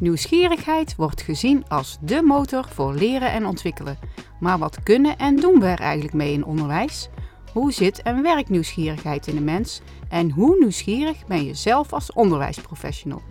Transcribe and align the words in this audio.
Nieuwsgierigheid 0.00 0.96
wordt 0.96 1.22
gezien 1.22 1.68
als 1.68 1.98
de 2.00 2.22
motor 2.22 2.64
voor 2.68 2.94
leren 2.94 3.30
en 3.30 3.46
ontwikkelen. 3.46 3.98
Maar 4.40 4.58
wat 4.58 4.82
kunnen 4.82 5.18
en 5.18 5.36
doen 5.36 5.60
we 5.60 5.66
er 5.66 5.80
eigenlijk 5.80 6.14
mee 6.14 6.32
in 6.32 6.44
onderwijs? 6.44 7.08
Hoe 7.52 7.72
zit 7.72 8.02
en 8.02 8.22
werkt 8.22 8.48
nieuwsgierigheid 8.48 9.26
in 9.26 9.34
de 9.34 9.40
mens? 9.40 9.80
En 10.08 10.30
hoe 10.30 10.56
nieuwsgierig 10.58 11.26
ben 11.26 11.44
je 11.44 11.54
zelf 11.54 11.92
als 11.92 12.12
onderwijsprofessional? 12.12 13.22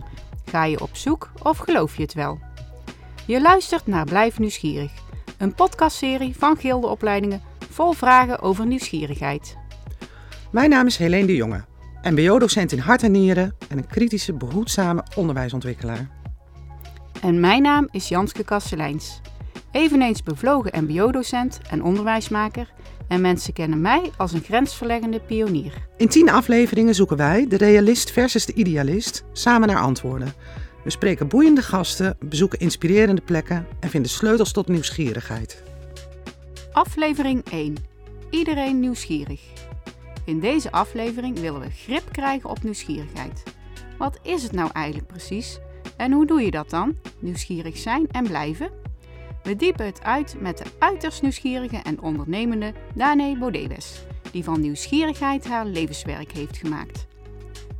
Ga 0.44 0.64
je 0.64 0.80
op 0.80 0.96
zoek 0.96 1.30
of 1.42 1.58
geloof 1.58 1.96
je 1.96 2.02
het 2.02 2.14
wel? 2.14 2.38
Je 3.26 3.40
luistert 3.40 3.86
naar 3.86 4.04
Blijf 4.04 4.38
Nieuwsgierig, 4.38 4.92
een 5.38 5.54
podcastserie 5.54 6.36
van 6.36 6.56
Gilde 6.56 6.86
Opleidingen 6.86 7.42
vol 7.70 7.92
vragen 7.92 8.40
over 8.40 8.66
nieuwsgierigheid. 8.66 9.56
Mijn 10.50 10.70
naam 10.70 10.86
is 10.86 10.96
Helene 10.96 11.26
de 11.26 11.36
Jonge, 11.36 11.64
mbo-docent 12.02 12.72
in 12.72 12.78
hart 12.78 13.02
en 13.02 13.12
nieren 13.12 13.56
en 13.68 13.78
een 13.78 13.86
kritische, 13.86 14.32
behoedzame 14.32 15.04
onderwijsontwikkelaar. 15.14 16.15
En 17.26 17.40
mijn 17.40 17.62
naam 17.62 17.88
is 17.90 18.08
Janske 18.08 18.44
Kasteleins, 18.44 19.20
eveneens 19.70 20.22
bevlogen 20.22 20.84
mbo-docent 20.84 21.60
en 21.70 21.82
onderwijsmaker 21.82 22.72
en 23.08 23.20
mensen 23.20 23.52
kennen 23.52 23.80
mij 23.80 24.10
als 24.16 24.32
een 24.32 24.42
grensverleggende 24.42 25.20
pionier. 25.20 25.72
In 25.96 26.08
tien 26.08 26.30
afleveringen 26.30 26.94
zoeken 26.94 27.16
wij, 27.16 27.46
de 27.48 27.56
realist 27.56 28.10
versus 28.10 28.46
de 28.46 28.52
idealist, 28.52 29.24
samen 29.32 29.68
naar 29.68 29.80
antwoorden. 29.80 30.32
We 30.84 30.90
spreken 30.90 31.28
boeiende 31.28 31.62
gasten, 31.62 32.16
bezoeken 32.20 32.58
inspirerende 32.58 33.22
plekken 33.22 33.66
en 33.80 33.88
vinden 33.90 34.10
sleutels 34.10 34.52
tot 34.52 34.68
nieuwsgierigheid. 34.68 35.62
Aflevering 36.72 37.44
1. 37.50 37.76
Iedereen 38.30 38.80
nieuwsgierig. 38.80 39.40
In 40.24 40.40
deze 40.40 40.72
aflevering 40.72 41.38
willen 41.38 41.60
we 41.60 41.70
grip 41.70 42.12
krijgen 42.12 42.50
op 42.50 42.62
nieuwsgierigheid. 42.62 43.42
Wat 43.98 44.18
is 44.22 44.42
het 44.42 44.52
nou 44.52 44.70
eigenlijk 44.72 45.06
precies? 45.06 45.58
En 45.96 46.12
hoe 46.12 46.26
doe 46.26 46.42
je 46.42 46.50
dat 46.50 46.70
dan? 46.70 46.98
Nieuwsgierig 47.18 47.76
zijn 47.76 48.10
en 48.10 48.24
blijven? 48.24 48.70
We 49.42 49.56
diepen 49.56 49.86
het 49.86 50.02
uit 50.02 50.40
met 50.40 50.58
de 50.58 50.64
uiterst 50.78 51.22
nieuwsgierige 51.22 51.76
en 51.82 52.00
ondernemende 52.00 52.72
Dane 52.94 53.38
Bodewes, 53.38 54.04
die 54.32 54.44
van 54.44 54.60
nieuwsgierigheid 54.60 55.48
haar 55.48 55.64
levenswerk 55.64 56.32
heeft 56.32 56.56
gemaakt. 56.56 57.06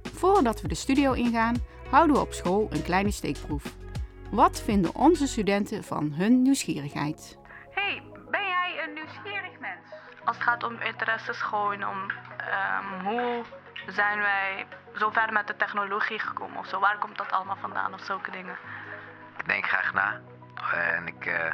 Voordat 0.03 0.61
we 0.61 0.69
de 0.69 0.75
studio 0.75 1.13
ingaan, 1.13 1.57
houden 1.91 2.17
we 2.17 2.23
op 2.23 2.33
school 2.33 2.69
een 2.71 2.83
kleine 2.83 3.11
steekproef. 3.11 3.75
Wat 4.31 4.63
vinden 4.63 4.95
onze 4.95 5.27
studenten 5.27 5.85
van 5.85 6.13
hun 6.13 6.43
nieuwsgierigheid? 6.43 7.39
Hey, 7.71 8.03
ben 8.31 8.47
jij 8.47 8.85
een 8.87 8.95
nieuwsgierig 8.95 9.61
mens? 9.61 9.85
Als 10.25 10.37
het 10.37 10.47
gaat 10.47 10.65
om 10.65 10.81
interesses, 10.81 11.41
gewoon 11.41 11.89
om 11.89 12.11
ehm, 12.37 13.05
hoe 13.05 13.43
zijn 13.89 14.19
wij 14.19 14.67
zo 14.99 15.11
ver 15.11 15.33
met 15.33 15.47
de 15.47 15.57
technologie 15.57 16.19
gekomen 16.19 16.59
of 16.59 16.67
zo? 16.67 16.81
Waar 16.81 16.99
komt 16.99 17.19
dat 17.19 17.33
allemaal 17.33 17.57
vandaan 17.57 17.95
of 17.95 18.01
zulke 18.01 18.31
dingen? 18.31 18.57
Ik 19.39 19.47
denk 19.47 19.67
graag 19.67 19.93
na. 19.93 20.21
En 20.73 21.07
ik, 21.07 21.27
uh, 21.27 21.53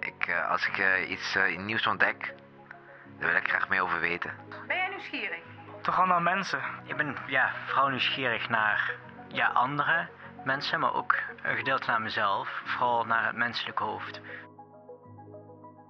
ik, 0.00 0.26
uh, 0.28 0.50
als 0.50 0.66
ik 0.66 0.78
uh, 0.78 1.10
iets 1.10 1.36
nieuws 1.56 1.86
ontdek, 1.86 2.34
daar 3.18 3.28
wil 3.28 3.36
ik 3.36 3.48
graag 3.48 3.68
meer 3.68 3.82
over 3.82 4.00
weten. 4.00 4.30
Ben 4.66 4.76
jij 4.76 4.88
nieuwsgierig? 4.88 5.42
Toch 5.82 5.98
al 5.98 6.06
naar 6.06 6.22
mensen. 6.22 6.60
Ik 6.84 6.96
ben 6.96 7.16
ja, 7.26 7.52
vooral 7.66 7.88
nieuwsgierig 7.88 8.48
naar 8.48 8.94
ja, 9.28 9.46
andere 9.46 10.08
mensen, 10.44 10.80
maar 10.80 10.94
ook 10.94 11.16
een 11.42 11.56
gedeelte 11.56 11.90
naar 11.90 12.00
mezelf. 12.00 12.62
Vooral 12.64 13.04
naar 13.04 13.26
het 13.26 13.36
menselijke 13.36 13.82
hoofd. 13.82 14.20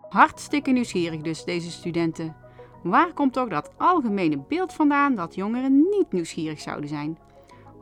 Hartstikke 0.09 0.71
nieuwsgierig 0.71 1.21
dus, 1.21 1.45
deze 1.45 1.71
studenten. 1.71 2.37
Waar 2.83 3.13
komt 3.13 3.33
toch 3.33 3.49
dat 3.49 3.71
algemene 3.77 4.45
beeld 4.49 4.73
vandaan 4.73 5.15
dat 5.15 5.35
jongeren 5.35 5.73
niet 5.91 6.13
nieuwsgierig 6.13 6.61
zouden 6.61 6.89
zijn? 6.89 7.19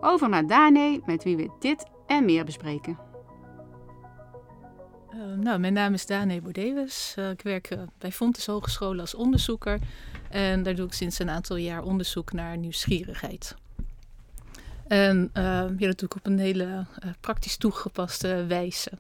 Over 0.01 0.29
naar 0.29 0.47
Dane, 0.47 1.01
met 1.07 1.25
wie 1.25 1.37
we 1.37 1.51
dit 1.59 1.87
en 2.07 2.25
meer 2.25 2.45
bespreken. 2.45 2.99
Uh, 5.15 5.35
nou, 5.37 5.59
mijn 5.59 5.73
naam 5.73 5.95
is 5.95 6.07
Dane 6.07 6.41
Bodewes. 6.41 7.15
Uh, 7.19 7.31
ik 7.31 7.43
werk 7.43 7.71
uh, 7.71 7.79
bij 7.99 8.13
Fontes 8.13 8.47
Hogescholen 8.47 9.01
als 9.01 9.15
onderzoeker. 9.15 9.79
En 10.31 10.63
daar 10.63 10.75
doe 10.75 10.87
ik 10.87 10.93
sinds 10.93 11.19
een 11.19 11.31
aantal 11.31 11.57
jaar 11.57 11.83
onderzoek 11.83 12.33
naar 12.33 12.57
nieuwsgierigheid. 12.57 13.55
En 14.87 15.31
ja, 15.33 15.69
dat 15.79 15.99
doe 15.99 16.09
ik 16.09 16.15
op 16.15 16.27
een 16.27 16.39
hele 16.39 16.87
praktisch 17.21 17.57
toegepaste 17.57 18.45
wijze. 18.49 18.91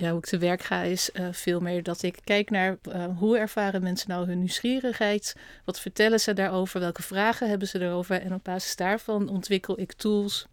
Ja, 0.00 0.10
hoe 0.10 0.18
ik 0.18 0.26
te 0.26 0.38
werk 0.38 0.62
ga 0.62 0.82
is 0.82 1.10
veel 1.30 1.60
meer 1.60 1.82
dat 1.82 2.02
ik 2.02 2.18
kijk 2.24 2.50
naar 2.50 2.78
hoe 3.16 3.38
ervaren 3.38 3.82
mensen 3.82 4.08
nou 4.08 4.26
hun 4.26 4.38
nieuwsgierigheid. 4.38 5.36
Wat 5.64 5.80
vertellen 5.80 6.20
ze 6.20 6.32
daarover? 6.32 6.80
Welke 6.80 7.02
vragen 7.02 7.48
hebben 7.48 7.68
ze 7.68 7.80
erover? 7.80 8.20
En 8.20 8.34
op 8.34 8.44
basis 8.44 8.76
daarvan 8.76 9.28
ontwikkel 9.28 9.80
ik 9.80 9.92
tools, 9.92 10.46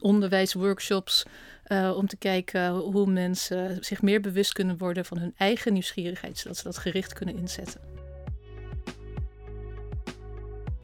onderwijsworkshops, 0.00 1.24
uh, 1.66 1.96
om 1.96 2.06
te 2.06 2.16
kijken 2.16 2.70
hoe 2.70 3.06
mensen 3.06 3.84
zich 3.84 4.02
meer 4.02 4.20
bewust 4.20 4.52
kunnen 4.52 4.78
worden 4.78 5.04
van 5.04 5.18
hun 5.18 5.34
eigen 5.36 5.72
nieuwsgierigheid, 5.72 6.38
zodat 6.38 6.56
ze 6.56 6.62
dat 6.64 6.78
gericht 6.78 7.12
kunnen 7.12 7.36
inzetten. 7.36 7.80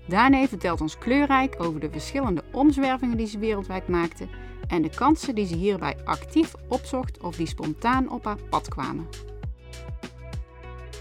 Dane 0.08 0.48
vertelt 0.48 0.80
ons 0.80 0.98
kleurrijk 0.98 1.62
over 1.62 1.80
de 1.80 1.90
verschillende 1.90 2.42
omzwervingen 2.52 3.16
die 3.16 3.26
ze 3.26 3.38
wereldwijd 3.38 3.88
maakte 3.88 4.28
en 4.68 4.82
de 4.82 4.90
kansen 4.90 5.34
die 5.34 5.46
ze 5.46 5.54
hierbij 5.54 5.96
actief 6.04 6.54
opzocht 6.68 7.20
of 7.20 7.36
die 7.36 7.48
spontaan 7.48 8.10
op 8.10 8.24
haar 8.24 8.42
pad 8.50 8.68
kwamen. 8.68 9.06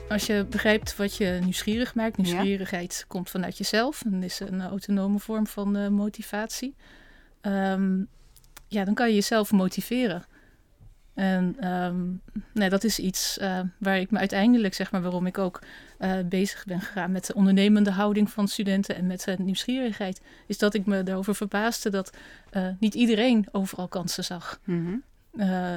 Als 0.09 0.25
je 0.25 0.45
begrijpt 0.49 0.95
wat 0.95 1.15
je 1.15 1.39
nieuwsgierig 1.41 1.95
maakt, 1.95 2.17
nieuwsgierigheid 2.17 3.05
komt 3.07 3.29
vanuit 3.29 3.57
jezelf 3.57 4.03
en 4.05 4.23
is 4.23 4.39
een 4.39 4.61
autonome 4.61 5.19
vorm 5.19 5.47
van 5.47 5.77
uh, 5.77 5.87
motivatie. 5.87 6.75
Um, 7.41 8.07
ja, 8.67 8.83
dan 8.83 8.93
kan 8.93 9.07
je 9.07 9.13
jezelf 9.13 9.51
motiveren. 9.51 10.25
En 11.17 11.71
um, 11.71 12.21
nee, 12.53 12.69
dat 12.69 12.83
is 12.83 12.99
iets 12.99 13.37
uh, 13.41 13.59
waar 13.77 13.99
ik 13.99 14.11
me 14.11 14.19
uiteindelijk, 14.19 14.73
zeg 14.73 14.91
maar, 14.91 15.01
waarom 15.01 15.25
ik 15.25 15.37
ook 15.37 15.59
uh, 15.99 16.11
bezig 16.25 16.65
ben 16.65 16.81
gegaan 16.81 17.11
met 17.11 17.25
de 17.25 17.33
ondernemende 17.33 17.91
houding 17.91 18.31
van 18.31 18.47
studenten 18.47 18.95
en 18.95 19.07
met 19.07 19.27
uh, 19.27 19.37
nieuwsgierigheid, 19.37 20.21
is 20.47 20.57
dat 20.57 20.73
ik 20.73 20.85
me 20.85 21.03
daarover 21.03 21.35
verbaasde 21.35 21.89
dat 21.89 22.17
niet 22.79 22.93
iedereen 22.93 23.47
overal 23.51 23.87
kansen 23.87 24.23
zag. 24.23 24.59
Mm 24.63 24.85
-hmm. 24.85 25.03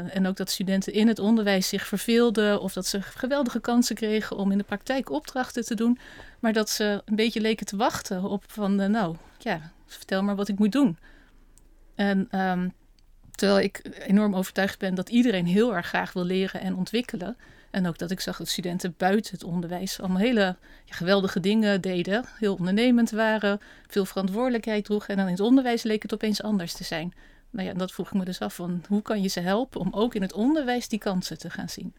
en 0.08 0.26
ook 0.26 0.36
dat 0.36 0.50
studenten 0.50 0.92
in 0.92 1.08
het 1.08 1.18
onderwijs 1.18 1.68
zich 1.68 1.86
verveelden 1.86 2.60
of 2.60 2.72
dat 2.72 2.86
ze 2.86 3.02
geweldige 3.02 3.60
kansen 3.60 3.96
kregen 3.96 4.36
om 4.36 4.50
in 4.52 4.58
de 4.58 4.64
praktijk 4.64 5.10
opdrachten 5.10 5.64
te 5.64 5.74
doen, 5.74 5.98
maar 6.38 6.52
dat 6.52 6.70
ze 6.70 7.02
een 7.04 7.16
beetje 7.16 7.40
leken 7.40 7.66
te 7.66 7.76
wachten 7.76 8.22
op 8.22 8.44
van, 8.46 8.90
nou 8.90 9.16
ja, 9.38 9.72
vertel 9.86 10.22
maar 10.22 10.36
wat 10.36 10.48
ik 10.48 10.58
moet 10.58 10.72
doen. 10.72 10.98
En 11.94 12.40
um, 12.40 12.72
Terwijl 13.40 13.60
ik 13.60 13.80
enorm 14.06 14.34
overtuigd 14.34 14.78
ben 14.78 14.94
dat 14.94 15.08
iedereen 15.08 15.46
heel 15.46 15.74
erg 15.74 15.86
graag 15.86 16.12
wil 16.12 16.24
leren 16.24 16.60
en 16.60 16.74
ontwikkelen. 16.74 17.36
En 17.70 17.86
ook 17.86 17.98
dat 17.98 18.10
ik 18.10 18.20
zag 18.20 18.36
dat 18.36 18.48
studenten 18.48 18.94
buiten 18.96 19.32
het 19.32 19.44
onderwijs 19.44 20.00
allemaal 20.00 20.18
hele 20.18 20.56
geweldige 20.86 21.40
dingen 21.40 21.80
deden. 21.80 22.24
Heel 22.38 22.54
ondernemend 22.54 23.10
waren, 23.10 23.60
veel 23.86 24.04
verantwoordelijkheid 24.04 24.84
droegen. 24.84 25.08
En 25.08 25.16
dan 25.16 25.26
in 25.26 25.32
het 25.32 25.40
onderwijs 25.40 25.82
leek 25.82 26.02
het 26.02 26.14
opeens 26.14 26.42
anders 26.42 26.72
te 26.72 26.84
zijn. 26.84 27.12
Nou 27.50 27.68
ja, 27.68 27.74
dat 27.74 27.92
vroeg 27.92 28.06
ik 28.06 28.14
me 28.14 28.24
dus 28.24 28.40
af 28.40 28.54
van 28.54 28.82
hoe 28.88 29.02
kan 29.02 29.22
je 29.22 29.28
ze 29.28 29.40
helpen 29.40 29.80
om 29.80 29.88
ook 29.92 30.14
in 30.14 30.22
het 30.22 30.32
onderwijs 30.32 30.88
die 30.88 30.98
kansen 30.98 31.38
te 31.38 31.50
gaan 31.50 31.68
zien. 31.68 31.94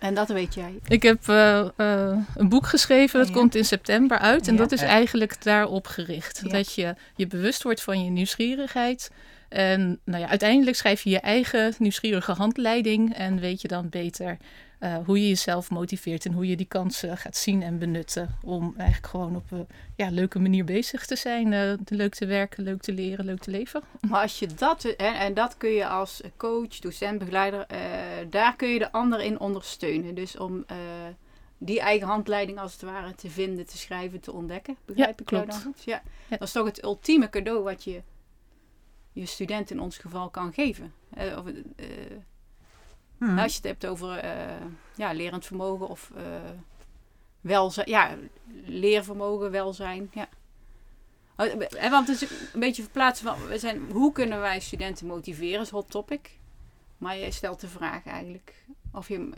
En 0.00 0.14
dat 0.14 0.28
weet 0.28 0.54
jij? 0.54 0.78
Ik 0.86 1.02
heb 1.02 1.26
uh, 1.28 1.64
uh, 1.76 2.16
een 2.34 2.48
boek 2.48 2.66
geschreven, 2.66 3.18
dat 3.18 3.28
ja. 3.28 3.34
komt 3.34 3.54
in 3.54 3.64
september 3.64 4.18
uit. 4.18 4.46
En 4.46 4.52
ja. 4.52 4.58
dat 4.58 4.72
is 4.72 4.82
eigenlijk 4.82 5.42
daarop 5.42 5.86
gericht. 5.86 6.40
Ja. 6.44 6.50
Dat 6.50 6.74
je 6.74 6.94
je 7.16 7.26
bewust 7.26 7.62
wordt 7.62 7.82
van 7.82 8.04
je 8.04 8.10
nieuwsgierigheid. 8.10 9.10
En 9.48 10.00
nou 10.04 10.22
ja, 10.22 10.28
uiteindelijk 10.28 10.76
schrijf 10.76 11.02
je 11.02 11.10
je 11.10 11.20
eigen 11.20 11.74
nieuwsgierige 11.78 12.32
handleiding. 12.32 13.14
En 13.14 13.40
weet 13.40 13.60
je 13.60 13.68
dan 13.68 13.88
beter 13.88 14.36
uh, 14.80 14.96
hoe 15.04 15.20
je 15.20 15.28
jezelf 15.28 15.70
motiveert 15.70 16.26
en 16.26 16.32
hoe 16.32 16.46
je 16.46 16.56
die 16.56 16.66
kansen 16.66 17.16
gaat 17.16 17.36
zien 17.36 17.62
en 17.62 17.78
benutten. 17.78 18.38
Om 18.42 18.74
eigenlijk 18.76 19.06
gewoon 19.06 19.36
op 19.36 19.50
een 19.50 19.66
ja, 19.96 20.10
leuke 20.10 20.38
manier 20.38 20.64
bezig 20.64 21.06
te 21.06 21.16
zijn. 21.16 21.52
Uh, 21.52 21.72
leuk 21.84 22.14
te 22.14 22.26
werken, 22.26 22.62
leuk 22.62 22.80
te 22.80 22.92
leren, 22.92 23.24
leuk 23.24 23.40
te 23.40 23.50
leven. 23.50 23.82
Maar 24.08 24.22
als 24.22 24.38
je 24.38 24.46
dat, 24.46 24.84
en, 24.84 25.14
en 25.14 25.34
dat 25.34 25.56
kun 25.56 25.70
je 25.70 25.88
als 25.88 26.20
coach, 26.36 26.78
docent, 26.78 27.18
begeleider, 27.18 27.66
uh, 27.72 27.78
daar 28.30 28.56
kun 28.56 28.68
je 28.68 28.78
de 28.78 28.92
ander 28.92 29.20
in 29.20 29.40
ondersteunen. 29.40 30.14
Dus 30.14 30.36
om 30.36 30.64
die 31.58 31.80
eigen 31.80 32.06
handleiding 32.06 32.58
als 32.58 32.72
het 32.72 32.82
ware 32.82 33.14
te 33.14 33.30
vinden, 33.30 33.66
te 33.66 33.78
schrijven, 33.78 34.20
te 34.20 34.32
ontdekken. 34.32 34.76
Begrijp 34.84 35.08
ja, 35.08 35.18
ik 35.18 35.26
klopt. 35.26 35.46
jou 35.46 35.46
dan 35.46 35.72
goed? 35.72 35.84
Ja. 35.84 36.02
ja. 36.28 36.36
Dat 36.36 36.48
is 36.48 36.52
toch 36.52 36.66
het 36.66 36.82
ultieme 36.82 37.28
cadeau 37.28 37.62
wat 37.62 37.84
je 37.84 38.02
je 39.12 39.26
student 39.26 39.70
in 39.70 39.80
ons 39.80 39.98
geval 39.98 40.30
kan 40.30 40.52
geven. 40.52 40.92
of, 41.16 41.44
Hmm. 43.20 43.38
Als 43.38 43.50
je 43.50 43.56
het 43.56 43.66
hebt 43.66 43.86
over 43.86 44.24
uh, 44.24 44.30
ja, 44.96 45.12
lerend 45.12 45.46
vermogen 45.46 45.88
of 45.88 46.10
uh, 46.16 46.22
welzijn. 47.40 47.88
Ja, 47.88 48.16
leervermogen, 48.64 49.50
welzijn. 49.50 50.10
Ja. 50.12 50.28
En 51.36 51.90
want 51.90 52.08
het 52.08 52.22
is 52.22 52.30
een 52.52 52.60
beetje 52.60 52.82
verplaatsen 52.82 53.26
van, 53.26 53.46
we 53.46 53.58
zijn, 53.58 53.90
hoe 53.90 54.12
kunnen 54.12 54.40
wij 54.40 54.60
studenten 54.60 55.06
motiveren, 55.06 55.60
is 55.60 55.70
hot 55.70 55.90
topic. 55.90 56.38
Maar 56.98 57.16
je 57.16 57.30
stelt 57.30 57.60
de 57.60 57.68
vraag 57.68 58.06
eigenlijk, 58.06 58.64
of 58.92 59.08
je 59.08 59.32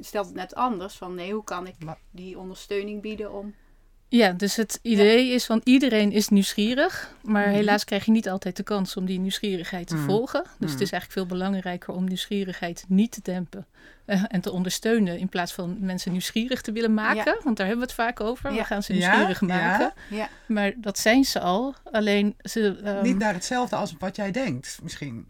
stelt 0.00 0.26
het 0.26 0.34
net 0.34 0.54
anders, 0.54 0.96
van 0.96 1.14
nee, 1.14 1.32
hoe 1.32 1.44
kan 1.44 1.66
ik 1.66 1.74
die 2.10 2.38
ondersteuning 2.38 3.02
bieden 3.02 3.32
om 3.32 3.54
Ja, 4.08 4.32
dus 4.32 4.56
het 4.56 4.78
idee 4.82 5.28
is 5.30 5.44
van 5.44 5.60
iedereen 5.64 6.12
is 6.12 6.28
nieuwsgierig, 6.28 7.14
maar 7.22 7.46
Mhm. 7.46 7.54
helaas 7.54 7.84
krijg 7.84 8.04
je 8.04 8.10
niet 8.10 8.28
altijd 8.28 8.56
de 8.56 8.62
kans 8.62 8.96
om 8.96 9.04
die 9.06 9.18
nieuwsgierigheid 9.18 9.86
te 9.86 9.94
Mhm. 9.94 10.04
volgen. 10.04 10.42
Dus 10.42 10.52
Mhm. 10.58 10.70
het 10.70 10.80
is 10.80 10.90
eigenlijk 10.92 11.12
veel 11.12 11.26
belangrijker 11.38 11.94
om 11.94 12.04
nieuwsgierigheid 12.04 12.84
niet 12.88 13.10
te 13.12 13.20
dempen 13.22 13.66
eh, 14.06 14.22
en 14.28 14.40
te 14.40 14.50
ondersteunen 14.52 15.18
in 15.18 15.28
plaats 15.28 15.52
van 15.52 15.76
mensen 15.80 16.10
nieuwsgierig 16.12 16.60
te 16.60 16.72
willen 16.72 16.94
maken. 16.94 17.38
Want 17.44 17.56
daar 17.56 17.66
hebben 17.66 17.86
we 17.86 17.92
het 17.92 18.00
vaak 18.02 18.20
over. 18.20 18.50
Ja. 18.50 18.56
We 18.56 18.64
gaan 18.64 18.82
ze 18.82 18.92
nieuwsgierig 18.92 19.40
maken. 19.40 19.92
Maar 20.46 20.72
dat 20.76 20.98
zijn 20.98 21.24
ze 21.24 21.40
al. 21.40 21.74
Alleen 21.92 22.36
ze. 22.42 22.80
ehm, 22.84 23.02
Niet 23.02 23.18
naar 23.18 23.32
hetzelfde 23.34 23.76
als 23.76 23.94
wat 23.98 24.16
jij 24.16 24.30
denkt, 24.30 24.78
misschien. 24.82 25.26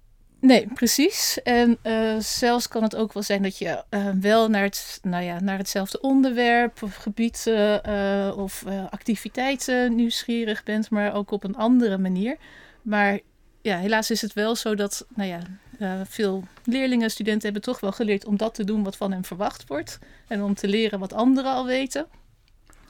Nee, 0.46 0.66
precies. 0.75 1.43
En 1.43 1.78
eh, 1.82 2.19
zelfs 2.19 2.69
kan 2.69 2.82
het 2.82 2.96
ook 2.96 3.12
wel 3.12 3.22
zijn 3.22 3.43
dat 3.43 3.58
je 3.58 3.84
eh, 3.88 4.08
wel 4.20 4.48
naar, 4.48 4.62
het, 4.62 4.98
nou 5.02 5.25
ja, 5.25 5.40
naar 5.40 5.58
hetzelfde 5.58 6.00
onderwerp 6.00 6.82
of 6.82 6.94
gebied 6.94 7.46
eh, 7.46 8.32
of 8.37 8.64
activiteiten 8.90 9.94
nieuwsgierig 9.94 10.62
bent, 10.62 10.90
maar 10.90 11.14
ook 11.14 11.31
op 11.31 11.44
een 11.44 11.56
andere 11.56 11.98
manier. 11.98 12.37
Maar 12.82 13.19
ja, 13.62 13.78
helaas 13.78 14.10
is 14.10 14.20
het 14.20 14.32
wel 14.32 14.56
zo 14.56 14.75
dat 14.75 15.06
nou 15.14 15.28
ja, 15.28 16.04
veel 16.04 16.44
leerlingen, 16.64 17.10
studenten 17.10 17.44
hebben 17.44 17.62
toch 17.62 17.81
wel 17.81 17.92
geleerd 17.92 18.25
om 18.26 18.37
dat 18.37 18.54
te 18.54 18.64
doen 18.64 18.82
wat 18.82 18.96
van 18.96 19.12
hen 19.12 19.25
verwacht 19.25 19.66
wordt. 19.66 19.99
En 20.28 20.42
om 20.42 20.54
te 20.54 20.69
leren 20.69 20.99
wat 20.99 21.12
anderen 21.12 21.52
al 21.52 21.66
weten. 21.66 22.06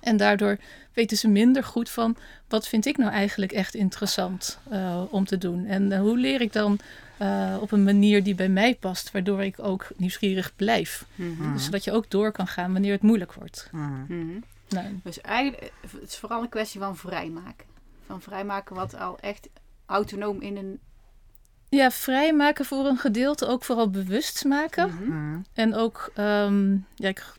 En 0.06 0.16
daardoor 0.16 0.58
weten 0.92 1.16
ze 1.16 1.28
minder 1.28 1.64
goed 1.64 1.90
van 1.90 2.16
wat 2.48 2.68
vind 2.68 2.86
ik 2.86 2.96
nou 2.96 3.12
eigenlijk 3.12 3.52
echt 3.52 3.74
interessant 3.74 4.58
eh, 4.70 5.02
om 5.10 5.24
te 5.24 5.38
doen. 5.38 5.64
En 5.64 5.92
eh, 5.92 6.00
hoe 6.00 6.18
leer 6.18 6.40
ik 6.40 6.52
dan 6.52 6.78
eh, 7.16 7.56
op 7.60 7.72
een 7.72 7.84
manier 7.84 8.22
die 8.22 8.34
bij 8.34 8.48
mij 8.48 8.74
past, 8.74 9.10
waardoor 9.10 9.42
ik 9.42 9.58
ook 9.58 9.88
nieuwsgierig 9.96 10.52
blijf. 10.56 11.06
Mhm. 11.14 11.52
Dus 11.52 11.64
zodat 11.64 11.84
je 11.84 11.92
ook 11.92 12.10
door 12.10 12.32
kan 12.32 12.46
gaan 12.46 12.72
wanneer 12.72 12.92
het 12.92 13.02
moeilijk 13.02 13.32
wordt. 13.32 13.68
Mhm. 13.72 14.02
Mhm. 14.08 14.38
Nou, 14.68 15.00
Dus 15.02 15.20
eigenlijk, 15.20 15.72
het 15.90 16.08
is 16.10 16.16
vooral 16.16 16.42
een 16.42 16.48
kwestie 16.48 16.80
van 16.80 16.96
vrijmaken. 16.96 17.66
Van 18.06 18.20
vrijmaken 18.20 18.74
wat 18.76 18.98
al 18.98 19.18
echt 19.20 19.48
autonoom 19.86 20.40
in 20.40 20.56
een... 20.56 20.80
ja, 21.68 21.90
vrijmaken 21.90 22.64
voor 22.64 22.86
een 22.86 22.98
gedeelte, 22.98 23.46
ook 23.46 23.64
vooral 23.64 23.90
bewust 23.90 24.44
maken. 24.44 24.92
En 25.52 25.74
ook, 25.74 26.10
ehm, 26.14 26.76
ja, 26.94 27.08
ik, 27.08 27.34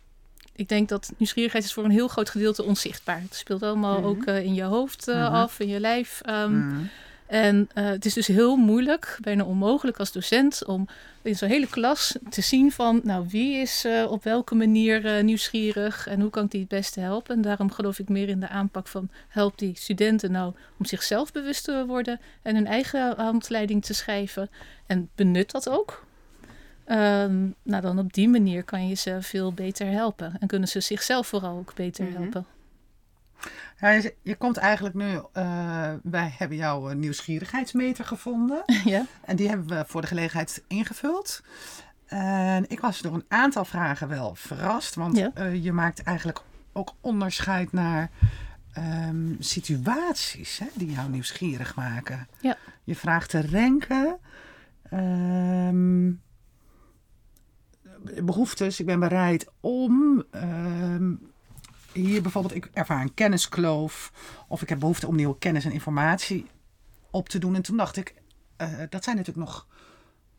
ik 0.58 0.70
denk 0.70 0.90
dat 0.90 1.12
nieuwsgierigheid 1.18 1.64
is 1.64 1.74
voor 1.74 1.84
een 1.84 1.92
heel 1.92 2.08
groot 2.08 2.30
gedeelte 2.30 2.64
onzichtbaar. 2.64 3.22
Het 3.22 3.36
speelt 3.36 3.64
allemaal 3.64 4.00
Mhm. 4.00 4.08
ook 4.08 4.24
eh, 4.24 4.44
in 4.44 4.54
je 4.54 4.64
hoofd 4.64 5.08
eh, 5.08 5.16
Mhm. 5.16 5.34
af, 5.34 5.60
in 5.60 5.68
je 5.68 5.80
lijf. 5.80 6.22
ehm, 6.26 6.58
Mhm. 6.68 6.82
En 7.28 7.70
eh, 7.74 7.86
het 7.86 8.06
is 8.06 8.14
dus 8.14 8.28
heel 8.28 8.56
moeilijk, 8.56 9.18
bijna 9.22 9.44
onmogelijk 9.44 9.98
als 10.00 10.12
docent, 10.12 10.66
om 10.66 10.88
in 11.22 11.36
zo'n 11.36 11.50
hele 11.50 11.68
klas 11.68 12.16
te 12.30 12.42
zien 12.42 12.72
van, 12.72 13.00
nou, 13.04 13.26
wie 13.30 13.56
is 13.58 13.86
op 14.08 14.24
welke 14.24 14.56
manier 14.56 15.06
eh, 15.06 15.24
nieuwsgierig 15.24 16.08
en 16.08 16.22
hoe 16.22 16.30
kan 16.30 16.44
ik 16.46 16.52
die 16.52 16.60
het 16.60 16.70
beste 16.70 17.00
helpen. 17.00 17.36
En 17.36 17.42
daarom 17.42 17.72
geloof 17.72 18.00
ik 18.00 18.10
meer 18.10 18.30
in 18.30 18.40
de 18.40 18.48
aanpak 18.48 18.88
van, 18.88 19.10
help 19.28 19.58
die 19.58 19.72
studenten 19.76 20.32
nou 20.32 20.54
om 20.80 20.86
zichzelf 20.86 21.32
bewust 21.32 21.64
te 21.64 21.84
worden 21.88 22.20
en 22.42 22.56
hun 22.56 22.68
eigen 22.68 23.14
handleiding 23.18 23.86
te 23.86 23.94
schrijven. 23.94 24.50
En 24.86 25.10
benut 25.16 25.52
dat 25.52 25.70
ook. 25.70 26.06
Ehm, 26.88 27.48
nou, 27.64 27.82
dan 27.82 28.00
op 28.00 28.14
die 28.14 28.30
manier 28.30 28.64
kan 28.64 28.88
je 28.88 28.96
ze 28.96 29.18
veel 29.22 29.54
beter 29.54 29.88
helpen. 29.92 30.36
En 30.40 30.48
kunnen 30.48 30.68
ze 30.68 30.80
zichzelf 30.80 31.28
vooral 31.28 31.58
ook 31.58 31.76
beter 31.76 32.06
Mhm. 32.06 32.14
helpen. 32.22 32.46
Ja, 33.80 33.90
je, 33.90 34.16
je 34.22 34.36
komt 34.36 34.58
eigenlijk 34.58 34.96
nu, 34.96 35.22
eh, 35.34 35.94
wij 36.04 36.34
hebben 36.38 36.58
jouw 36.58 36.90
eh, 36.90 36.96
nieuwsgierigheidsmeter 36.96 38.06
gevonden. 38.06 38.64
ja. 38.86 39.06
En 39.26 39.36
die 39.36 39.50
hebben 39.50 39.68
we 39.68 39.84
voor 39.88 40.02
de 40.02 40.08
gelegenheid 40.08 40.64
ingevuld. 40.68 41.42
En 42.06 42.70
ik 42.70 42.80
was 42.80 43.02
door 43.02 43.14
een 43.14 43.26
aantal 43.28 43.66
vragen 43.66 44.08
wel 44.08 44.36
verrast. 44.36 44.96
Want 44.96 45.18
Ja. 45.18 45.32
eh, 45.34 45.64
je 45.64 45.72
maakt 45.72 46.04
eigenlijk 46.04 46.42
ook 46.74 46.94
onderscheid 47.02 47.72
naar 47.72 48.10
ehm, 48.74 49.34
situaties 49.40 50.58
hè, 50.60 50.66
die 50.74 50.92
jou 50.92 51.10
nieuwsgierig 51.10 51.76
maken. 51.76 52.28
Ja. 52.42 52.56
Je 52.84 52.96
vraagt 52.96 53.30
te 53.30 53.40
renken. 53.40 54.18
ehm, 54.90 56.12
behoeftes. 58.24 58.80
Ik 58.80 58.86
ben 58.86 59.00
bereid 59.00 59.48
om. 59.60 60.24
ehm, 60.32 61.14
hier 61.92 62.22
bijvoorbeeld, 62.22 62.56
ik 62.56 62.70
ervaar 62.74 63.02
een 63.02 63.14
kenniskloof. 63.14 64.12
Of 64.48 64.62
ik 64.62 64.70
heb 64.70 64.80
behoefte 64.80 65.08
om 65.08 65.16
nieuwe 65.16 65.38
kennis 65.38 65.66
en 65.66 65.72
informatie 65.72 66.46
op 67.10 67.30
te 67.30 67.40
doen. 67.40 67.56
En 67.56 67.62
toen 67.62 67.78
dacht 67.78 67.98
ik, 67.98 68.16
eh, 68.56 68.70
dat 68.90 69.04
zijn 69.04 69.16
natuurlijk 69.16 69.48
nog 69.48 69.68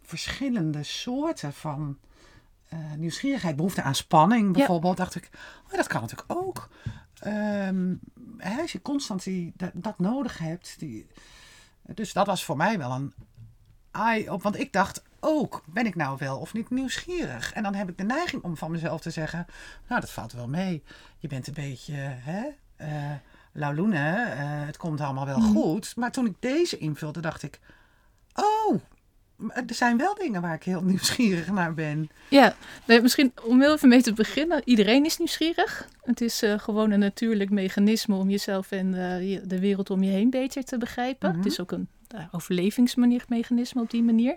verschillende 0.02 0.82
soorten 0.82 1.52
van 1.52 1.98
eh, 2.68 2.78
nieuwsgierigheid. 2.96 3.56
Behoefte 3.56 3.82
aan 3.82 3.94
spanning 3.94 4.52
bijvoorbeeld. 4.52 4.96
Dacht 4.96 5.14
ik, 5.14 5.30
oh, 5.66 5.72
dat 5.72 5.86
kan 5.86 6.00
natuurlijk 6.00 6.32
ook. 6.32 6.68
Ehm, 7.18 7.94
hè, 8.36 8.60
als 8.60 8.72
je 8.72 8.82
constant 8.82 9.24
die, 9.24 9.52
dat, 9.56 9.70
dat 9.74 9.98
nodig 9.98 10.38
hebt. 10.38 10.78
Die, 10.78 11.06
dus 11.82 12.12
dat 12.12 12.26
was 12.26 12.44
voor 12.44 12.56
mij 12.56 12.78
wel 12.78 12.90
een 12.90 13.14
eye 13.90 14.32
op. 14.32 14.42
Want 14.42 14.58
ik 14.58 14.72
dacht 14.72 15.02
ook, 15.20 15.62
ben 15.66 15.86
ik 15.86 15.94
nou 15.94 16.16
wel 16.18 16.38
of 16.38 16.52
niet 16.52 16.70
nieuwsgierig? 16.70 17.52
En 17.52 17.62
dan 17.62 17.74
heb 17.74 17.88
ik 17.88 17.98
de 17.98 18.04
neiging 18.04 18.42
om 18.42 18.56
van 18.56 18.70
mezelf 18.70 19.00
te 19.00 19.10
zeggen, 19.10 19.46
nou 19.88 20.00
dat 20.00 20.10
valt 20.10 20.32
wel 20.32 20.48
mee. 20.48 20.82
Je 21.18 21.28
bent 21.28 21.46
een 21.46 21.54
beetje, 21.54 21.94
hè, 21.96 22.42
eh 22.76 23.12
lauloene, 23.52 24.12
eh, 24.22 24.66
het 24.66 24.76
komt 24.76 25.00
allemaal 25.00 25.26
wel 25.26 25.38
Mhm. 25.38 25.52
goed. 25.52 25.96
Maar 25.96 26.12
toen 26.12 26.26
ik 26.26 26.34
deze 26.38 26.78
invulde, 26.78 27.20
dacht 27.20 27.42
ik, 27.42 27.60
oh, 28.34 28.80
er 29.54 29.74
zijn 29.74 29.96
wel 29.96 30.14
dingen 30.14 30.40
waar 30.42 30.54
ik 30.54 30.62
heel 30.62 30.82
nieuwsgierig 30.90 31.50
naar 31.50 31.74
ben. 31.74 32.08
Ja, 32.30 32.54
nee, 32.84 33.00
misschien 33.02 33.32
om 33.44 33.60
heel 33.60 33.72
even 33.74 33.88
mee 33.88 34.02
te 34.02 34.12
beginnen. 34.12 34.62
Iedereen 34.64 35.04
is 35.04 35.18
nieuwsgierig. 35.18 35.88
Het 36.02 36.20
is 36.20 36.42
eh, 36.42 36.58
gewoon 36.58 36.90
een 36.90 36.98
natuurlijk 36.98 37.50
mechanisme 37.50 38.14
om 38.16 38.30
jezelf 38.30 38.70
en 38.70 38.90
de 39.44 39.58
wereld 39.60 39.90
om 39.90 40.02
je 40.02 40.10
heen 40.10 40.30
beter 40.30 40.64
te 40.64 40.78
begrijpen. 40.78 41.28
Mhm. 41.28 41.38
Het 41.38 41.46
is 41.46 41.60
ook 41.60 41.72
een 41.72 41.88
uh, 42.14 42.20
overlevingsmechanisme 42.32 43.80
op 43.82 43.90
die 43.90 44.02
manier. 44.02 44.36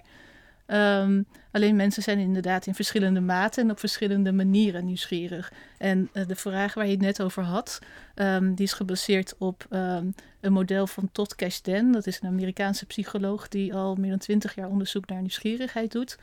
Ehm, 0.72 1.24
alleen 1.52 1.76
mensen 1.76 2.04
zijn 2.04 2.20
inderdaad 2.20 2.66
in 2.66 2.76
verschillende 2.76 3.20
maten 3.20 3.64
en 3.64 3.72
op 3.72 3.80
verschillende 3.80 4.32
manieren 4.32 4.86
nieuwsgierig. 4.86 5.52
En 5.78 6.10
eh, 6.14 6.28
de 6.28 6.36
vraag 6.36 6.74
waar 6.74 6.86
je 6.86 6.92
het 6.92 7.02
net 7.02 7.22
over 7.22 7.44
had, 7.44 7.80
ehm, 8.16 8.54
die 8.54 8.66
is 8.66 8.74
gebaseerd 8.74 9.36
op 9.38 9.66
ehm, 9.70 10.06
een 10.42 10.54
model 10.54 10.88
van 10.88 11.10
Todd 11.12 11.36
Kashdan. 11.36 11.92
Dat 11.92 12.08
is 12.08 12.20
een 12.22 12.30
Amerikaanse 12.30 12.86
psycholoog 12.86 13.48
die 13.48 13.74
al 13.74 13.96
meer 13.96 14.10
dan 14.10 14.20
twintig 14.20 14.56
jaar 14.56 14.70
onderzoek 14.70 15.08
naar 15.08 15.20
nieuwsgierigheid 15.20 15.92
doet. 15.92 16.18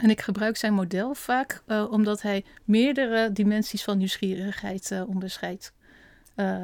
En 0.00 0.10
ik 0.10 0.20
gebruik 0.20 0.56
zijn 0.56 0.74
model 0.74 1.14
vaak 1.14 1.62
eh, 1.66 1.86
omdat 1.90 2.22
hij 2.22 2.44
meerdere 2.64 3.32
dimensies 3.32 3.84
van 3.84 3.98
nieuwsgierigheid 3.98 4.90
eh, 4.90 5.08
onderscheidt. 5.08 5.72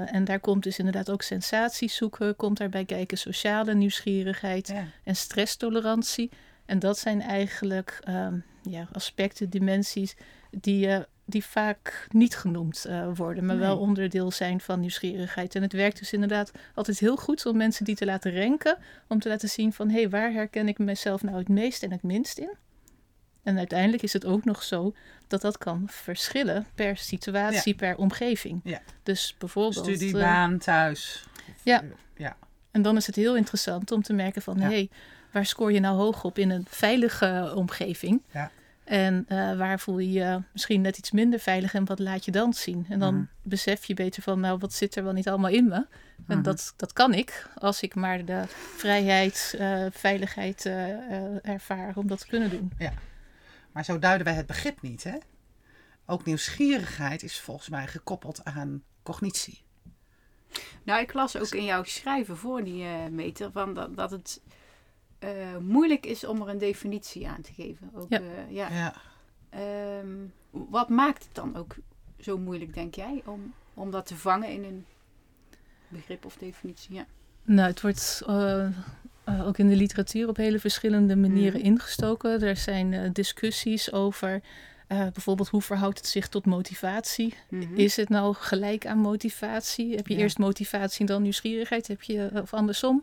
En 0.06 0.24
daar 0.24 0.40
komt 0.40 0.62
dus 0.62 0.78
inderdaad 0.78 1.10
ook 1.10 1.22
sensaties 1.22 1.96
zoeken, 1.96 2.36
komt 2.36 2.58
daarbij 2.58 2.84
kijken 2.84 3.18
sociale 3.18 3.74
nieuwsgierigheid 3.74 4.68
Ja. 4.68 4.84
en 5.04 5.16
stresstolerantie. 5.16 6.30
En 6.66 6.78
dat 6.78 6.98
zijn 6.98 7.20
eigenlijk 7.20 7.98
ehm, 8.04 8.38
ja, 8.62 8.88
aspecten, 8.92 9.50
dimensies 9.50 10.16
die, 10.50 10.88
eh, 10.88 11.00
die 11.24 11.44
vaak 11.44 12.06
niet 12.10 12.36
genoemd 12.36 12.84
eh, 12.84 13.08
worden, 13.14 13.46
maar 13.46 13.58
wel 13.58 13.78
onderdeel 13.78 14.30
zijn 14.30 14.60
van 14.60 14.80
nieuwsgierigheid. 14.80 15.54
En 15.54 15.62
het 15.62 15.72
werkt 15.72 15.98
dus 15.98 16.12
inderdaad 16.12 16.52
altijd 16.74 16.98
heel 16.98 17.16
goed 17.16 17.46
om 17.46 17.56
mensen 17.56 17.84
die 17.84 17.96
te 17.96 18.04
laten 18.04 18.30
renken, 18.30 18.78
om 19.08 19.20
te 19.20 19.28
laten 19.28 19.48
zien 19.48 19.72
van 19.72 19.88
hé, 19.88 20.00
hey, 20.00 20.10
waar 20.10 20.32
herken 20.32 20.68
ik 20.68 20.78
mezelf 20.78 21.22
nou 21.22 21.36
het 21.36 21.48
meest 21.48 21.82
en 21.82 21.90
het 21.90 22.02
minst 22.02 22.38
in? 22.38 22.54
En 23.42 23.58
uiteindelijk 23.58 24.02
is 24.02 24.12
het 24.12 24.24
ook 24.24 24.44
nog 24.44 24.62
zo 24.62 24.94
dat 25.26 25.40
dat 25.40 25.58
kan 25.58 25.84
verschillen 25.90 26.66
per 26.74 26.96
situatie, 26.96 27.74
per 27.74 27.96
omgeving. 27.96 28.60
Ja. 28.64 28.80
Dus 29.02 29.34
bijvoorbeeld. 29.38 29.84
Studie, 29.84 30.14
eh, 30.14 30.22
baan, 30.22 30.58
thuis. 30.58 31.26
Ja. 31.62 31.82
ja. 32.16 32.36
en 32.70 32.82
dan 32.82 32.96
is 32.96 33.06
het 33.06 33.16
heel 33.16 33.36
interessant 33.36 33.90
om 33.92 34.02
te 34.02 34.12
merken 34.12 34.42
van... 34.42 34.58
Hé, 34.58 34.66
hey, 34.66 34.90
waar 35.36 35.46
scoor 35.46 35.72
je 35.72 35.80
nou 35.80 35.96
hoog 35.96 36.24
op 36.24 36.38
in 36.38 36.50
een 36.50 36.64
veilige 36.68 37.52
omgeving? 37.54 38.22
Ja. 38.32 38.50
En 38.84 39.24
eh, 39.28 39.56
waar 39.56 39.80
voel 39.80 39.98
je 39.98 40.12
je 40.12 40.42
misschien 40.52 40.80
net 40.80 40.98
iets 40.98 41.10
minder 41.10 41.38
veilig 41.38 41.74
en 41.74 41.84
wat 41.84 41.98
laat 41.98 42.24
je 42.24 42.30
dan 42.30 42.52
zien? 42.54 42.86
En 42.88 42.98
dan 42.98 43.14
Mhm. 43.14 43.24
besef 43.42 43.84
je 43.84 43.94
beter 43.94 44.22
van, 44.22 44.40
nou, 44.40 44.58
wat 44.58 44.72
zit 44.72 44.96
er 44.96 45.04
wel 45.04 45.12
niet 45.12 45.28
allemaal 45.28 45.50
in 45.50 45.68
me? 45.68 45.74
En 45.76 45.86
Mhm. 46.26 46.42
dat, 46.42 46.72
dat 46.76 46.92
kan 46.92 47.14
ik, 47.14 47.48
als 47.54 47.80
ik 47.82 47.94
maar 47.94 48.24
de 48.24 48.42
vrijheid, 48.76 49.54
eh, 49.58 49.86
veiligheid 49.90 50.66
eh, 50.66 51.46
ervaar 51.46 51.96
om 51.96 52.06
dat 52.06 52.18
te 52.18 52.26
kunnen 52.26 52.50
doen. 52.50 52.72
Maar 53.72 53.84
zo 53.84 53.98
duiden 53.98 54.26
wij 54.26 54.34
het 54.36 54.46
begrip 54.46 54.82
niet, 54.82 55.04
hè? 55.04 55.16
Ook 56.06 56.24
nieuwsgierigheid 56.24 57.22
is 57.22 57.40
volgens 57.40 57.68
mij 57.68 57.86
gekoppeld 57.86 58.44
aan 58.44 58.82
cognitie. 59.02 59.62
Nou, 60.82 61.00
ik 61.02 61.12
las 61.12 61.36
ook 61.36 61.48
in 61.54 61.64
jouw 61.64 61.84
schrijven 61.84 62.36
voor 62.36 62.64
die 62.64 62.82
eh, 62.84 63.06
meter 63.10 63.52
van 63.52 63.74
dat, 63.74 63.96
dat 63.96 64.10
het 64.10 64.40
eh, 65.26 65.56
moeilijk 65.60 66.06
is 66.06 66.24
om 66.24 66.42
er 66.42 66.48
een 66.48 66.58
definitie 66.58 67.28
aan 67.28 67.40
te 67.42 67.52
geven. 67.52 67.90
Ook, 67.94 68.06
Ja. 68.08 68.18
eh, 68.20 68.50
ja. 68.54 68.68
Ja. 68.70 68.94
Ehm, 69.50 70.14
wat 70.50 70.88
maakt 70.88 71.24
het 71.24 71.34
dan 71.34 71.56
ook 71.56 71.74
zo 72.20 72.38
moeilijk, 72.38 72.74
denk 72.74 72.94
jij, 72.94 73.22
om, 73.24 73.54
om 73.74 73.90
dat 73.90 74.06
te 74.06 74.16
vangen 74.16 74.48
in 74.48 74.64
een 74.64 74.84
begrip 75.88 76.24
of 76.24 76.36
definitie? 76.36 76.94
Ja. 76.94 77.06
Nou, 77.42 77.68
het 77.68 77.80
wordt 77.80 78.22
eh, 78.26 78.68
ook 79.46 79.58
in 79.58 79.68
de 79.68 79.76
literatuur 79.76 80.28
op 80.28 80.36
hele 80.36 80.58
verschillende 80.58 81.16
manieren 81.16 81.58
Mhm. 81.60 81.68
ingestoken. 81.68 82.42
Er 82.42 82.56
zijn 82.56 82.92
eh, 82.94 83.10
discussies 83.12 83.92
over 83.92 84.40
Eh, 84.88 84.98
bijvoorbeeld, 85.12 85.48
hoe 85.48 85.62
verhoudt 85.62 85.98
het 85.98 86.06
zich 86.06 86.28
tot 86.28 86.46
motivatie? 86.46 87.34
Mhm. 87.50 87.74
Is 87.74 87.96
het 87.96 88.08
nou 88.08 88.34
gelijk 88.34 88.86
aan 88.86 88.98
motivatie? 88.98 89.94
Heb 89.96 90.06
je 90.06 90.14
Ja. 90.14 90.20
eerst 90.20 90.38
motivatie 90.38 91.00
en 91.00 91.06
dan 91.06 91.22
nieuwsgierigheid? 91.22 91.86
Heb 91.88 92.02
je, 92.02 92.30
of 92.42 92.54
andersom? 92.54 93.02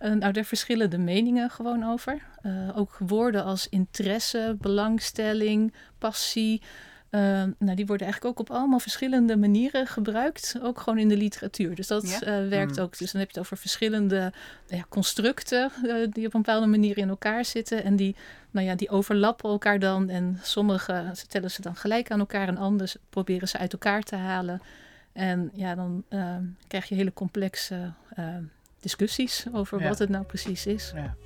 Eh, 0.00 0.12
nou, 0.12 0.32
daar 0.32 0.44
verschillen 0.44 0.90
de 0.90 0.98
meningen 0.98 1.50
gewoon 1.50 1.84
over. 1.84 2.22
Eh, 2.42 2.78
ook 2.78 2.96
woorden 2.98 3.44
als 3.44 3.68
interesse, 3.68 4.56
belangstelling, 4.60 5.74
passie. 5.98 6.62
eh, 7.10 7.20
nou, 7.58 7.74
die 7.74 7.86
worden 7.86 8.06
eigenlijk 8.06 8.24
ook 8.24 8.38
op 8.48 8.56
allemaal 8.56 8.78
verschillende 8.78 9.36
manieren 9.36 9.86
gebruikt. 9.86 10.54
Ook 10.62 10.80
gewoon 10.80 10.98
in 10.98 11.08
de 11.08 11.16
literatuur. 11.16 11.74
Dus 11.74 11.86
dat 11.86 12.08
Ja? 12.10 12.20
eh, 12.20 12.48
werkt 12.48 12.76
Mm. 12.76 12.82
ook. 12.82 12.98
Dus 12.98 13.12
dan 13.12 13.20
heb 13.20 13.30
je 13.30 13.36
het 13.38 13.46
over 13.46 13.56
verschillende 13.56 14.32
ja, 14.66 14.84
constructen 14.88 15.70
die 16.10 16.26
op 16.26 16.34
een 16.34 16.42
bepaalde 16.42 16.66
manier 16.66 16.98
in 16.98 17.08
elkaar 17.08 17.44
zitten. 17.44 17.84
En 17.84 17.96
die, 17.96 18.16
nou 18.50 18.66
ja, 18.66 18.74
die 18.74 18.88
overlappen 18.90 19.50
elkaar 19.50 19.78
dan. 19.78 20.08
En 20.08 20.38
sommige 20.42 21.10
stellen 21.12 21.50
ze 21.50 21.62
dan 21.62 21.76
gelijk 21.76 22.10
aan 22.10 22.18
elkaar 22.20 22.48
en 22.48 22.56
anders 22.56 22.96
proberen 23.10 23.48
ze 23.48 23.58
uit 23.58 23.72
elkaar 23.72 24.02
te 24.02 24.16
halen. 24.16 24.62
En 25.12 25.50
ja, 25.54 25.74
dan 25.74 26.04
krijg 26.68 26.88
je 26.88 26.94
hele 26.94 27.12
complexe 27.12 27.92
discussies 28.80 29.46
over 29.52 29.80
Ja. 29.80 29.88
wat 29.88 29.98
het 29.98 30.08
nou 30.08 30.24
precies 30.24 30.66
is. 30.66 30.92
Ja. 30.94 31.16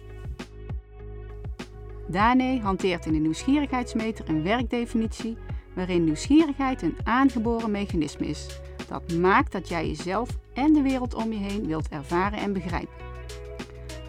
Dane 2.09 2.61
hanteert 2.61 3.07
in 3.07 3.13
de 3.13 3.19
nieuwsgierigheidsmeter 3.19 4.29
een 4.29 4.43
werkdefinitie 4.43 5.37
waarin 5.75 6.05
nieuwsgierigheid 6.05 6.83
een 6.83 6.97
aangeboren 7.05 7.71
mechanisme 7.71 8.27
is. 8.27 8.61
Dat 8.89 9.13
maakt 9.13 9.53
dat 9.53 9.69
jij 9.69 9.87
jezelf 9.87 10.29
en 10.55 10.73
de 10.73 10.83
wereld 10.83 11.15
om 11.15 11.33
je 11.33 11.39
heen 11.39 11.67
wilt 11.67 11.89
ervaren 11.89 12.39
en 12.39 12.53
begrijpen. 12.53 12.95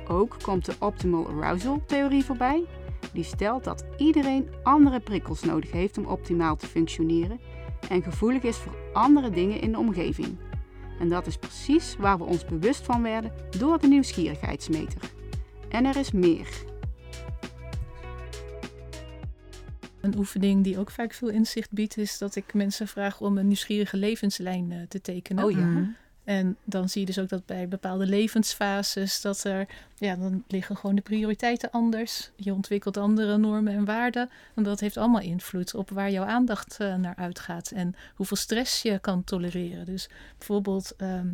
Ook 0.08 0.36
komt 0.42 0.66
de 0.66 0.74
Optimal 0.80 1.28
Arousal 1.28 1.82
theorie 1.86 2.26
voorbij. 2.26 2.64
Die 3.14 3.24
stelt 3.24 3.64
dat 3.64 3.86
iedereen 3.98 4.50
andere 4.64 5.00
prikkels 5.00 5.44
nodig 5.44 5.72
heeft 5.72 5.98
om 5.98 6.06
optimaal 6.06 6.56
te 6.56 6.68
functioneren 6.68 7.40
en 7.90 8.04
gevoelig 8.04 8.44
is 8.44 8.58
voor 8.58 8.76
andere 8.94 9.30
dingen 9.30 9.62
in 9.62 9.72
de 9.72 9.78
omgeving. 9.78 10.38
En 11.00 11.10
dat 11.10 11.28
is 11.28 11.38
precies 11.38 11.96
waar 11.98 12.18
we 12.18 12.24
ons 12.24 12.46
bewust 12.46 12.86
van 12.86 13.02
werden 13.02 13.32
door 13.58 13.80
de 13.80 13.88
nieuwsgierigheidsmeter. 13.88 15.02
En 15.70 15.86
er 15.86 15.98
is 15.98 16.12
meer. 16.12 16.48
Een 20.02 20.18
oefening 20.18 20.64
die 20.64 20.80
ook 20.80 20.92
vaak 20.92 21.14
veel 21.14 21.30
inzicht 21.30 21.72
biedt, 21.72 21.98
is 21.98 22.18
dat 22.18 22.36
ik 22.36 22.54
mensen 22.54 22.88
vraag 22.88 23.22
om 23.22 23.38
een 23.38 23.48
nieuwsgierige 23.48 23.98
levenslijn 23.98 24.72
eh, 24.72 24.78
te 24.88 25.02
tekenen. 25.02 25.44
Oh 25.44 25.52
ja. 25.52 25.96
Mhm. 26.26 26.38
En 26.38 26.58
dan 26.64 26.90
zie 26.90 27.00
je 27.02 27.06
dus 27.08 27.20
ook 27.20 27.30
dat 27.30 27.46
bij 27.46 27.68
bepaalde 27.68 28.06
levensfases, 28.06 29.22
dat 29.22 29.44
er, 29.44 29.68
ja, 29.98 30.16
dan 30.16 30.44
liggen 30.48 30.78
gewoon 30.78 30.96
de 30.96 31.02
prioriteiten 31.02 31.72
anders. 31.72 32.32
Je 32.36 32.54
ontwikkelt 32.54 32.98
andere 32.98 33.38
normen 33.38 33.74
en 33.74 33.86
waarden. 33.86 34.30
En 34.56 34.64
dat 34.64 34.80
heeft 34.80 34.98
allemaal 34.98 35.22
invloed 35.22 35.74
op 35.74 35.90
waar 35.90 36.12
jouw 36.12 36.26
aandacht 36.26 36.78
eh, 36.80 36.96
naar 36.96 37.16
uitgaat 37.16 37.72
en 37.72 37.96
hoeveel 38.16 38.38
stress 38.38 38.82
je 38.82 39.00
kan 39.00 39.24
tolereren. 39.24 39.86
Dus 39.86 40.10
bijvoorbeeld, 40.38 40.94
ehm, 40.98 41.28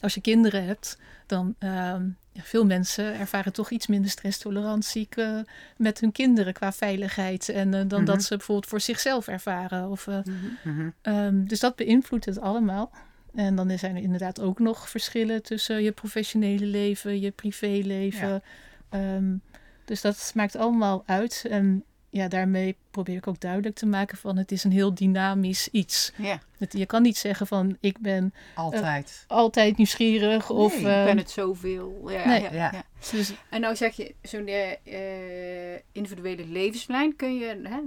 als 0.00 0.14
je 0.14 0.20
kinderen 0.20 0.64
hebt, 0.64 0.98
dan 1.26 1.54
ehm, 1.58 2.08
ja, 2.32 2.42
veel 2.42 2.64
mensen 2.64 3.18
ervaren 3.18 3.52
toch 3.52 3.70
iets 3.70 3.86
minder 3.86 4.10
stresstolerantie 4.10 5.08
eh, 5.10 5.38
met 5.76 6.00
hun 6.00 6.12
kinderen 6.12 6.52
qua 6.52 6.72
veiligheid. 6.72 7.48
En 7.48 7.74
eh, 7.74 7.80
dan 7.88 7.98
Mhm. 8.02 8.10
dat 8.10 8.22
ze 8.22 8.36
bijvoorbeeld 8.36 8.66
voor 8.68 8.80
zichzelf 8.80 9.28
ervaren. 9.28 9.88
Of, 9.88 10.06
eh, 10.06 10.18
Mhm. 10.62 10.90
Ehm, 11.02 11.44
dus 11.44 11.60
dat 11.60 11.76
beïnvloedt 11.76 12.24
het 12.24 12.40
allemaal. 12.40 12.90
En 13.34 13.56
dan 13.56 13.78
zijn 13.78 13.96
er 13.96 14.02
inderdaad 14.02 14.40
ook 14.40 14.58
nog 14.58 14.88
verschillen 14.88 15.42
tussen 15.42 15.82
je 15.82 15.92
professionele 15.92 16.66
leven, 16.66 17.20
je 17.20 17.30
privéleven. 17.30 18.28
Ja. 18.28 18.40
Ehm, 18.88 19.36
dus 19.84 20.00
dat 20.00 20.32
maakt 20.34 20.56
allemaal 20.56 21.02
uit. 21.06 21.44
En 21.50 21.84
ja, 22.14 22.28
daarmee 22.28 22.76
probeer 22.90 23.16
ik 23.16 23.26
ook 23.26 23.40
duidelijk 23.40 23.74
te 23.74 23.86
maken 23.86 24.18
van 24.18 24.36
het 24.36 24.52
is 24.52 24.64
een 24.64 24.72
heel 24.72 24.94
dynamisch 24.94 25.68
iets. 25.68 26.12
Ja. 26.16 26.40
Het, 26.58 26.72
je 26.72 26.86
kan 26.86 27.02
niet 27.02 27.16
zeggen 27.16 27.46
van 27.46 27.76
ik 27.80 27.98
ben 27.98 28.34
Altijd. 28.54 29.24
altijd 29.26 29.76
nieuwsgierig 29.76 30.50
of... 30.50 30.72
Nee, 30.72 30.80
Ik 30.80 30.86
eh, 30.86 31.04
ben 31.04 31.16
het 31.16 31.30
zoveel. 31.30 32.10
Ja, 32.10 32.26
Nee. 32.26 32.42
ja, 32.42 32.52
Ja. 32.52 32.70
ja. 32.72 32.82
dus, 33.10 33.32
En 33.50 33.60
nou 33.60 33.76
zeg 33.76 33.96
je, 33.96 34.14
zo'n 34.22 34.46
eh, 34.46 35.74
eh, 35.74 35.80
individuele 35.92 36.46
levenslijn, 36.46 37.16
kun 37.16 37.34
je, 37.34 37.60
hè, 37.62 37.78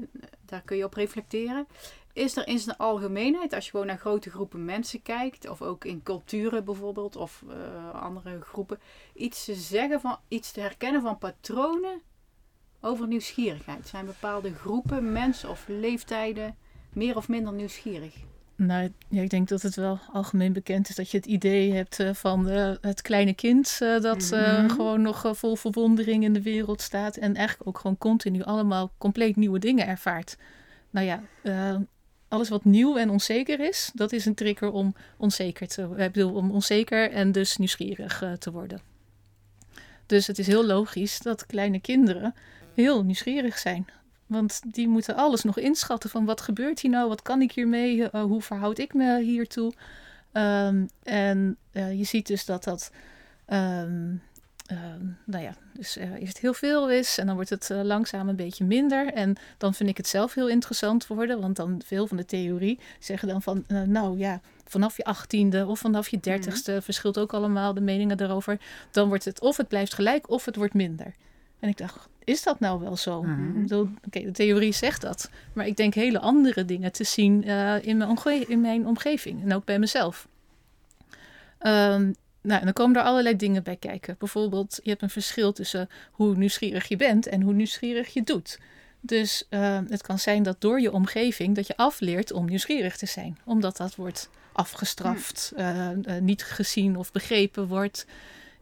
daar 0.45 0.61
kun 0.61 0.77
je 0.77 0.83
op 0.83 0.93
reflecteren. 0.93 1.67
Is 2.17 2.37
er 2.37 2.47
in 2.47 2.59
zijn 2.59 2.77
algemeenheid, 2.77 3.53
als 3.53 3.65
je 3.65 3.71
gewoon 3.71 3.85
naar 3.85 3.97
grote 3.97 4.29
groepen 4.29 4.65
mensen 4.65 5.01
kijkt, 5.01 5.49
of 5.49 5.61
ook 5.61 5.85
in 5.85 6.03
culturen 6.03 6.63
bijvoorbeeld, 6.65 7.15
of 7.15 7.43
eh, 7.49 8.01
andere 8.01 8.41
groepen, 8.41 8.79
iets 9.13 9.45
te 9.45 9.55
zeggen 9.55 10.01
van, 10.01 10.17
iets 10.27 10.51
te 10.51 10.59
herkennen 10.59 11.01
van 11.01 11.17
patronen 11.17 12.01
over 12.81 13.07
nieuwsgierigheid? 13.07 13.87
Zijn 13.87 14.05
bepaalde 14.05 14.53
groepen, 14.53 15.11
mensen 15.11 15.49
of 15.49 15.65
leeftijden 15.67 16.55
meer 16.93 17.15
of 17.15 17.27
minder 17.27 17.53
nieuwsgierig? 17.53 18.15
Nou, 18.55 18.91
ja, 19.09 19.21
ik 19.21 19.29
denk 19.29 19.47
dat 19.47 19.61
het 19.61 19.75
wel 19.75 19.99
algemeen 20.13 20.53
bekend 20.53 20.89
is 20.89 20.95
dat 20.95 21.11
je 21.11 21.17
het 21.17 21.25
idee 21.25 21.73
hebt 21.73 21.99
eh, 21.99 22.13
van 22.13 22.49
eh, 22.49 22.71
het 22.81 23.01
kleine 23.01 23.33
kind 23.33 23.77
dat 23.79 24.29
Mhm. 24.31 24.69
gewoon 24.69 25.01
nog 25.01 25.31
vol 25.31 25.55
verwondering 25.55 26.23
in 26.23 26.33
de 26.33 26.41
wereld 26.41 26.81
staat 26.81 27.15
en 27.17 27.35
eigenlijk 27.35 27.69
ook 27.69 27.79
gewoon 27.79 27.97
continu 27.97 28.43
allemaal 28.43 28.91
compleet 28.97 29.35
nieuwe 29.35 29.59
dingen 29.59 29.87
ervaart. 29.87 30.37
Nou 30.89 31.05
ja, 31.05 31.21
alles 32.27 32.49
wat 32.49 32.65
nieuw 32.65 32.97
en 32.97 33.09
onzeker 33.09 33.59
is, 33.59 33.91
dat 33.93 34.11
is 34.11 34.25
een 34.25 34.35
trigger 34.35 34.71
om 34.71 34.95
onzeker 35.17 35.67
te, 35.67 35.81
ik 35.81 36.11
bedoel, 36.11 36.33
om 36.33 36.51
onzeker 36.51 37.11
en 37.11 37.31
dus 37.31 37.57
nieuwsgierig 37.57 38.21
eh, 38.21 38.31
te 38.33 38.51
worden. 38.51 38.81
Dus 40.05 40.27
het 40.27 40.39
is 40.39 40.47
heel 40.47 40.65
logisch 40.65 41.19
dat 41.19 41.45
kleine 41.45 41.79
kinderen 41.79 42.35
heel 42.73 43.03
nieuwsgierig 43.03 43.57
zijn. 43.57 43.87
Want 44.25 44.61
die 44.67 44.87
moeten 44.87 45.15
alles 45.15 45.43
nog 45.43 45.57
inschatten 45.57 46.09
van 46.09 46.25
wat 46.25 46.41
gebeurt 46.41 46.79
hier 46.79 46.91
nou, 46.91 47.09
wat 47.09 47.21
kan 47.21 47.41
ik 47.41 47.51
hiermee, 47.51 48.09
eh, 48.09 48.21
hoe 48.21 48.41
verhoud 48.41 48.77
ik 48.77 48.93
me 48.93 49.21
hiertoe. 49.23 49.73
Ehm, 50.31 50.85
en 51.03 51.57
eh, 51.71 51.97
je 51.97 52.03
ziet 52.03 52.27
dus 52.27 52.45
dat 52.45 52.63
dat, 52.63 52.91
ehm, 53.45 54.15
ehm, 54.67 55.05
nou 55.25 55.43
ja, 55.43 55.53
dus 55.73 55.97
eh, 55.97 56.21
eerst 56.21 56.37
heel 56.37 56.53
veel 56.53 56.91
is 56.91 57.17
en 57.17 57.25
dan 57.25 57.35
wordt 57.35 57.49
het 57.49 57.69
eh, 57.69 57.81
langzaam 57.81 58.29
een 58.29 58.35
beetje 58.35 58.65
minder. 58.65 59.13
En 59.13 59.35
dan 59.57 59.73
vind 59.73 59.89
ik 59.89 59.97
het 59.97 60.07
zelf 60.07 60.33
heel 60.33 60.49
interessant 60.49 61.07
worden, 61.07 61.41
want 61.41 61.55
dan 61.55 61.81
veel 61.85 62.07
van 62.07 62.17
de 62.17 62.25
theorie 62.25 62.79
zeggen 62.99 63.27
dan 63.27 63.41
van, 63.41 63.63
eh, 63.67 63.81
nou 63.81 64.17
ja, 64.17 64.41
vanaf 64.65 64.97
je 64.97 65.03
achttiende 65.03 65.65
of 65.65 65.79
vanaf 65.79 66.09
je 66.09 66.19
dertigste, 66.19 66.81
verschilt 66.81 67.17
ook 67.17 67.33
allemaal 67.33 67.73
de 67.73 67.81
meningen 67.81 68.17
daarover. 68.17 68.59
Dan 68.91 69.07
wordt 69.07 69.25
het 69.25 69.41
of 69.41 69.57
het 69.57 69.67
blijft 69.67 69.93
gelijk 69.93 70.29
of 70.29 70.45
het 70.45 70.55
wordt 70.55 70.73
minder. 70.73 71.13
En 71.59 71.69
ik 71.69 71.77
dacht, 71.77 72.07
is 72.23 72.43
dat 72.43 72.59
nou 72.59 72.79
wel 72.79 72.95
zo? 72.97 73.23
Mhm. 73.23 73.79
Oké, 74.05 74.21
de 74.21 74.31
theorie 74.31 74.71
zegt 74.71 75.01
dat. 75.01 75.29
Maar 75.53 75.67
ik 75.67 75.77
denk 75.77 75.93
hele 75.93 76.19
andere 76.19 76.65
dingen 76.65 76.91
te 76.91 77.03
zien 77.03 77.43
in, 77.81 77.97
mijn 77.97 78.49
in 78.49 78.61
mijn 78.61 78.87
omgeving. 78.87 79.43
En 79.43 79.53
ook 79.53 79.65
bij 79.65 79.79
mezelf. 79.79 80.27
Ehm, 81.57 82.11
nou, 82.47 82.59
en 82.59 82.65
dan 82.65 82.73
komen 82.73 82.95
er 82.95 83.03
allerlei 83.03 83.35
dingen 83.35 83.63
bij 83.63 83.75
kijken. 83.75 84.15
Bijvoorbeeld, 84.19 84.79
je 84.83 84.89
hebt 84.89 85.01
een 85.01 85.09
verschil 85.09 85.51
tussen 85.51 85.89
hoe 86.11 86.35
nieuwsgierig 86.35 86.87
je 86.87 86.95
bent 86.95 87.27
en 87.27 87.41
hoe 87.41 87.53
nieuwsgierig 87.53 88.13
je 88.13 88.23
doet. 88.23 88.59
Dus 88.99 89.45
eh, 89.49 89.79
het 89.87 90.01
kan 90.01 90.19
zijn 90.19 90.43
dat 90.43 90.61
door 90.61 90.81
je 90.81 90.91
omgeving 90.91 91.55
dat 91.55 91.67
je 91.67 91.77
afleert 91.77 92.31
om 92.31 92.45
nieuwsgierig 92.45 92.97
te 92.97 93.05
zijn. 93.05 93.37
Omdat 93.45 93.77
dat 93.77 93.95
wordt 93.95 94.29
afgestraft, 94.51 95.51
eh, 95.55 95.91
eh, 95.91 96.21
niet 96.21 96.43
gezien 96.43 96.95
of 96.95 97.11
begrepen 97.11 97.67
wordt. 97.67 98.05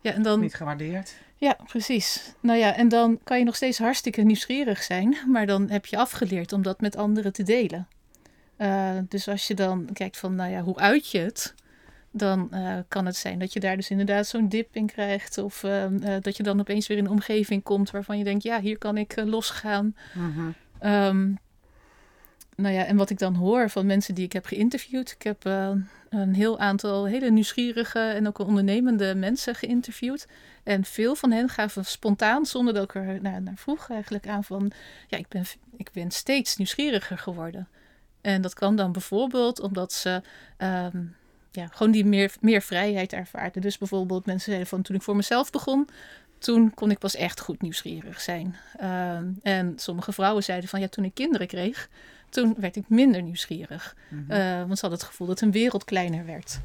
Ja, 0.01 0.11
en 0.11 0.21
dan, 0.21 0.39
Niet 0.39 0.55
gewaardeerd. 0.55 1.15
ja, 1.37 1.57
precies. 1.67 2.33
Nou 2.39 2.59
ja, 2.59 2.75
en 2.75 2.89
dan 2.89 3.19
kan 3.23 3.37
je 3.37 3.45
nog 3.45 3.55
steeds 3.55 3.77
hartstikke 3.77 4.21
nieuwsgierig 4.21 4.83
zijn, 4.83 5.17
maar 5.27 5.45
dan 5.45 5.69
heb 5.69 5.85
je 5.85 5.97
afgeleerd 5.97 6.53
om 6.53 6.61
dat 6.61 6.81
met 6.81 6.95
anderen 6.95 7.33
te 7.33 7.43
delen. 7.43 7.87
Dus 9.09 9.27
als 9.27 9.47
je 9.47 9.53
dan 9.53 9.89
kijkt 9.93 10.17
van, 10.17 10.35
nou 10.35 10.51
ja, 10.51 10.61
hoe 10.61 10.77
uit 10.77 11.09
je 11.09 11.19
het, 11.19 11.53
dan 12.17 12.51
eh, 12.51 12.77
kan 12.87 13.05
het 13.05 13.15
zijn 13.15 13.39
dat 13.39 13.53
je 13.53 13.59
daar 13.59 13.75
dus 13.75 13.89
inderdaad 13.89 14.27
zo'n 14.27 14.49
dip 14.49 14.75
in 14.75 14.85
krijgt. 14.85 15.37
Of 15.37 15.63
eh, 15.63 15.85
eh, 15.85 16.23
dat 16.23 16.37
je 16.37 16.43
dan 16.43 16.59
opeens 16.59 16.87
weer 16.87 16.97
in 16.97 17.05
een 17.05 17.11
omgeving 17.11 17.63
komt 17.63 17.91
waarvan 17.91 18.17
je 18.17 18.23
denkt, 18.23 18.43
ja, 18.43 18.61
hier 18.61 18.77
kan 18.77 18.97
ik 18.97 19.13
eh, 19.13 19.25
losgaan. 19.25 19.95
Mhm. 20.13 20.49
Ehm, 20.79 21.33
nou 22.55 22.73
ja, 22.73 22.85
en 22.85 22.97
wat 22.97 23.09
ik 23.09 23.17
dan 23.17 23.35
hoor 23.35 23.69
van 23.69 23.85
mensen 23.85 24.15
die 24.15 24.25
ik 24.25 24.33
heb 24.33 24.45
geïnterviewd. 24.45 25.11
Ik 25.11 25.21
heb 25.21 25.45
een 26.09 26.33
heel 26.33 26.59
aantal 26.59 27.05
hele 27.05 27.31
nieuwsgierige 27.31 27.99
en 27.99 28.27
ook 28.27 28.39
ondernemende 28.39 29.15
mensen 29.15 29.55
geïnterviewd. 29.55 30.27
En 30.63 30.83
veel 30.83 31.15
van 31.15 31.31
hen 31.31 31.49
gaven 31.49 31.85
spontaan, 31.85 32.45
zonder 32.45 32.73
dat 32.73 32.83
ik 32.83 32.95
er 32.95 33.21
naar, 33.21 33.41
naar 33.41 33.55
vroeg 33.55 33.89
eigenlijk 33.89 34.27
aan 34.27 34.43
van... 34.43 34.71
Ja, 35.07 35.17
ik 35.17 35.27
ben, 35.27 35.43
ik 35.77 35.89
ben 35.93 36.11
steeds 36.11 36.57
nieuwsgieriger 36.57 37.17
geworden. 37.17 37.67
En 38.21 38.41
dat 38.41 38.53
kan 38.53 38.75
dan 38.75 38.91
bijvoorbeeld 38.91 39.59
omdat 39.59 39.93
ze 39.93 40.21
ehm, 40.57 40.97
ja, 41.55 41.67
gewoon 41.71 41.91
die 41.91 42.05
meer, 42.05 42.33
meer 42.41 42.61
vrijheid 42.61 43.13
ervaarden. 43.13 43.61
Dus 43.61 43.77
bijvoorbeeld 43.77 44.25
mensen 44.25 44.45
zeiden 44.45 44.67
van 44.67 44.81
toen 44.81 44.95
ik 44.95 45.01
voor 45.01 45.15
mezelf 45.15 45.49
begon... 45.49 45.87
Toen 46.37 46.73
kon 46.73 46.91
ik 46.91 46.97
pas 46.97 47.15
echt 47.15 47.39
goed 47.39 47.61
nieuwsgierig 47.61 48.21
zijn. 48.21 48.55
Ehm, 48.77 49.25
en 49.41 49.73
sommige 49.75 50.11
vrouwen 50.11 50.43
zeiden 50.43 50.69
van 50.69 50.79
ja, 50.79 50.87
toen 50.87 51.03
ik 51.03 51.13
kinderen 51.13 51.47
kreeg, 51.47 51.89
toen 52.29 52.55
werd 52.57 52.75
ik 52.75 52.89
minder 52.89 53.21
nieuwsgierig. 53.21 53.95
Mhm. 54.09 54.31
Eh, 54.31 54.57
want 54.57 54.75
ze 54.75 54.81
hadden 54.81 54.99
het 54.99 55.03
gevoel 55.03 55.27
dat 55.27 55.39
hun 55.39 55.51
wereld 55.51 55.83
kleiner 55.83 56.25
werd. 56.25 56.59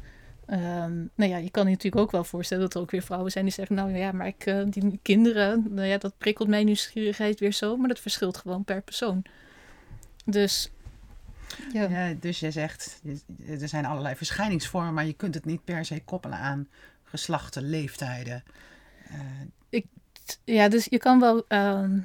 Ehm, 0.45 0.95
nou 1.15 1.29
ja, 1.31 1.37
je 1.37 1.49
kan 1.49 1.63
je 1.63 1.69
natuurlijk 1.69 2.01
ook 2.01 2.11
wel 2.11 2.23
voorstellen 2.23 2.63
dat 2.63 2.73
er 2.73 2.81
ook 2.81 2.91
weer 2.91 3.01
vrouwen 3.01 3.31
zijn 3.31 3.45
die 3.45 3.53
zeggen: 3.53 3.75
Nou 3.75 3.97
ja, 3.97 4.11
maar 4.11 4.27
ik, 4.27 4.45
eh, 4.45 4.61
die 4.65 4.99
kinderen, 5.01 5.65
nou 5.69 5.87
ja, 5.87 5.97
dat 5.97 6.17
prikkelt 6.17 6.47
mijn 6.47 6.65
nieuwsgierigheid 6.65 7.39
weer 7.39 7.53
zo. 7.53 7.77
Maar 7.77 7.87
dat 7.87 7.99
verschilt 7.99 8.37
gewoon 8.37 8.63
per 8.63 8.81
persoon. 8.81 9.23
Dus 10.25 10.71
ja. 11.73 11.89
Ja, 11.89 12.13
dus 12.19 12.39
je 12.39 12.51
zegt, 12.51 13.01
er 13.47 13.67
zijn 13.67 13.85
allerlei 13.85 14.15
verschijningsvormen, 14.15 14.93
maar 14.93 15.05
je 15.05 15.13
kunt 15.13 15.33
het 15.35 15.45
niet 15.45 15.63
per 15.63 15.85
se 15.85 16.03
koppelen 16.03 16.37
aan 16.37 16.67
geslachten, 17.03 17.69
leeftijden. 17.69 18.43
Eh, 19.69 19.81
Ja, 20.43 20.67
dus 20.69 20.87
je 20.89 20.97
kan 20.97 21.19
wel. 21.19 21.45
ehm, 21.47 21.99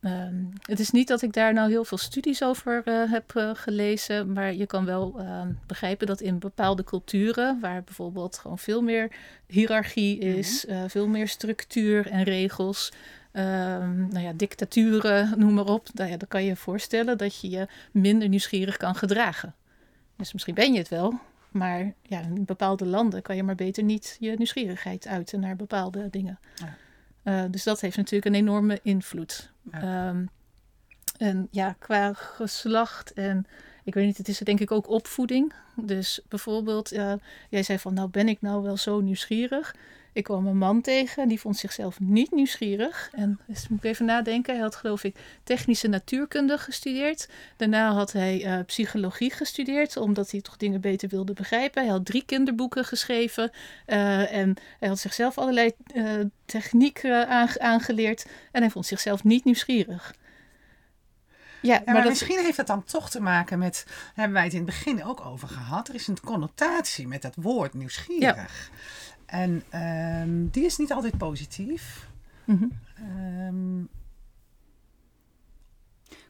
ehm, 0.00 0.34
het 0.62 0.78
is 0.80 0.90
niet 0.90 1.08
dat 1.08 1.22
ik 1.22 1.32
daar 1.32 1.52
nou 1.52 1.70
heel 1.70 1.84
veel 1.84 1.98
studies 1.98 2.42
over 2.42 2.82
eh, 2.84 3.10
heb 3.12 3.36
eh, 3.36 3.50
gelezen, 3.54 4.32
maar 4.32 4.54
je 4.54 4.66
kan 4.66 4.84
wel 4.84 5.14
ehm, 5.18 5.52
begrijpen 5.66 6.06
dat 6.06 6.20
in 6.20 6.38
bepaalde 6.38 6.84
culturen, 6.84 7.60
waar 7.60 7.82
bijvoorbeeld 7.84 8.38
gewoon 8.38 8.58
veel 8.58 8.82
meer 8.82 9.10
hiërarchie 9.46 10.18
is, 10.18 10.66
eh, 10.66 10.84
veel 10.86 11.06
meer 11.08 11.28
structuur 11.28 12.06
en 12.06 12.22
regels. 12.22 12.92
Ehm, 13.32 14.08
nou 14.08 14.20
ja, 14.20 14.32
dictaturen, 14.32 15.38
noem 15.38 15.54
maar 15.54 15.66
op. 15.66 15.88
Nou 15.94 16.10
ja, 16.10 16.16
dan 16.16 16.28
kan 16.28 16.42
je 16.42 16.48
je 16.48 16.56
voorstellen 16.56 17.18
dat 17.18 17.40
je 17.40 17.50
je 17.50 17.66
minder 17.92 18.28
nieuwsgierig 18.28 18.76
kan 18.76 18.94
gedragen. 18.94 19.54
Dus 20.16 20.32
misschien 20.32 20.54
ben 20.54 20.72
je 20.72 20.78
het 20.78 20.88
wel, 20.88 21.20
maar 21.50 21.92
ja, 22.02 22.20
in 22.20 22.44
bepaalde 22.44 22.86
landen 22.86 23.22
kan 23.22 23.36
je 23.36 23.42
maar 23.42 23.54
beter 23.54 23.82
niet 23.82 24.16
je 24.20 24.34
nieuwsgierigheid 24.36 25.06
uiten 25.06 25.40
naar 25.40 25.56
bepaalde 25.56 26.10
dingen. 26.10 26.38
Ja. 26.54 26.76
Eh, 27.22 27.50
dus 27.50 27.64
dat 27.64 27.80
heeft 27.80 27.96
natuurlijk 27.96 28.24
een 28.24 28.40
enorme 28.40 28.80
invloed. 28.82 29.52
Ja. 29.72 29.80
Ehm, 29.80 30.24
en 31.18 31.48
ja, 31.50 31.76
qua 31.78 32.12
geslacht 32.12 33.12
en 33.12 33.46
ik 33.84 33.94
weet 33.94 34.06
niet, 34.06 34.16
het 34.16 34.28
is 34.28 34.38
denk 34.38 34.60
ik 34.60 34.70
ook 34.70 34.88
opvoeding. 34.88 35.52
Dus 35.76 36.20
bijvoorbeeld, 36.28 36.92
eh, 36.92 37.12
jij 37.48 37.62
zei 37.62 37.78
van, 37.78 37.94
nou 37.94 38.08
ben 38.08 38.28
ik 38.28 38.40
nou 38.40 38.62
wel 38.62 38.76
zo 38.76 39.00
nieuwsgierig? 39.00 39.74
Ik 40.12 40.24
kwam 40.24 40.46
een 40.46 40.56
man 40.56 40.80
tegen, 40.80 41.28
die 41.28 41.40
vond 41.40 41.56
zichzelf 41.56 42.00
niet 42.00 42.30
nieuwsgierig. 42.30 43.08
En 43.12 43.38
dus 43.46 43.68
moet 43.68 43.84
ik 43.84 43.90
even 43.90 44.04
nadenken. 44.04 44.54
Hij 44.54 44.62
had 44.62 44.74
geloof 44.76 45.04
ik 45.04 45.16
technische 45.44 45.88
natuurkunde 45.88 46.58
gestudeerd. 46.58 47.28
Daarna 47.56 47.92
had 47.92 48.12
hij 48.12 48.44
eh, 48.44 48.64
psychologie 48.66 49.30
gestudeerd, 49.30 49.96
omdat 49.96 50.30
hij 50.30 50.40
toch 50.40 50.56
dingen 50.56 50.80
beter 50.80 51.08
wilde 51.08 51.32
begrijpen. 51.32 51.82
Hij 51.82 51.92
had 51.92 52.06
drie 52.06 52.24
kinderboeken 52.24 52.84
geschreven. 52.84 53.50
eh, 53.86 54.32
en 54.32 54.54
hij 54.78 54.88
had 54.88 54.98
zichzelf 54.98 55.38
allerlei 55.38 55.72
eh, 55.94 56.04
technieken 56.44 57.28
aange- 57.28 57.58
aangeleerd. 57.60 58.26
En 58.52 58.60
hij 58.60 58.70
vond 58.70 58.86
zichzelf 58.86 59.24
niet 59.24 59.44
nieuwsgierig. 59.44 60.14
Ja, 61.62 61.74
Ja, 61.74 61.82
maar, 61.92 61.94
dat, 62.02 62.04
misschien 62.10 62.38
heeft 62.44 62.56
het 62.56 62.66
dan 62.66 62.84
toch 62.84 63.10
te 63.10 63.20
maken 63.20 63.58
met, 63.58 63.86
hebben 64.14 64.32
wij 64.32 64.44
het 64.44 64.52
in 64.52 64.58
het 64.58 64.66
begin 64.68 65.04
ook 65.04 65.26
over 65.26 65.48
gehad, 65.48 65.88
er 65.88 65.94
is 65.94 66.06
een 66.06 66.20
connotatie 66.20 67.08
met 67.08 67.22
dat 67.22 67.34
woord 67.36 67.74
nieuwsgierig. 67.74 68.70
En 69.30 69.62
ehm, 69.68 70.46
die 70.50 70.64
is 70.64 70.76
niet 70.76 70.92
altijd 70.92 71.18
positief. 71.18 72.08
Mhm. 72.44 72.64
Ehm, 72.96 73.82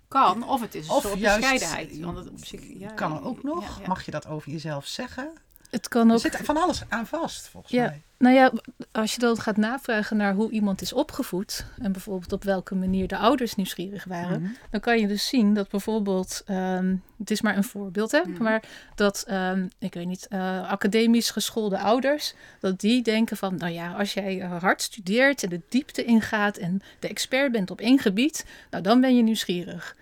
Kan, 0.08 0.42
of 0.48 0.60
het 0.60 0.74
is 0.74 0.88
een 0.88 0.94
Of 0.94 1.02
soort 1.02 1.18
juist, 1.18 1.38
bescheidenheid. 1.50 2.00
Want 2.00 2.16
het 2.18 2.28
op 2.30 2.44
zich, 2.44 2.78
ja, 2.78 2.88
kan 2.92 3.12
er 3.16 3.24
ook 3.24 3.42
nog. 3.42 3.76
ja, 3.76 3.82
ja. 3.82 3.88
Mag 3.88 4.04
je 4.04 4.10
dat 4.10 4.26
over 4.26 4.50
jezelf 4.50 4.86
zeggen? 4.86 5.32
Het 5.70 5.88
kan 5.88 6.08
Er 6.08 6.14
ook. 6.14 6.20
zit 6.20 6.36
van 6.36 6.56
alles 6.56 6.82
aan 6.88 7.06
vast, 7.06 7.48
volgens 7.48 7.72
Ja. 7.72 7.84
mij. 7.84 8.02
Nou 8.18 8.34
ja, 8.34 8.52
als 8.92 9.12
je 9.14 9.20
dan 9.20 9.36
gaat 9.36 9.56
navragen 9.56 10.16
naar 10.16 10.34
hoe 10.34 10.50
iemand 10.50 10.82
is 10.82 10.92
opgevoed 10.92 11.64
en 11.82 11.92
bijvoorbeeld 11.92 12.32
op 12.32 12.44
welke 12.44 12.74
manier 12.74 13.08
de 13.08 13.16
ouders 13.16 13.54
nieuwsgierig 13.54 14.04
waren, 14.04 14.42
Mhm. 14.42 14.50
dan 14.70 14.80
kan 14.80 14.98
je 14.98 15.06
dus 15.06 15.28
zien 15.28 15.54
dat 15.54 15.68
bijvoorbeeld, 15.68 16.42
ehm, 16.46 16.94
het 17.18 17.30
is 17.30 17.40
maar 17.40 17.56
een 17.56 17.64
voorbeeld, 17.64 18.10
hè, 18.10 18.20
Mhm. 18.26 18.42
maar 18.42 18.62
dat, 18.94 19.24
ehm, 19.28 19.66
ik 19.78 19.94
weet 19.94 20.06
niet, 20.06 20.26
eh, 20.28 20.68
academisch 20.70 21.30
geschoolde 21.30 21.78
ouders, 21.78 22.34
dat 22.60 22.80
die 22.80 23.02
denken 23.02 23.36
van, 23.36 23.54
nou 23.56 23.72
ja, 23.72 23.92
als 23.92 24.14
jij 24.14 24.40
eh, 24.40 24.56
hard 24.62 24.82
studeert 24.82 25.42
en 25.42 25.48
de 25.48 25.60
diepte 25.68 26.04
ingaat 26.04 26.56
en 26.56 26.82
de 26.98 27.08
expert 27.08 27.52
bent 27.52 27.70
op 27.70 27.80
één 27.80 27.98
gebied, 27.98 28.44
nou 28.70 28.82
dan 28.82 29.00
ben 29.00 29.16
je 29.16 29.22
nieuwsgierig. 29.22 29.96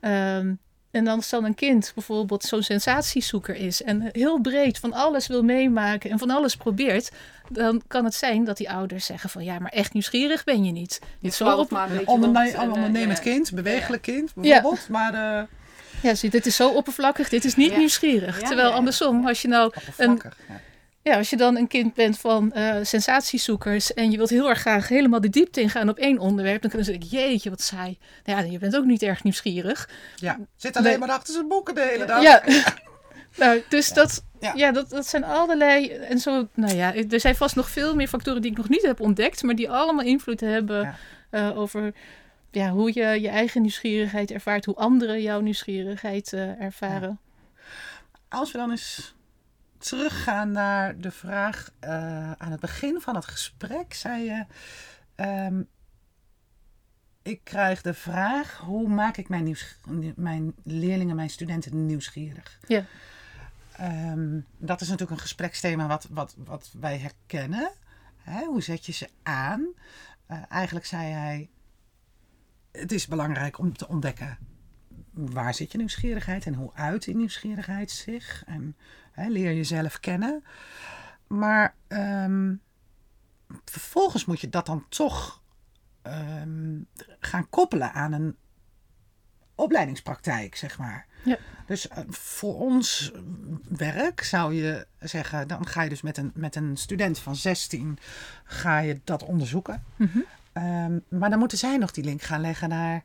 Ehm, 0.00 0.54
en 0.94 1.04
dan 1.04 1.16
als 1.16 1.28
dan 1.28 1.44
een 1.44 1.54
kind 1.54 1.92
bijvoorbeeld 1.94 2.42
zo'n 2.42 2.62
sensatiezoeker 2.62 3.54
is 3.56 3.82
en 3.82 4.08
heel 4.12 4.40
breed 4.40 4.78
van 4.78 4.92
alles 4.92 5.26
wil 5.26 5.42
meemaken 5.42 6.10
en 6.10 6.18
van 6.18 6.30
alles 6.30 6.56
probeert, 6.56 7.10
dan 7.48 7.82
kan 7.86 8.04
het 8.04 8.14
zijn 8.14 8.44
dat 8.44 8.56
die 8.56 8.70
ouders 8.70 9.06
zeggen 9.06 9.30
van 9.30 9.44
ja, 9.44 9.58
maar 9.58 9.70
echt 9.70 9.92
nieuwsgierig 9.92 10.44
ben 10.44 10.64
je 10.64 10.72
niet. 10.72 11.00
Niet 11.18 11.34
zo 11.34 11.56
op, 11.56 11.72
eh, 11.72 12.08
ondernemend 12.08 13.16
ja. 13.16 13.22
kind, 13.22 13.52
bewegelijk 13.52 14.02
kind 14.02 14.34
bijvoorbeeld. 14.34 14.88
Maar 14.88 15.14
eh 15.14 15.42
ja, 16.02 16.14
zie, 16.14 16.30
dit 16.30 16.46
is 16.46 16.56
zo 16.56 16.68
oppervlakkig, 16.70 17.28
dit 17.28 17.44
is 17.44 17.56
niet 17.56 17.70
Ja. 17.70 17.76
nieuwsgierig. 17.78 18.40
Ja, 18.40 18.46
Terwijl 18.46 18.66
ja, 18.66 18.72
ja. 18.72 18.78
andersom, 18.78 19.26
als 19.26 19.42
je 19.42 19.48
nou 19.48 19.66
oppervlakkig. 19.66 20.36
Ja. 21.04 21.16
Als 21.16 21.30
je 21.30 21.36
dan 21.36 21.56
een 21.56 21.66
kind 21.68 21.94
bent 21.94 22.18
van 22.18 22.52
eh, 22.52 22.76
sensatiezoekers 22.82 23.94
en 23.94 24.10
je 24.10 24.16
wilt 24.16 24.30
heel 24.30 24.48
erg 24.48 24.58
graag 24.60 24.88
helemaal 24.88 25.20
de 25.20 25.30
diepte 25.30 25.60
ingaan 25.60 25.88
op 25.88 25.98
één 25.98 26.18
onderwerp, 26.18 26.60
dan 26.62 26.70
kunnen 26.70 26.86
ze 26.86 26.92
zeggen, 27.00 27.10
jeetje, 27.18 27.50
wat 27.50 27.60
saai. 27.62 27.98
Nou 28.24 28.44
ja, 28.44 28.50
je 28.50 28.58
bent 28.58 28.76
ook 28.76 28.84
niet 28.84 29.02
erg 29.02 29.22
nieuwsgierig. 29.22 29.88
Ja, 30.16 30.38
zit 30.56 30.76
alleen 30.76 30.88
Nee. 30.90 30.98
maar 30.98 31.10
achter 31.16 31.34
zijn 31.34 31.48
boeken 31.48 31.74
de 31.74 31.80
hele 31.90 32.04
dag. 32.04 32.22
Ja, 32.22 32.42
nou, 33.36 33.62
dus 33.68 33.92
Dat, 33.92 34.24
Ja. 34.40 34.52
ja. 34.56 34.72
dat, 34.72 34.90
dat 34.90 35.06
zijn 35.06 35.24
allerlei, 35.24 35.88
en 35.88 36.18
zo, 36.18 36.48
nou 36.54 36.74
ja, 36.74 36.94
er 36.94 37.20
zijn 37.20 37.36
vast 37.36 37.56
nog 37.56 37.70
veel 37.70 37.94
meer 37.94 38.08
factoren 38.08 38.42
die 38.42 38.50
ik 38.50 38.56
nog 38.56 38.68
niet 38.68 38.82
heb 38.86 39.00
ontdekt, 39.00 39.42
maar 39.42 39.54
die 39.54 39.70
allemaal 39.70 40.04
invloed 40.04 40.40
hebben 40.40 40.80
Ja. 40.82 40.96
eh, 41.30 41.58
over 41.58 41.92
ja, 42.50 42.70
hoe 42.70 42.90
je 42.94 43.20
je 43.20 43.28
eigen 43.28 43.60
nieuwsgierigheid 43.60 44.30
ervaart, 44.30 44.64
hoe 44.64 44.74
anderen 44.74 45.22
jouw 45.22 45.40
nieuwsgierigheid 45.40 46.32
eh, 46.32 46.60
ervaren. 46.60 47.18
Als 48.28 48.52
we 48.52 48.58
dan 48.58 48.70
eens 48.70 49.13
teruggaan 49.84 50.52
naar 50.52 50.98
de 50.98 51.10
vraag 51.10 51.70
eh, 51.78 52.32
aan 52.32 52.50
het 52.50 52.60
begin 52.60 53.00
van 53.00 53.14
het 53.14 53.24
gesprek, 53.24 53.94
zei 53.94 54.24
je: 54.24 54.46
ehm, 55.14 55.62
Ik 57.22 57.40
krijg 57.44 57.82
de 57.82 57.94
vraag: 57.94 58.58
hoe 58.58 58.88
maak 58.88 59.16
ik 59.16 59.28
mijn, 59.28 59.44
nieuws, 59.44 59.76
mijn 60.16 60.54
leerlingen, 60.62 61.16
mijn 61.16 61.30
studenten 61.30 61.86
nieuwsgierig? 61.86 62.58
Ja. 62.66 62.84
Ehm, 63.76 64.40
dat 64.56 64.80
is 64.80 64.88
natuurlijk 64.88 65.16
een 65.16 65.26
gespreksthema 65.26 65.86
wat, 65.86 66.06
wat, 66.10 66.34
wat 66.38 66.70
wij 66.80 66.98
herkennen. 66.98 67.70
Hè, 68.16 68.44
hoe 68.44 68.62
zet 68.62 68.86
je 68.86 68.92
ze 68.92 69.08
aan? 69.22 69.66
Eh, 70.26 70.42
eigenlijk 70.48 70.86
zei 70.86 71.12
hij: 71.12 71.50
Het 72.72 72.92
is 72.92 73.06
belangrijk 73.06 73.58
om 73.58 73.76
te 73.76 73.88
ontdekken 73.88 74.38
waar 75.14 75.54
zit 75.54 75.72
je 75.72 75.78
nieuwsgierigheid 75.78 76.46
en 76.46 76.54
hoe 76.54 76.70
uit 76.74 77.04
die 77.04 77.16
nieuwsgierigheid 77.16 77.90
zich. 77.90 78.42
En 78.46 78.76
leer 79.14 79.54
jezelf 79.54 80.00
kennen. 80.00 80.44
Maar 81.26 81.74
ehm, 81.88 82.54
vervolgens 83.64 84.24
moet 84.24 84.40
je 84.40 84.48
dat 84.48 84.66
dan 84.66 84.86
toch 84.88 85.42
ehm, 86.02 86.78
gaan 87.20 87.48
koppelen 87.48 87.92
aan 87.92 88.12
een 88.12 88.36
opleidingspraktijk, 89.54 90.56
zeg 90.56 90.78
maar. 90.78 91.06
Ja. 91.24 91.38
Dus 91.66 91.88
eh, 91.88 91.98
voor 92.08 92.58
ons 92.58 93.12
werk 93.68 94.22
zou 94.22 94.54
je 94.54 94.86
zeggen, 94.98 95.48
dan 95.48 95.66
ga 95.66 95.82
je 95.82 95.88
dus 95.88 96.02
met 96.02 96.16
een, 96.16 96.30
met 96.34 96.56
een 96.56 96.76
student 96.76 97.18
van 97.18 97.36
16 97.36 97.98
ga 98.44 98.78
je 98.78 99.00
dat 99.04 99.22
onderzoeken. 99.22 99.84
Mhm. 99.96 100.18
Ehm, 100.52 100.98
maar 101.08 101.30
dan 101.30 101.38
moeten 101.38 101.58
zij 101.58 101.76
nog 101.76 101.90
die 101.90 102.04
link 102.04 102.22
gaan 102.22 102.40
leggen 102.40 102.68
naar 102.68 103.04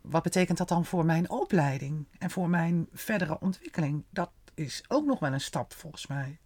wat 0.00 0.22
betekent 0.22 0.58
dat 0.58 0.68
dan 0.68 0.84
voor 0.84 1.04
mijn 1.04 1.30
opleiding 1.30 2.06
en 2.18 2.30
voor 2.30 2.48
mijn 2.48 2.88
verdere 2.92 3.40
ontwikkeling. 3.40 4.04
Dat 4.10 4.30
is 4.54 4.82
ook 4.88 5.06
nog 5.06 5.18
wel 5.18 5.32
een 5.32 5.40
stap 5.40 5.72
volgens 5.72 6.06
mij. 6.06 6.38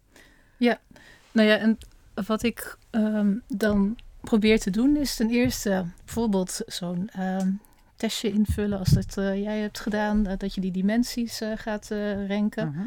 Nou 1.33 1.49
ja, 1.49 1.57
en 1.57 1.79
wat 2.27 2.43
ik 2.43 2.79
ehm, 2.91 3.35
dan 3.47 3.97
probeer 4.21 4.61
te 4.61 4.71
doen 4.71 4.97
is 4.97 5.17
ten 5.17 5.31
eerste 5.31 5.85
bijvoorbeeld 6.05 6.61
zo'n 6.67 7.09
ehm, 7.13 7.51
testje 7.97 8.33
invullen 8.33 8.79
als 8.79 8.91
dat 8.91 9.17
eh, 9.17 9.43
jij 9.43 9.59
hebt 9.59 9.81
gedaan, 9.81 10.27
eh, 10.27 10.37
dat 10.39 10.55
je 10.55 10.61
die 10.61 10.71
dimensies 10.71 11.41
eh, 11.41 11.53
gaat 11.55 11.89
ranken. 12.29 12.71
Mhm. 12.71 12.87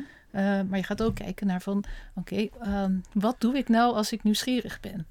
Maar 0.68 0.78
je 0.78 0.84
gaat 0.84 1.04
ook 1.04 1.16
kijken 1.16 1.48
naar 1.48 1.62
van, 1.62 1.84
oké, 2.16 2.48
ehm, 2.62 2.94
wat 3.14 3.36
doe 3.40 3.58
ik 3.58 3.70
nou 3.70 3.94
als 3.94 4.12
ik 4.12 4.24
nieuwsgierig 4.24 4.80
ben? 4.80 5.08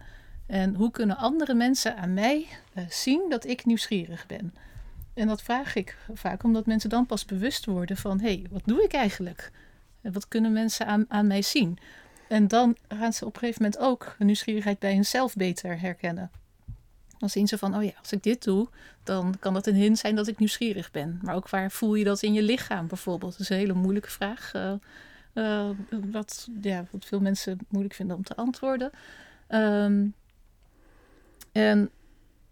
En 0.47 0.75
hoe 0.75 0.91
kunnen 0.91 1.17
andere 1.17 1.55
mensen 1.55 1.97
aan 1.97 2.15
mij 2.15 2.47
zien 2.89 3.27
dat 3.29 3.47
ik 3.47 3.65
nieuwsgierig 3.65 4.27
ben? 4.27 4.55
En 5.15 5.27
dat 5.27 5.43
vraag 5.43 5.75
ik 5.75 5.97
vaak 6.15 6.43
omdat 6.43 6.67
mensen 6.67 6.91
dan 6.91 7.07
pas 7.07 7.25
bewust 7.25 7.65
worden 7.65 7.97
van, 7.97 8.21
hé, 8.21 8.27
hey, 8.27 8.47
wat 8.51 8.63
doe 8.65 8.83
ik 8.83 8.93
eigenlijk? 8.93 9.51
Wat 10.01 10.29
kunnen 10.29 10.53
mensen 10.53 10.87
aan, 10.87 11.05
aan 11.09 11.27
mij 11.27 11.43
zien? 11.43 11.79
En 12.29 12.49
dan 12.49 12.77
gaan 12.89 13.13
ze 13.13 13.25
op 13.27 13.35
een 13.35 13.41
gegeven 13.41 13.63
moment 13.63 13.81
ook 13.81 14.15
de 14.19 14.25
nieuwsgierigheid 14.25 14.79
bij 14.79 14.95
hunzelf 14.95 15.35
beter 15.35 15.81
herkennen. 15.81 16.31
Dan 17.19 17.31
zien 17.31 17.49
ze 17.49 17.59
van, 17.59 17.77
oh 17.77 17.85
ja, 17.85 17.93
als 17.99 18.13
ik 18.13 18.23
dit 18.23 18.45
doe, 18.45 18.69
dan 19.03 19.37
kan 19.41 19.55
dat 19.55 19.67
een 19.67 19.75
hint 19.75 19.99
zijn 19.99 20.15
dat 20.15 20.27
ik 20.27 20.39
nieuwsgierig 20.39 20.91
ben. 20.91 21.19
Maar 21.23 21.35
ook 21.35 21.49
waar 21.49 21.71
voel 21.71 21.95
je 21.95 22.05
dat 22.05 22.23
in 22.23 22.33
je 22.33 22.43
lichaam 22.43 22.87
bijvoorbeeld? 22.87 23.33
Dat 23.33 23.41
is 23.41 23.49
een 23.49 23.57
hele 23.57 23.73
moeilijke 23.75 24.11
vraag. 24.11 24.55
eh, 24.55 24.73
eh, 25.33 25.69
wat, 25.91 26.49
ja, 26.61 26.85
wat 26.91 27.05
veel 27.05 27.21
mensen 27.21 27.59
moeilijk 27.69 27.95
vinden 27.95 28.17
om 28.17 28.23
te 28.23 28.37
antwoorden. 28.37 28.91
Ehm, 29.47 30.07
en 31.53 31.91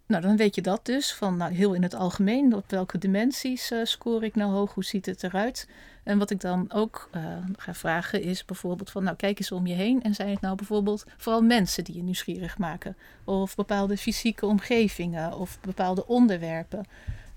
nou, 0.07 0.21
dan 0.21 0.37
weet 0.37 0.55
je 0.55 0.61
dat 0.61 0.85
dus, 0.85 1.13
van 1.13 1.37
nou, 1.37 1.53
heel 1.53 1.73
in 1.73 1.83
het 1.83 1.93
algemeen, 1.93 2.55
op 2.55 2.69
welke 2.69 2.97
dimensies 2.97 3.71
eh, 3.71 3.79
score 3.83 4.25
ik 4.25 4.35
nou 4.35 4.51
hoog, 4.51 4.73
hoe 4.73 4.83
ziet 4.83 5.05
het 5.05 5.23
eruit? 5.23 5.67
En 6.03 6.17
wat 6.17 6.29
ik 6.29 6.41
dan 6.41 6.71
ook 6.73 7.09
eh, 7.11 7.23
ga 7.55 7.73
vragen 7.73 8.21
is 8.21 8.45
bijvoorbeeld 8.45 8.91
van, 8.91 9.03
nou 9.03 9.15
kijk 9.15 9.39
eens 9.39 9.51
om 9.51 9.67
je 9.67 9.73
heen 9.73 10.03
en 10.03 10.15
zijn 10.15 10.29
het 10.29 10.41
nou 10.41 10.55
bijvoorbeeld 10.55 11.05
vooral 11.17 11.41
mensen 11.41 11.83
die 11.83 11.95
je 11.95 12.03
nieuwsgierig 12.03 12.57
maken? 12.57 12.95
Of 13.23 13.55
bepaalde 13.55 13.97
fysieke 13.97 14.45
omgevingen 14.45 15.37
of 15.37 15.59
bepaalde 15.61 16.07
onderwerpen? 16.07 16.85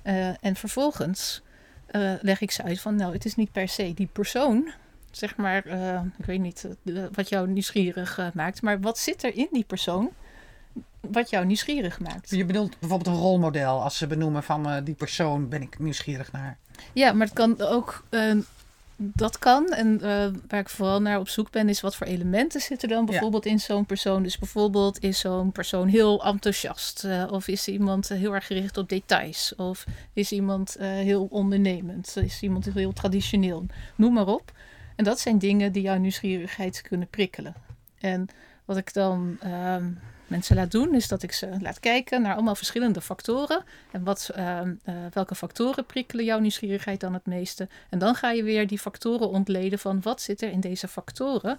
Eh, 0.02 0.44
en 0.44 0.56
vervolgens 0.56 1.42
leg 2.20 2.40
ik 2.40 2.50
ze 2.50 2.62
uit 2.62 2.80
van, 2.80 2.94
nou, 2.96 3.12
het 3.12 3.24
is 3.24 3.34
niet 3.34 3.52
per 3.52 3.68
se 3.68 3.94
die 3.94 4.08
persoon, 4.12 4.72
zeg 5.10 5.36
maar, 5.36 5.66
ik 6.18 6.24
weet 6.24 6.40
niet 6.40 6.68
wat 7.12 7.28
jou 7.28 7.48
nieuwsgierig 7.48 8.32
maakt, 8.34 8.62
maar 8.62 8.80
wat 8.80 8.98
zit 8.98 9.22
er 9.22 9.36
in 9.36 9.48
die 9.50 9.64
persoon 9.64 10.10
wat 11.00 11.30
jou 11.30 11.46
nieuwsgierig 11.46 12.00
maakt? 12.00 12.30
Je 12.30 12.44
bedoelt 12.44 12.78
bijvoorbeeld 12.78 13.16
een 13.16 13.22
rolmodel. 13.22 13.82
Als 13.82 13.96
ze 13.98 14.06
benoemen 14.06 14.42
van 14.42 14.68
eh, 14.68 14.84
die 14.84 14.94
persoon 14.94 15.48
ben 15.48 15.62
ik 15.62 15.78
nieuwsgierig 15.78 16.32
naar. 16.32 16.58
Ja, 16.92 17.12
maar 17.12 17.26
het 17.26 17.34
kan 17.36 17.60
ook. 17.60 18.04
eh, 18.10 18.36
dat 19.02 19.38
kan. 19.38 19.66
En 19.68 20.00
eh, 20.02 20.26
waar 20.48 20.60
ik 20.60 20.68
vooral 20.68 21.00
naar 21.02 21.18
op 21.18 21.28
zoek 21.28 21.50
ben, 21.50 21.68
is 21.68 21.80
wat 21.80 21.96
voor 21.96 22.06
elementen 22.06 22.60
zitten 22.60 22.88
dan 22.88 23.04
bijvoorbeeld 23.06 23.46
in 23.46 23.60
zo'n 23.60 23.86
persoon. 23.86 24.22
Dus 24.22 24.38
bijvoorbeeld 24.38 25.02
is 25.02 25.18
zo'n 25.18 25.52
persoon 25.52 25.88
heel 25.88 26.24
enthousiast. 26.24 27.04
eh, 27.04 27.26
of 27.30 27.48
is 27.48 27.68
iemand 27.68 28.08
heel 28.08 28.34
erg 28.34 28.46
gericht 28.46 28.76
op 28.76 28.88
details. 28.88 29.54
Of 29.56 29.84
is 30.12 30.32
iemand 30.32 30.76
heel 30.78 31.26
ondernemend. 31.30 32.16
Is 32.16 32.42
iemand 32.42 32.64
heel 32.74 32.92
traditioneel. 32.92 33.66
Noem 33.96 34.12
maar 34.12 34.26
op. 34.26 34.52
En 34.96 35.04
dat 35.04 35.20
zijn 35.20 35.38
dingen 35.38 35.72
die 35.72 35.82
jouw 35.82 35.98
nieuwsgierigheid 35.98 36.82
kunnen 36.82 37.08
prikkelen. 37.08 37.54
En 37.98 38.28
wat 38.64 38.76
ik 38.76 38.92
dan 38.92 39.36
ehm, 39.40 39.84
mensen 40.30 40.56
laat 40.56 40.70
doen, 40.70 40.94
is 40.94 41.08
dat 41.08 41.22
ik 41.22 41.32
ze 41.32 41.56
laat 41.60 41.80
kijken 41.80 42.22
naar 42.22 42.34
allemaal 42.34 42.54
verschillende 42.54 43.00
factoren. 43.00 43.64
En 43.90 44.04
wat, 44.04 44.30
ehm, 44.34 44.74
eh, 44.84 44.94
welke 45.12 45.34
factoren 45.34 45.86
prikkelen 45.86 46.24
jouw 46.24 46.38
nieuwsgierigheid 46.38 47.00
dan 47.00 47.14
het 47.14 47.26
meeste? 47.26 47.68
En 47.88 47.98
dan 47.98 48.14
ga 48.14 48.30
je 48.30 48.42
weer 48.42 48.66
die 48.66 48.78
factoren 48.78 49.28
ontleden 49.28 49.78
van 49.78 50.00
wat 50.02 50.22
zit 50.22 50.42
er 50.42 50.50
in 50.50 50.60
deze 50.60 50.88
factoren 50.88 51.58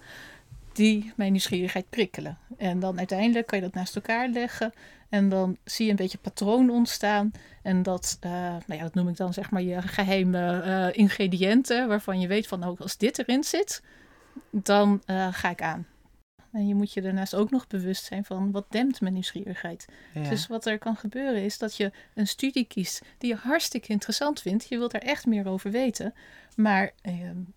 die 0.72 1.12
mijn 1.16 1.32
nieuwsgierigheid 1.32 1.90
prikkelen. 1.90 2.38
En 2.56 2.80
dan 2.80 2.98
uiteindelijk 2.98 3.46
kan 3.46 3.58
je 3.58 3.64
dat 3.64 3.74
naast 3.74 3.96
elkaar 3.96 4.28
leggen. 4.28 4.72
En 5.08 5.28
dan 5.28 5.56
zie 5.64 5.84
je 5.84 5.90
een 5.90 5.96
beetje 5.96 6.18
patroon 6.18 6.70
ontstaan. 6.70 7.30
En 7.62 7.82
dat, 7.82 8.16
eh, 8.20 8.30
nou 8.30 8.62
ja, 8.66 8.82
dat 8.82 8.94
noem 8.94 9.08
ik 9.08 9.16
dan 9.16 9.32
zeg 9.32 9.50
maar 9.50 9.62
je 9.62 9.82
geheime 9.82 10.60
eh, 10.60 10.98
ingrediënten. 10.98 11.88
Waarvan 11.88 12.20
je 12.20 12.26
weet 12.26 12.46
van 12.46 12.58
nou, 12.58 12.76
als 12.78 12.96
dit 12.96 13.18
erin 13.18 13.44
zit, 13.44 13.82
dan 14.50 15.02
eh, 15.06 15.28
ga 15.30 15.50
ik 15.50 15.62
aan. 15.62 15.86
En 16.52 16.66
je 16.66 16.74
moet 16.74 16.92
je 16.92 17.02
daarnaast 17.02 17.34
ook 17.34 17.50
nog 17.50 17.66
bewust 17.66 18.04
zijn 18.04 18.24
van 18.24 18.50
wat 18.50 18.66
dempt 18.68 19.00
mijn 19.00 19.12
nieuwsgierigheid. 19.12 19.86
Ja. 20.14 20.28
Dus 20.28 20.46
wat 20.46 20.66
er 20.66 20.78
kan 20.78 20.96
gebeuren 20.96 21.42
is 21.44 21.58
dat 21.58 21.76
je 21.76 21.92
een 22.14 22.26
studie 22.26 22.64
kiest 22.64 23.02
die 23.18 23.28
je 23.30 23.36
hartstikke 23.36 23.88
interessant 23.88 24.40
vindt. 24.40 24.68
Je 24.68 24.78
wilt 24.78 24.94
er 24.94 25.02
echt 25.02 25.26
meer 25.26 25.48
over 25.48 25.70
weten. 25.70 26.14
Maar 26.56 26.92
eh, 27.02 27.14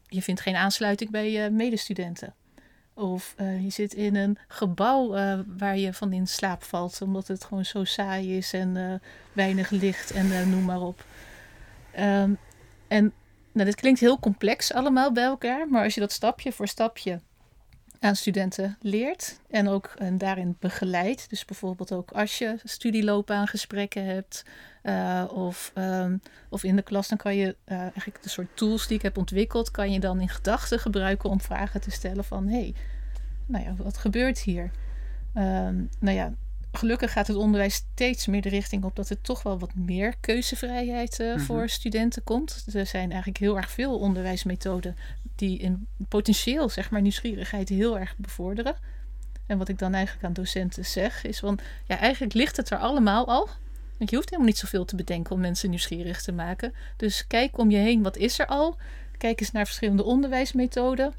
je 0.07 0.21
vindt 0.21 0.41
geen 0.41 0.55
aansluiting 0.55 1.09
bij 1.09 1.31
je 1.31 1.49
medestudenten. 1.49 2.33
Of 2.97 3.33
eh, 3.37 3.63
je 3.63 3.69
zit 3.69 3.93
in 3.93 4.15
een 4.15 4.37
gebouw 4.47 5.15
eh, 5.15 5.39
waar 5.57 5.77
je 5.77 5.93
van 5.93 6.13
in 6.13 6.27
slaap 6.27 6.63
valt, 6.63 7.01
omdat 7.01 7.27
het 7.27 7.43
gewoon 7.43 7.65
zo 7.65 7.83
saai 7.83 8.37
is 8.37 8.53
en 8.53 8.77
eh, 8.77 9.09
weinig 9.33 9.69
licht 9.69 10.11
en 10.11 10.49
noem 10.49 10.63
maar 10.63 10.81
op. 10.81 11.05
Ehm, 11.91 12.33
en 12.87 13.13
nou, 13.51 13.65
dit 13.65 13.75
klinkt 13.75 13.99
heel 13.99 14.19
complex 14.19 14.73
allemaal 14.73 15.11
bij 15.11 15.23
elkaar, 15.23 15.67
maar 15.67 15.83
als 15.83 15.93
je 15.93 15.99
dat 15.99 16.11
stapje 16.11 16.51
voor 16.51 16.67
stapje 16.67 17.19
aan 18.05 18.15
studenten 18.15 18.77
leert 18.81 19.39
en 19.49 19.67
ook 19.67 19.93
en 19.97 20.17
daarin 20.17 20.55
begeleidt, 20.59 21.29
dus 21.29 21.45
bijvoorbeeld 21.45 21.91
ook 21.91 22.11
als 22.11 22.37
je 22.37 22.55
studieloopbaangesprekken 22.63 24.05
hebt 24.05 24.45
eh, 24.81 25.23
of, 25.33 25.71
ehm, 25.73 26.17
of 26.49 26.63
in 26.63 26.75
de 26.75 26.81
klas, 26.81 27.07
dan 27.07 27.17
kan 27.17 27.35
je 27.35 27.55
eh, 27.63 27.79
eigenlijk 27.79 28.23
de 28.23 28.29
soort 28.29 28.47
tools 28.53 28.87
die 28.87 28.97
ik 28.97 29.03
heb 29.03 29.17
ontwikkeld, 29.17 29.71
kan 29.71 29.91
je 29.91 29.99
dan 29.99 30.19
in 30.21 30.29
gedachten 30.29 30.79
gebruiken 30.79 31.29
om 31.29 31.41
vragen 31.41 31.81
te 31.81 31.91
stellen 31.91 32.23
van 32.23 32.47
hé, 32.47 32.59
hey, 32.59 32.73
nou 33.45 33.63
ja, 33.63 33.75
wat 33.83 33.97
gebeurt 33.97 34.39
hier? 34.39 34.71
Ehm, 35.33 35.75
nou 35.99 36.15
ja, 36.15 36.33
gelukkig 36.71 37.11
gaat 37.11 37.27
het 37.27 37.37
onderwijs 37.37 37.73
steeds 37.73 38.27
meer 38.27 38.41
de 38.41 38.49
richting 38.49 38.83
op 38.83 38.95
dat 38.95 39.09
er 39.09 39.21
toch 39.21 39.43
wel 39.43 39.59
wat 39.59 39.75
meer 39.75 40.13
keuzevrijheid 40.19 41.19
eh, 41.19 41.27
Mhm. 41.27 41.39
voor 41.39 41.69
studenten 41.69 42.23
komt. 42.23 42.65
Er 42.73 42.85
zijn 42.85 43.09
eigenlijk 43.09 43.39
heel 43.39 43.57
erg 43.57 43.71
veel 43.71 43.99
onderwijsmethoden 43.99 44.95
die 45.35 45.59
in 45.59 45.87
potentieel, 46.09 46.69
zeg 46.69 46.91
maar, 46.91 47.01
nieuwsgierigheid 47.01 47.69
heel 47.69 47.99
erg 47.99 48.15
bevorderen. 48.17 48.75
En 49.45 49.57
wat 49.57 49.69
ik 49.69 49.79
dan 49.79 49.93
eigenlijk 49.93 50.25
aan 50.25 50.33
docenten 50.33 50.85
zeg, 50.85 51.23
is 51.23 51.39
van 51.39 51.59
ja, 51.85 51.97
eigenlijk 51.97 52.33
ligt 52.33 52.57
het 52.57 52.69
er 52.69 52.77
allemaal 52.77 53.27
al. 53.27 53.49
Want 53.97 54.09
je 54.09 54.15
hoeft 54.15 54.29
helemaal 54.29 54.51
niet 54.51 54.59
zoveel 54.59 54.85
te 54.85 54.95
bedenken 54.95 55.31
om 55.31 55.39
mensen 55.39 55.69
nieuwsgierig 55.69 56.21
te 56.21 56.31
maken. 56.31 56.73
Dus 56.97 57.27
kijk 57.27 57.57
om 57.57 57.69
je 57.69 57.77
heen, 57.77 58.03
wat 58.03 58.17
is 58.17 58.39
er 58.39 58.45
al? 58.45 58.77
Kijk 59.17 59.39
eens 59.39 59.51
naar 59.51 59.65
verschillende 59.65 60.03
onderwijsmethoden. 60.03 61.13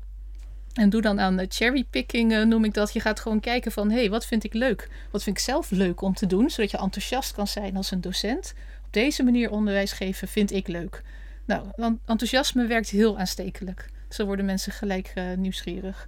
En 0.75 0.91
doe 0.91 1.01
dan 1.01 1.21
aan 1.21 1.37
de 1.37 1.47
cherrypicking, 1.49 2.33
eh, 2.33 2.43
noem 2.43 2.65
ik 2.65 2.75
dat. 2.75 2.93
Je 2.93 3.01
gaat 3.01 3.21
gewoon 3.21 3.41
kijken 3.41 3.73
van, 3.73 3.91
hé, 3.91 3.97
hey, 3.97 4.11
wat 4.11 4.27
vind 4.27 4.45
ik 4.45 4.55
leuk? 4.55 4.89
Wat 5.11 5.23
vind 5.23 5.37
ik 5.37 5.43
zelf 5.43 5.71
leuk 5.71 6.01
om 6.01 6.15
te 6.15 6.27
doen? 6.27 6.51
Zodat 6.51 6.71
je 6.71 6.79
enthousiast 6.79 7.33
kan 7.33 7.47
zijn 7.47 7.77
als 7.77 7.91
een 7.91 8.01
docent. 8.01 8.55
Op 8.87 8.93
deze 8.93 9.23
manier 9.23 9.51
onderwijs 9.51 9.93
geven 9.93 10.29
vind 10.29 10.53
ik 10.53 10.69
leuk. 10.69 11.03
Nou, 11.45 11.67
dan 11.77 12.01
enthousiasme 12.07 12.67
werkt 12.67 12.89
heel 12.89 13.19
aanstekelijk. 13.19 13.91
Zo 14.09 14.27
worden 14.27 14.45
mensen 14.45 14.73
gelijk 14.73 15.13
eh, 15.15 15.25
nieuwsgierig. 15.37 16.07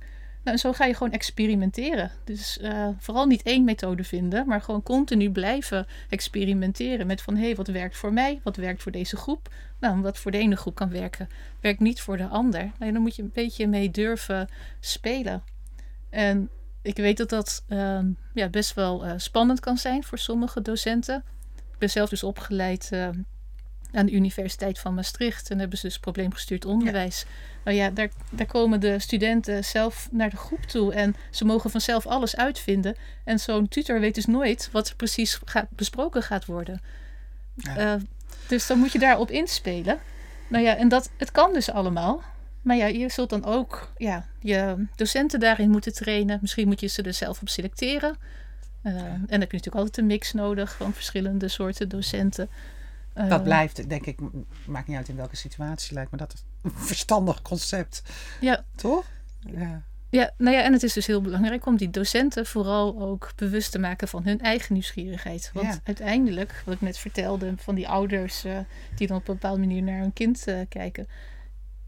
Nou, 0.49 0.57
en 0.57 0.59
zo 0.59 0.73
ga 0.73 0.85
je 0.85 0.95
gewoon 0.95 1.13
experimenteren. 1.13 2.11
Dus 2.25 2.59
eh, 2.59 2.89
vooral 2.99 3.27
niet 3.27 3.43
één 3.43 3.65
methode 3.65 4.05
vinden, 4.05 4.47
maar 4.47 4.61
gewoon 4.61 4.83
continu 4.83 5.31
blijven 5.31 5.87
experimenteren 6.09 7.07
met 7.07 7.23
van 7.23 7.37
hey, 7.37 7.55
wat 7.55 7.67
werkt 7.67 7.97
voor 7.97 8.13
mij? 8.13 8.41
Wat 8.43 8.57
werkt 8.57 8.83
voor 8.83 8.93
deze 8.93 9.17
groep? 9.17 9.49
Nou, 9.81 10.01
wat 10.01 10.19
voor 10.19 10.31
de 10.31 10.39
ene 10.39 10.57
groep 10.57 10.75
kan 10.75 10.91
werken, 10.91 11.29
werkt 11.61 11.81
niet 11.81 12.01
voor 12.01 12.17
de 12.17 12.27
ander. 12.27 12.71
Nou, 12.79 12.93
dan 12.93 13.03
moet 13.03 13.17
je 13.17 13.23
een 13.23 13.31
beetje 13.35 13.67
mee 13.67 13.91
durven 13.91 14.49
spelen. 14.81 15.43
En 16.11 16.51
ik 16.83 16.97
weet 16.97 17.17
dat 17.17 17.29
dat 17.29 17.65
ehm, 17.69 18.11
ja, 18.35 18.49
best 18.49 18.75
wel 18.75 19.05
eh, 19.05 19.13
spannend 19.17 19.61
kan 19.61 19.77
zijn 19.77 20.05
voor 20.05 20.19
sommige 20.19 20.63
docenten. 20.63 21.25
Ik 21.57 21.79
ben 21.79 21.91
zelf 21.91 22.09
dus 22.09 22.23
opgeleid 22.23 22.89
eh, 22.93 23.09
aan 23.93 24.07
de 24.07 24.13
Universiteit 24.13 24.79
van 24.79 24.95
Maastricht. 24.95 25.51
En 25.51 25.59
hebben 25.59 25.79
ze 25.79 25.87
dus 25.87 25.99
probleemgestuurd 25.99 26.65
onderwijs. 26.65 27.25
Nou 27.65 27.77
ja, 27.77 27.91
daar, 27.91 28.09
daar 28.31 28.47
komen 28.47 28.81
de 28.81 28.99
studenten 28.99 29.65
zelf 29.65 30.09
naar 30.11 30.31
de 30.31 30.37
groep 30.37 30.63
toe. 30.63 30.95
En 30.95 31.17
ze 31.31 31.45
mogen 31.45 31.71
vanzelf 31.71 32.07
alles 32.07 32.37
uitvinden. 32.37 32.97
En 33.25 33.39
zo'n 33.39 33.69
tutor 33.69 34.01
weet 34.01 34.15
dus 34.15 34.27
nooit 34.27 34.69
wat 34.73 34.89
er 34.89 34.97
precies 34.97 35.41
gaat, 35.45 35.67
besproken 35.71 36.23
gaat 36.23 36.45
worden. 36.45 36.81
Ja. 37.55 37.77
Eh, 37.77 38.01
dus 38.47 38.67
dan 38.67 38.79
moet 38.79 38.93
je 38.93 38.99
daarop 38.99 39.31
inspelen. 39.31 39.99
Nou 40.49 40.65
ja, 40.65 40.77
en 40.77 40.89
dat, 40.89 41.11
het 41.17 41.33
kan 41.33 41.53
dus 41.53 41.71
allemaal. 41.71 42.23
Maar 42.63 42.77
ja, 42.77 42.87
je 42.87 43.09
zult 43.09 43.31
dan 43.31 43.45
ook 43.45 43.93
ja, 43.97 44.27
je 44.41 44.87
docenten 44.97 45.41
daarin 45.41 45.71
moeten 45.71 45.93
trainen. 45.93 46.39
Misschien 46.41 46.69
moet 46.69 46.81
je 46.81 46.87
ze 46.87 47.03
er 47.03 47.15
zelf 47.15 47.41
op 47.41 47.49
selecteren. 47.49 48.17
Eh, 48.83 48.93
En 48.95 49.27
dan 49.27 49.41
heb 49.41 49.51
je 49.51 49.57
natuurlijk 49.57 49.75
altijd 49.77 49.99
een 49.99 50.07
mix 50.07 50.33
nodig 50.33 50.77
van 50.77 50.93
verschillende 50.93 51.49
soorten 51.49 51.89
docenten. 51.89 52.49
Dat 53.29 53.43
blijft, 53.43 53.89
denk 53.89 54.07
ik, 54.07 54.19
maakt 54.67 54.87
niet 54.89 54.97
uit 54.97 55.09
in 55.09 55.17
welke 55.17 55.37
situatie, 55.37 55.95
lijkt 55.95 56.11
me 56.11 56.17
dat 56.17 56.45
een 56.63 56.71
verstandig 56.91 57.43
concept. 57.43 58.03
Ja, 58.41 58.65
Toch? 58.75 59.05
Ja. 59.41 59.83
Ja, 60.11 60.31
nou 60.37 60.57
ja, 60.57 60.63
en 60.63 60.73
het 60.73 60.83
is 60.83 60.93
dus 60.93 61.07
heel 61.07 61.21
belangrijk 61.21 61.67
om 61.67 61.77
die 61.77 61.91
docenten 61.91 62.47
vooral 62.47 63.01
ook 63.01 63.33
bewust 63.37 63.73
te 63.73 63.79
maken 63.79 64.09
van 64.09 64.25
hun 64.25 64.41
eigen 64.41 64.73
nieuwsgierigheid. 64.73 65.51
Want 65.55 65.67
Ja. 65.67 65.81
uiteindelijk, 65.85 66.63
wat 66.65 66.75
ik 66.75 66.81
net 66.81 66.99
vertelde, 66.99 67.53
van 67.57 67.75
die 67.75 67.89
ouders 67.89 68.45
eh, 68.45 68.59
die 68.95 69.07
dan 69.07 69.17
op 69.17 69.29
een 69.29 69.35
bepaalde 69.35 69.61
manier 69.61 69.83
naar 69.83 70.01
hun 70.01 70.13
kind 70.13 70.47
eh, 70.47 70.57
kijken. 70.69 71.07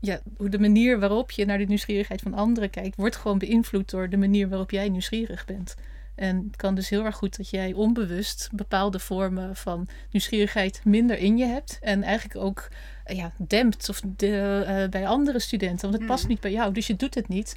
Ja, 0.01 0.21
hoe 0.37 0.49
de 0.49 0.59
manier 0.59 0.99
waarop 1.01 1.31
je 1.31 1.45
naar 1.45 1.59
de 1.59 1.65
nieuwsgierigheid 1.65 2.21
van 2.21 2.35
anderen 2.35 2.71
kijkt, 2.71 2.97
wordt 2.97 3.17
gewoon 3.17 3.39
beïnvloed 3.39 3.91
door 3.91 4.09
de 4.09 4.17
manier 4.17 4.49
waarop 4.49 4.71
jij 4.71 4.89
nieuwsgierig 4.89 5.45
bent. 5.45 5.75
En 6.21 6.45
het 6.47 6.57
kan 6.57 6.75
dus 6.75 6.89
heel 6.89 7.05
erg 7.05 7.17
goed 7.17 7.37
dat 7.37 7.51
jij 7.51 7.73
onbewust 7.73 8.49
bepaalde 8.53 8.99
vormen 8.99 9.57
van 9.57 9.89
nieuwsgierigheid 10.11 10.81
minder 10.85 11.19
in 11.19 11.37
je 11.39 11.45
hebt. 11.45 11.79
En 11.81 12.03
eigenlijk 12.03 12.41
ook 12.41 12.69
eh, 13.05 13.17
ja, 13.17 13.33
dempt 13.37 13.89
of 13.89 14.01
de, 14.17 14.65
eh, 14.67 14.89
bij 14.89 15.07
andere 15.07 15.39
studenten. 15.39 15.89
Want 15.89 15.95
het 16.03 16.07
past 16.11 16.29
niet 16.29 16.41
bij 16.41 16.51
jou, 16.53 16.73
dus 16.73 16.87
je 16.87 16.97
doet 16.97 17.15
het 17.15 17.29
niet. 17.29 17.57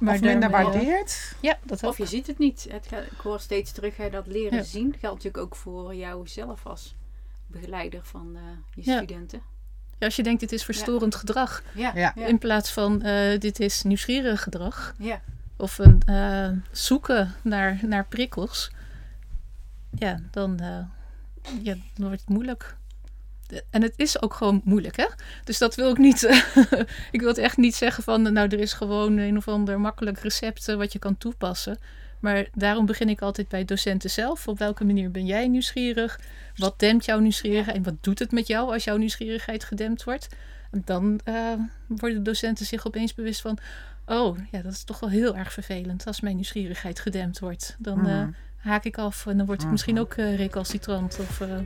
Maar 0.00 0.14
of 0.14 0.20
minder 0.20 0.50
waardeert. 0.50 1.32
Ja, 1.40 1.58
dat 1.64 1.84
ook. 1.84 1.90
Of 1.90 1.98
je 1.98 2.06
ziet 2.06 2.26
het 2.26 2.38
niet. 2.38 2.66
Het 2.70 2.86
gaat, 2.86 3.02
ik 3.02 3.18
hoor 3.22 3.40
steeds 3.40 3.72
terug 3.72 3.96
hè, 3.96 4.10
dat 4.10 4.26
leren 4.26 4.58
Ja. 4.58 4.64
zien 4.64 4.94
geldt 5.00 5.16
natuurlijk 5.24 5.44
ook 5.44 5.56
voor 5.56 5.94
jou 5.94 6.28
zelf 6.28 6.66
als 6.66 6.94
begeleider 7.46 8.00
van 8.04 8.32
eh, 8.36 8.42
je 8.74 8.90
Ja. 8.90 8.96
studenten. 8.96 9.42
Ja, 9.98 10.06
als 10.06 10.16
je 10.16 10.22
denkt, 10.22 10.40
dit 10.40 10.52
is 10.52 10.64
verstorend 10.64 11.14
gedrag. 11.14 11.62
Ja, 11.74 11.92
Ja. 11.94 12.12
ja. 12.16 12.26
In 12.26 12.38
plaats 12.38 12.70
van, 12.72 13.02
eh, 13.02 13.38
dit 13.38 13.60
is 13.60 13.82
nieuwsgierig 13.82 14.42
gedrag. 14.42 14.94
ja. 14.98 15.20
Of 15.60 15.78
een 15.78 16.02
eh, 16.06 16.50
zoeken 16.70 17.34
naar, 17.42 17.80
naar 17.82 18.06
prikkels. 18.06 18.70
Ja, 19.90 20.20
dan, 20.30 20.60
eh, 20.60 20.84
ja, 21.62 21.76
wordt 21.96 22.20
het 22.20 22.28
moeilijk. 22.28 22.76
En 23.70 23.82
het 23.82 23.92
is 23.96 24.22
ook 24.22 24.34
gewoon 24.34 24.60
moeilijk, 24.64 24.96
hè? 24.96 25.06
Dus 25.44 25.58
dat 25.58 25.74
wil 25.74 25.90
ik 25.90 25.98
niet. 25.98 26.22
ik 27.12 27.20
wil 27.20 27.28
het 27.28 27.38
echt 27.38 27.56
niet 27.56 27.74
zeggen 27.74 28.02
van, 28.02 28.22
nou, 28.22 28.48
er 28.48 28.60
is 28.60 28.72
gewoon 28.72 29.16
een 29.16 29.36
of 29.36 29.48
ander 29.48 29.80
makkelijk 29.80 30.18
recept 30.18 30.68
eh, 30.68 30.76
wat 30.76 30.92
je 30.92 30.98
kan 30.98 31.18
toepassen. 31.18 31.78
Maar 32.20 32.48
daarom 32.54 32.86
begin 32.86 33.08
ik 33.08 33.22
altijd 33.22 33.48
bij 33.48 33.64
docenten 33.64 34.10
zelf. 34.10 34.48
Op 34.48 34.58
welke 34.58 34.84
manier 34.84 35.10
ben 35.10 35.26
jij 35.26 35.48
nieuwsgierig? 35.48 36.20
Wat 36.56 36.78
dempt 36.78 37.04
jouw 37.04 37.18
nieuwsgierigheid? 37.18 37.76
En 37.76 37.82
wat 37.82 38.02
doet 38.02 38.18
het 38.18 38.32
met 38.32 38.46
jou 38.46 38.72
als 38.72 38.84
jouw 38.84 38.96
nieuwsgierigheid 38.96 39.64
gedempt 39.64 40.04
wordt? 40.04 40.28
En 40.70 40.82
dan 40.84 41.20
eh, 41.24 41.52
worden 41.86 42.22
docenten 42.22 42.66
zich 42.66 42.86
opeens 42.86 43.14
bewust 43.14 43.40
van... 43.40 43.58
Oh, 44.10 44.36
ja, 44.50 44.62
dat 44.62 44.72
is 44.72 44.84
toch 44.84 45.00
wel 45.00 45.10
heel 45.10 45.36
erg 45.36 45.52
vervelend 45.52 46.06
als 46.06 46.20
mijn 46.20 46.34
nieuwsgierigheid 46.34 47.00
gedempt 47.00 47.38
wordt. 47.38 47.76
Dan 47.78 47.98
eh, 48.06 48.14
Mhm. 48.20 48.30
haak 48.56 48.84
ik 48.84 48.98
af 48.98 49.26
en 49.26 49.36
dan 49.36 49.46
word 49.46 49.62
ik 49.62 49.70
misschien 49.70 49.98
ook 49.98 50.12
eh, 50.14 50.36
recalcitrant. 50.36 51.18
Of, 51.18 51.40
eh, 51.40 51.58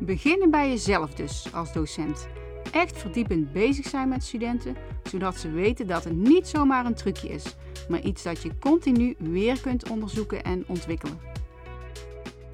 Beginnen 0.00 0.50
bij 0.50 0.68
jezelf 0.68 1.14
dus 1.14 1.52
als 1.52 1.72
docent. 1.72 2.26
echt 2.72 2.98
verdiepend 2.98 3.52
bezig 3.52 3.86
zijn 3.88 4.08
met 4.08 4.24
studenten, 4.24 4.76
zodat 5.10 5.36
ze 5.36 5.50
weten 5.50 5.86
dat 5.86 6.04
het 6.04 6.16
niet 6.16 6.48
zomaar 6.48 6.86
een 6.86 6.94
trucje 6.94 7.28
is, 7.28 7.54
maar 7.88 8.00
iets 8.00 8.22
dat 8.22 8.42
je 8.42 8.58
continu 8.58 9.14
weer 9.18 9.60
kunt 9.60 9.88
onderzoeken 9.88 10.42
en 10.42 10.64
ontwikkelen. 10.66 11.18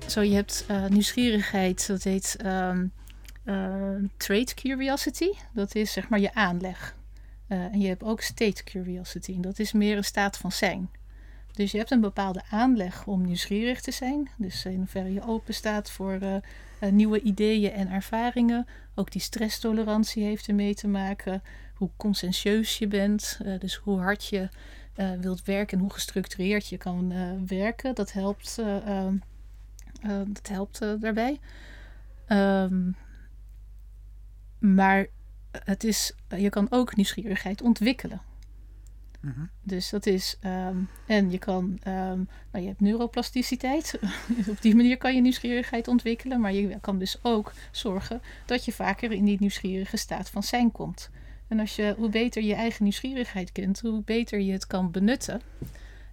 Zo, 0.06 0.20
je 0.20 0.34
hebt 0.34 0.66
nieuwsgierigheid, 0.88 1.86
dat 1.86 2.02
heet 2.02 2.36
um, 2.44 2.92
uh, 3.44 3.54
trade 4.16 4.54
curiosity. 4.54 5.30
Dat 5.54 5.74
is 5.74 5.92
zeg 5.92 6.08
maar 6.08 6.20
je 6.20 6.34
aanleg. 6.34 6.94
Uh, 7.52 7.64
en 7.64 7.80
je 7.80 7.88
hebt 7.88 8.02
ook 8.02 8.20
state 8.20 8.64
curiosity. 8.64 9.34
En 9.34 9.40
dat 9.40 9.58
is 9.58 9.72
meer 9.72 9.96
een 9.96 10.04
staat 10.04 10.36
van 10.36 10.52
zijn. 10.52 10.90
Dus 11.52 11.70
je 11.70 11.78
hebt 11.78 11.90
een 11.90 12.00
bepaalde 12.00 12.42
aanleg 12.50 13.06
om 13.06 13.24
nieuwsgierig 13.24 13.80
te 13.80 13.90
zijn. 13.90 14.30
Dus 14.36 14.64
in 14.64 14.76
hoeverre 14.76 15.12
je 15.12 15.26
open 15.26 15.54
staat 15.54 15.90
voor 15.90 16.18
uh, 16.22 16.36
nieuwe 16.90 17.20
ideeën 17.20 17.72
en 17.72 17.90
ervaringen. 17.90 18.66
Ook 18.94 19.12
die 19.12 19.20
stresstolerantie 19.20 20.24
heeft 20.24 20.48
ermee 20.48 20.74
te 20.74 20.88
maken. 20.88 21.42
Hoe 21.74 21.90
conscientieus 21.96 22.78
je 22.78 22.86
bent. 22.86 23.40
Dus 23.58 23.76
hoe 23.76 24.00
hard 24.00 24.24
je 24.26 24.48
wilt 25.20 25.44
werken 25.44 25.76
en 25.76 25.82
hoe 25.82 25.92
gestructureerd 25.92 26.68
je 26.68 26.76
kan 26.76 27.12
werken. 27.46 27.94
Dat 27.94 28.12
helpt, 28.12 28.58
ehm, 28.58 29.16
dat 30.26 30.48
helpt 30.48 30.78
daarbij. 30.78 31.40
Um, 32.28 32.96
maar 34.58 35.06
het 35.64 35.84
is, 35.84 36.12
je 36.36 36.48
kan 36.48 36.66
ook 36.70 36.96
nieuwsgierigheid 36.96 37.62
ontwikkelen. 37.62 38.20
Mhm. 39.22 39.40
Dus 39.62 39.90
dat 39.90 40.06
is, 40.06 40.36
ehm, 40.40 40.76
en 41.06 41.30
je 41.30 41.38
kan, 41.38 41.78
um, 41.86 42.28
nou 42.50 42.64
je 42.64 42.66
hebt 42.66 42.80
neuroplasticiteit. 42.80 43.98
Op 44.48 44.62
die 44.62 44.74
manier 44.74 44.96
kan 44.96 45.14
je 45.14 45.20
nieuwsgierigheid 45.20 45.88
ontwikkelen. 45.88 46.40
Maar 46.40 46.52
je 46.52 46.80
kan 46.80 46.98
dus 46.98 47.18
ook 47.22 47.52
zorgen 47.70 48.22
dat 48.46 48.64
je 48.64 48.72
vaker 48.72 49.12
in 49.12 49.24
die 49.24 49.36
nieuwsgierige 49.40 49.96
staat 49.96 50.30
van 50.30 50.42
zijn 50.42 50.72
komt. 50.72 51.10
En 51.48 51.60
als 51.60 51.76
je, 51.76 51.94
hoe 51.98 52.08
beter 52.08 52.42
je 52.42 52.54
eigen 52.54 52.82
nieuwsgierigheid 52.82 53.52
kent, 53.52 53.80
hoe 53.80 54.02
beter 54.04 54.40
je 54.40 54.52
het 54.52 54.66
kan 54.66 54.90
benutten. 54.90 55.40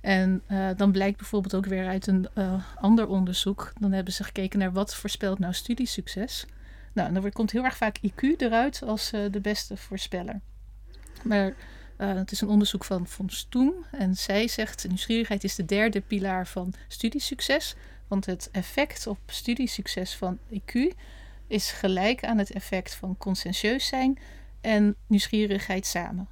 En 0.01 0.41
uh, 0.47 0.69
dan 0.77 0.91
blijkt 0.91 1.17
bijvoorbeeld 1.17 1.55
ook 1.55 1.65
weer 1.65 1.87
uit 1.87 2.07
een 2.07 2.27
uh, 2.35 2.63
ander 2.75 3.07
onderzoek. 3.07 3.73
Dan 3.79 3.91
hebben 3.91 4.13
ze 4.13 4.23
gekeken 4.23 4.59
naar 4.59 4.71
wat 4.71 4.95
voorspelt 4.95 5.39
nou 5.39 5.53
studiesucces. 5.53 6.45
Nou, 6.99 7.13
dan 7.13 7.31
komt 7.31 7.51
heel 7.51 7.63
erg 7.63 7.77
vaak 7.77 7.97
IQ 7.97 8.37
eruit 8.37 8.83
als 8.83 9.13
uh, 9.13 9.25
de 9.31 9.39
beste 9.39 9.77
voorspeller. 9.77 10.39
Maar 11.23 11.47
uh, 11.47 12.13
het 12.13 12.31
is 12.31 12.41
een 12.41 12.47
onderzoek 12.47 12.83
van 12.83 13.07
Von 13.07 13.29
Stoem. 13.29 13.73
En 13.91 14.15
zij 14.15 14.47
zegt: 14.47 14.87
nieuwsgierigheid 14.87 15.43
is 15.43 15.55
de 15.55 15.65
derde 15.65 16.01
pilaar 16.01 16.47
van 16.47 16.73
studiesucces. 16.87 17.75
Want 18.07 18.25
het 18.25 18.49
effect 18.51 19.07
op 19.07 19.17
studiesucces 19.25 20.15
van 20.15 20.37
IQ 20.53 20.95
is 21.47 21.71
gelijk 21.71 22.23
aan 22.23 22.37
het 22.37 22.51
effect 22.51 22.95
van 22.95 23.17
conscientieus 23.17 23.87
zijn 23.87 24.19
en 24.61 24.95
nieuwsgierigheid 25.07 25.85
samen. 25.85 26.27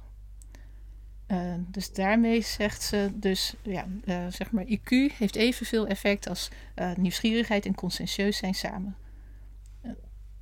Uh, 1.28 1.54
dus 1.58 1.92
daarmee 1.92 2.42
zegt 2.42 2.82
ze 2.82 3.10
dus, 3.14 3.54
ja, 3.62 3.86
zeg 4.30 4.50
maar, 4.50 4.64
IQ 4.64 5.16
heeft 5.18 5.36
evenveel 5.36 5.86
effect 5.86 6.28
als 6.28 6.48
nieuwsgierigheid 6.96 7.66
en 7.66 7.74
conscientieus 7.74 8.36
zijn 8.36 8.54
samen 8.54 8.96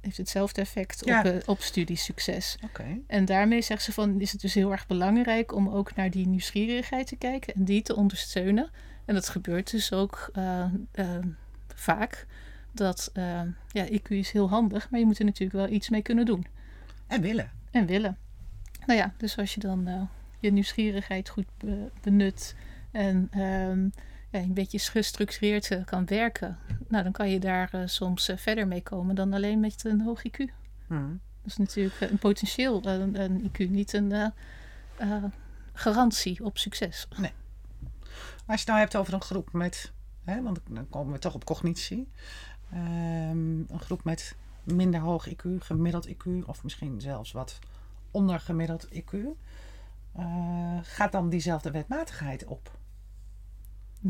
heeft 0.07 0.16
hetzelfde 0.16 0.61
effect 0.61 1.03
op, 1.03 1.09
uh, 1.09 1.37
op 1.47 1.61
studiesucces. 1.61 2.59
Okay. 2.64 3.03
En 3.07 3.25
daarmee 3.25 3.62
zegt 3.62 3.83
ze 3.83 3.92
van 3.92 4.21
is 4.21 4.33
het 4.33 4.40
dus 4.40 4.55
heel 4.55 4.73
erg 4.73 4.87
belangrijk 4.87 5.55
om 5.55 5.69
ook 5.69 5.95
naar 5.95 6.11
die 6.11 6.27
nieuwsgierigheid 6.27 7.07
te 7.07 7.16
kijken 7.16 7.55
en 7.55 7.64
die 7.64 7.83
te 7.83 7.97
ondersteunen. 7.97 8.71
En 9.05 9.14
dat 9.14 9.29
gebeurt 9.29 9.71
dus 9.71 9.92
ook 9.92 10.31
uh, 10.35 10.64
uh, 10.95 11.09
vaak. 11.75 12.27
Dat 12.73 13.11
ja, 13.73 13.87
IQ 13.90 14.09
is 14.09 14.31
heel 14.31 14.49
handig, 14.49 14.90
maar 14.90 15.01
je 15.01 15.07
moet 15.07 15.19
er 15.19 15.25
natuurlijk 15.25 15.59
wel 15.59 15.69
iets 15.69 15.88
mee 15.88 16.03
kunnen 16.03 16.25
doen. 16.25 16.47
En 17.07 17.21
willen. 17.21 17.51
En 17.71 17.87
willen. 17.87 18.16
Nou 18.87 18.99
ja, 18.99 19.14
dus 19.16 19.37
als 19.38 19.55
je 19.55 19.61
dan 19.61 20.09
je 20.40 20.53
nieuwsgierigheid 20.53 21.29
goed 21.29 21.47
benut 22.03 22.55
en 22.90 23.29
ehm, 23.31 23.88
een 24.31 24.55
beetje 24.55 24.79
gestructureerd 24.79 25.71
uh, 25.71 25.85
kan 25.85 26.07
werken, 26.07 26.59
nou, 26.89 27.03
dan 27.03 27.12
kan 27.12 27.31
je 27.31 27.39
daar 27.39 27.71
uh, 27.75 27.83
soms 27.85 28.31
verder 28.37 28.67
mee 28.67 28.83
komen 28.83 29.15
dan 29.15 29.33
alleen 29.33 29.61
met 29.61 29.85
een 29.85 30.01
hoog 30.01 30.23
IQ. 30.29 30.45
Hmm. 30.87 31.21
Dat 31.43 31.51
is 31.51 31.57
natuurlijk 31.57 32.01
een 32.01 32.19
potentieel 32.19 32.87
een, 32.87 33.21
een 33.21 33.51
IQ, 33.51 33.71
niet 33.71 33.93
een 33.93 34.33
garantie 35.73 36.45
op 36.45 36.59
succes. 36.59 37.09
Nee. 37.17 37.33
Als 38.21 38.45
je 38.47 38.53
het 38.53 38.67
nou 38.67 38.79
hebt 38.79 38.97
over 38.97 39.15
een 39.15 39.23
groep 39.23 39.53
met, 39.53 39.93
hè, 40.25 40.43
want 40.43 40.61
dan 40.69 40.89
komen 40.89 41.12
we 41.12 41.19
toch 41.19 41.35
op 41.35 41.45
cognitie, 41.45 42.09
um, 42.73 43.67
een 43.69 43.81
groep 43.81 44.05
met 44.05 44.37
minder 44.65 45.01
hoog 45.01 45.29
IQ, 45.29 45.43
gemiddeld 45.59 46.09
IQ, 46.09 46.45
of 46.47 46.62
misschien 46.62 47.01
zelfs 47.01 47.33
wat 47.33 47.59
ondergemiddeld 48.11 48.89
IQ, 48.95 49.17
gaat 50.83 51.12
dan 51.12 51.29
diezelfde 51.29 51.71
wetmatigheid 51.71 52.45
op? 52.45 52.79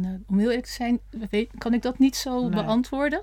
Nou, 0.00 0.22
om 0.26 0.38
heel 0.38 0.48
eerlijk 0.48 0.66
te 0.66 0.72
zijn, 0.72 1.00
weet, 1.30 1.50
kan 1.58 1.74
ik 1.74 1.82
dat 1.82 1.98
niet 1.98 2.16
zo 2.16 2.40
nee. 2.40 2.62
beantwoorden. 2.62 3.22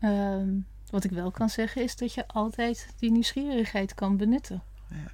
Um, 0.00 0.66
wat 0.90 1.04
ik 1.04 1.10
wel 1.10 1.30
kan 1.30 1.48
zeggen 1.48 1.82
is 1.82 1.96
dat 1.96 2.14
je 2.14 2.28
altijd 2.28 2.88
die 2.98 3.10
nieuwsgierigheid 3.10 3.94
kan 3.94 4.16
benutten. 4.16 4.62
Ja. 4.88 5.12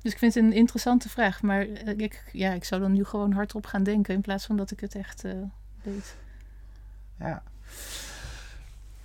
Dus 0.00 0.12
ik 0.12 0.18
vind 0.18 0.34
het 0.34 0.44
een 0.44 0.52
interessante 0.52 1.08
vraag. 1.08 1.42
Maar 1.42 1.62
ik, 1.96 2.28
ja, 2.32 2.52
ik 2.52 2.64
zou 2.64 2.80
dan 2.80 2.92
nu 2.92 3.04
gewoon 3.04 3.32
hardop 3.32 3.66
gaan 3.66 3.82
denken 3.82 4.14
in 4.14 4.20
plaats 4.20 4.46
van 4.46 4.56
dat 4.56 4.70
ik 4.70 4.80
het 4.80 4.94
echt 4.94 5.24
uh, 5.24 5.32
weet. 5.82 6.16
Ja. 7.18 7.42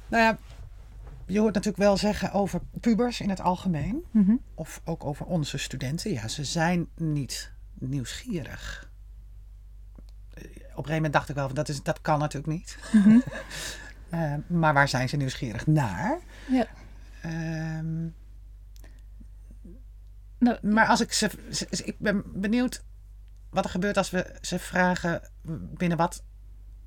Nou 0.08 0.24
ja, 0.24 0.38
je 1.26 1.39
hoort 1.39 1.54
natuurlijk 1.54 1.84
wel 1.84 1.98
zeggen 1.98 2.32
over 2.32 2.62
pubers 2.80 3.22
in 3.22 3.30
het 3.30 3.42
algemeen. 3.42 4.04
Mm 4.12 4.26
-hmm. 4.26 4.42
Of 4.56 4.82
ook 4.86 5.06
over 5.06 5.26
onze 5.26 5.58
studenten. 5.58 6.12
Ja, 6.12 6.28
ze 6.28 6.44
zijn 6.44 6.88
niet 6.96 7.52
nieuwsgierig. 7.80 8.92
Op 10.36 10.86
een 10.86 10.92
gegeven 10.92 10.96
moment 10.96 11.13
dacht 11.13 11.30
ik 11.30 11.36
wel, 11.36 11.54
dat, 11.54 11.70
is, 11.70 11.84
dat 11.84 12.02
kan 12.02 12.20
natuurlijk 12.20 12.54
niet. 12.54 12.78
Mm 12.92 13.02
-hmm. 13.02 13.24
uh, 14.13 14.34
maar 14.48 14.74
waar 14.74 14.88
zijn 14.88 15.10
ze 15.10 15.18
nieuwsgierig 15.18 15.68
naar? 15.68 16.20
Ja. 16.48 16.68
Um, 17.26 18.15
nou, 20.38 20.68
maar 20.68 20.88
als 20.88 21.02
ik 21.02 21.13
ze, 21.13 21.30
ik 21.84 21.96
ben 22.00 22.24
benieuwd 22.26 22.84
wat 23.50 23.63
er 23.63 23.70
gebeurt 23.70 23.98
als 23.98 24.10
we 24.10 24.36
ze 24.42 24.60
vragen 24.60 25.22
binnen 25.74 25.98
wat, 25.98 26.24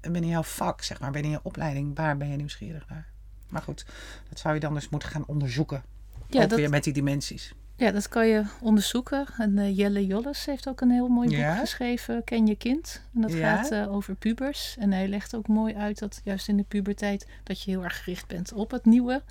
binnen 0.01 0.31
jouw 0.31 0.43
vak, 0.43 0.83
zeg 0.83 1.01
maar, 1.01 1.11
binnen 1.11 1.31
je 1.31 1.41
opleiding, 1.43 1.97
waar 1.97 2.17
ben 2.17 2.29
je 2.29 2.37
nieuwsgierig 2.37 2.89
naar? 2.89 3.11
Maar 3.49 3.63
goed, 3.63 3.87
dat 4.29 4.39
zou 4.39 4.55
je 4.55 4.61
dan 4.61 4.75
dus 4.75 4.89
moeten 4.89 5.09
gaan 5.09 5.27
onderzoeken. 5.27 5.83
Ja, 6.29 6.43
ook 6.43 6.49
dat, 6.49 6.59
weer 6.59 6.71
met 6.71 6.85
die 6.85 6.93
dimensies. 6.93 7.55
Ja, 7.83 7.91
dat 7.91 8.09
kan 8.09 8.27
je 8.27 8.43
onderzoeken. 8.61 9.27
En 9.39 9.57
uh, 9.57 9.77
Jelle 9.77 10.07
Jolles 10.07 10.45
heeft 10.45 10.69
ook 10.69 10.81
een 10.81 10.91
heel 10.91 11.09
mooi 11.09 11.29
boek 11.29 11.37
Ja? 11.39 11.55
geschreven, 11.57 12.25
Ken 12.25 12.47
je 12.47 12.57
kind. 12.57 13.03
En 13.15 13.21
dat 13.21 13.33
Ja? 13.33 13.57
gaat 13.57 13.73
uh, 13.73 13.93
over 13.95 14.15
pubers. 14.15 14.77
En 14.79 14.93
hij 14.93 15.09
legt 15.09 15.37
ook 15.37 15.49
mooi 15.49 15.75
uit 15.75 15.99
dat 15.99 16.21
juist 16.25 16.49
in 16.49 16.57
de 16.57 16.63
puberteit 16.63 17.27
dat 17.43 17.63
je 17.63 17.71
heel 17.71 17.85
erg 17.85 17.99
gericht 18.05 18.27
bent 18.27 18.53
op 18.53 18.71
het 18.71 18.85
nieuwe. 18.85 19.23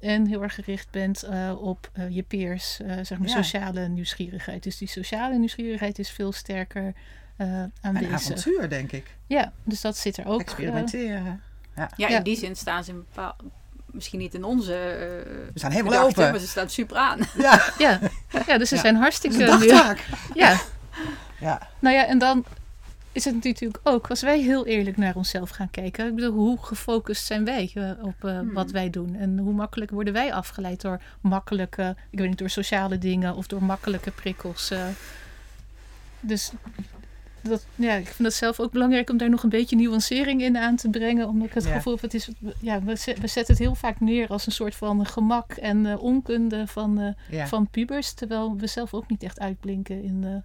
En 0.00 0.26
heel 0.26 0.42
erg 0.42 0.54
gericht 0.54 0.90
bent 0.90 1.24
uh, 1.24 1.62
op 1.62 1.90
je 2.08 2.22
peers, 2.22 2.76
zeg 3.02 3.18
maar 3.18 3.28
Ja. 3.28 3.34
sociale 3.34 3.88
nieuwsgierigheid. 3.88 4.62
Dus 4.62 4.76
die 4.78 4.88
sociale 4.88 5.38
nieuwsgierigheid 5.38 5.98
is 5.98 6.10
veel 6.10 6.32
sterker 6.32 6.92
Een 7.36 7.72
aanwezig. 7.80 8.12
avontuur, 8.12 8.68
denk 8.68 8.92
ik. 8.92 9.16
Ja, 9.26 9.52
dus 9.62 9.80
dat 9.80 9.96
zit 9.96 10.16
er 10.16 10.26
ook. 10.26 10.40
eh, 10.40 10.46
Experimenteren. 10.46 11.40
Ja, 11.76 11.90
Ja. 11.96 12.08
in 12.08 12.22
die 12.22 12.36
zin 12.36 12.56
staan 12.56 12.84
ze 12.84 12.90
in 12.90 12.96
bepaal, 12.96 13.36
misschien 13.94 14.18
niet 14.18 14.34
in 14.34 14.44
onze 14.44 14.72
uh, 14.72 14.98
We 15.52 15.58
staan 15.58 15.70
helemaal 15.70 15.92
gedachten, 15.92 16.18
open. 16.22 16.30
maar 16.30 16.40
ze 16.40 16.48
staan 16.48 16.70
super 16.70 16.96
aan. 16.96 17.18
Ja, 17.38 17.64
ja. 17.78 18.00
ja, 18.46 18.58
dus 18.58 18.68
ze 18.68 18.74
Ja. 18.74 18.80
zijn 18.80 18.94
dat 18.94 19.02
hartstikke... 19.02 19.36
is 19.36 19.50
een 19.50 19.58
dagtaak. 19.68 20.04
ja, 20.34 20.60
Ja. 21.40 21.68
Nou 21.78 21.94
ja, 21.96 22.06
en 22.06 22.18
dan 22.18 22.44
is 23.12 23.24
het 23.24 23.34
natuurlijk 23.44 23.80
ook, 23.82 24.10
als 24.10 24.22
wij 24.22 24.40
heel 24.40 24.66
eerlijk 24.66 24.96
naar 24.96 25.16
onszelf 25.16 25.50
gaan 25.50 25.70
kijken. 25.70 26.06
Ik 26.06 26.14
bedoel, 26.14 26.32
hoe 26.32 26.58
gefocust 26.64 27.24
zijn 27.26 27.44
wij 27.44 27.70
eh, 27.74 27.90
op 28.00 28.24
eh, 28.24 28.38
Hmm. 28.38 28.52
wat 28.52 28.70
wij 28.70 28.90
doen? 28.90 29.14
En 29.16 29.38
hoe 29.38 29.52
makkelijk 29.52 29.90
worden 29.90 30.12
wij 30.12 30.32
afgeleid 30.32 30.80
door 30.80 31.00
makkelijke, 31.20 31.96
ik 32.10 32.18
weet 32.18 32.28
niet, 32.28 32.38
door 32.38 32.50
sociale 32.50 32.98
dingen 32.98 33.34
of 33.34 33.46
door 33.46 33.62
makkelijke 33.62 34.10
prikkels. 34.10 34.70
eh. 34.70 34.84
dus 36.20 36.50
dat, 37.48 37.66
ja, 37.74 37.94
ik 37.94 38.06
vind 38.06 38.28
het 38.28 38.36
zelf 38.36 38.60
ook 38.60 38.72
belangrijk 38.72 39.10
om 39.10 39.16
daar 39.16 39.30
nog 39.30 39.42
een 39.42 39.48
beetje 39.48 39.76
nuancering 39.76 40.42
in 40.42 40.56
aan 40.56 40.76
te 40.76 40.90
brengen. 40.90 41.28
Omdat 41.28 41.48
ik 41.48 41.54
het 41.54 41.64
Ja. 41.64 41.72
gevoel 41.74 41.92
heb, 41.92 42.02
het 42.02 42.14
is, 42.14 42.28
ja, 42.60 42.82
we, 42.82 42.96
zet- 42.96 43.18
we 43.20 43.26
zetten 43.26 43.54
het 43.54 43.62
heel 43.64 43.74
vaak 43.74 44.00
neer 44.00 44.28
als 44.28 44.46
een 44.46 44.52
soort 44.52 44.74
van 44.74 45.06
gemak 45.06 45.52
en 45.52 45.86
eh, 45.86 46.02
onkunde 46.02 46.66
van, 46.66 47.00
eh, 47.00 47.12
Ja. 47.38 47.46
van 47.46 47.68
pubers. 47.70 48.12
Terwijl 48.12 48.56
we 48.56 48.66
zelf 48.66 48.94
ook 48.94 49.08
niet 49.08 49.22
echt 49.22 49.40
uitblinken 49.40 50.02
in 50.02 50.42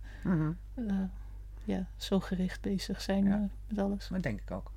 eh, 0.78 0.84
ja, 1.64 1.86
zo 1.98 2.20
gericht 2.20 2.62
bezig 2.62 3.02
zijn 3.02 3.24
Ja. 3.26 3.48
met 3.68 3.80
alles. 3.80 4.08
Dat 4.12 4.24
denk 4.24 4.40
ik 4.42 4.52
ook. 4.52 4.72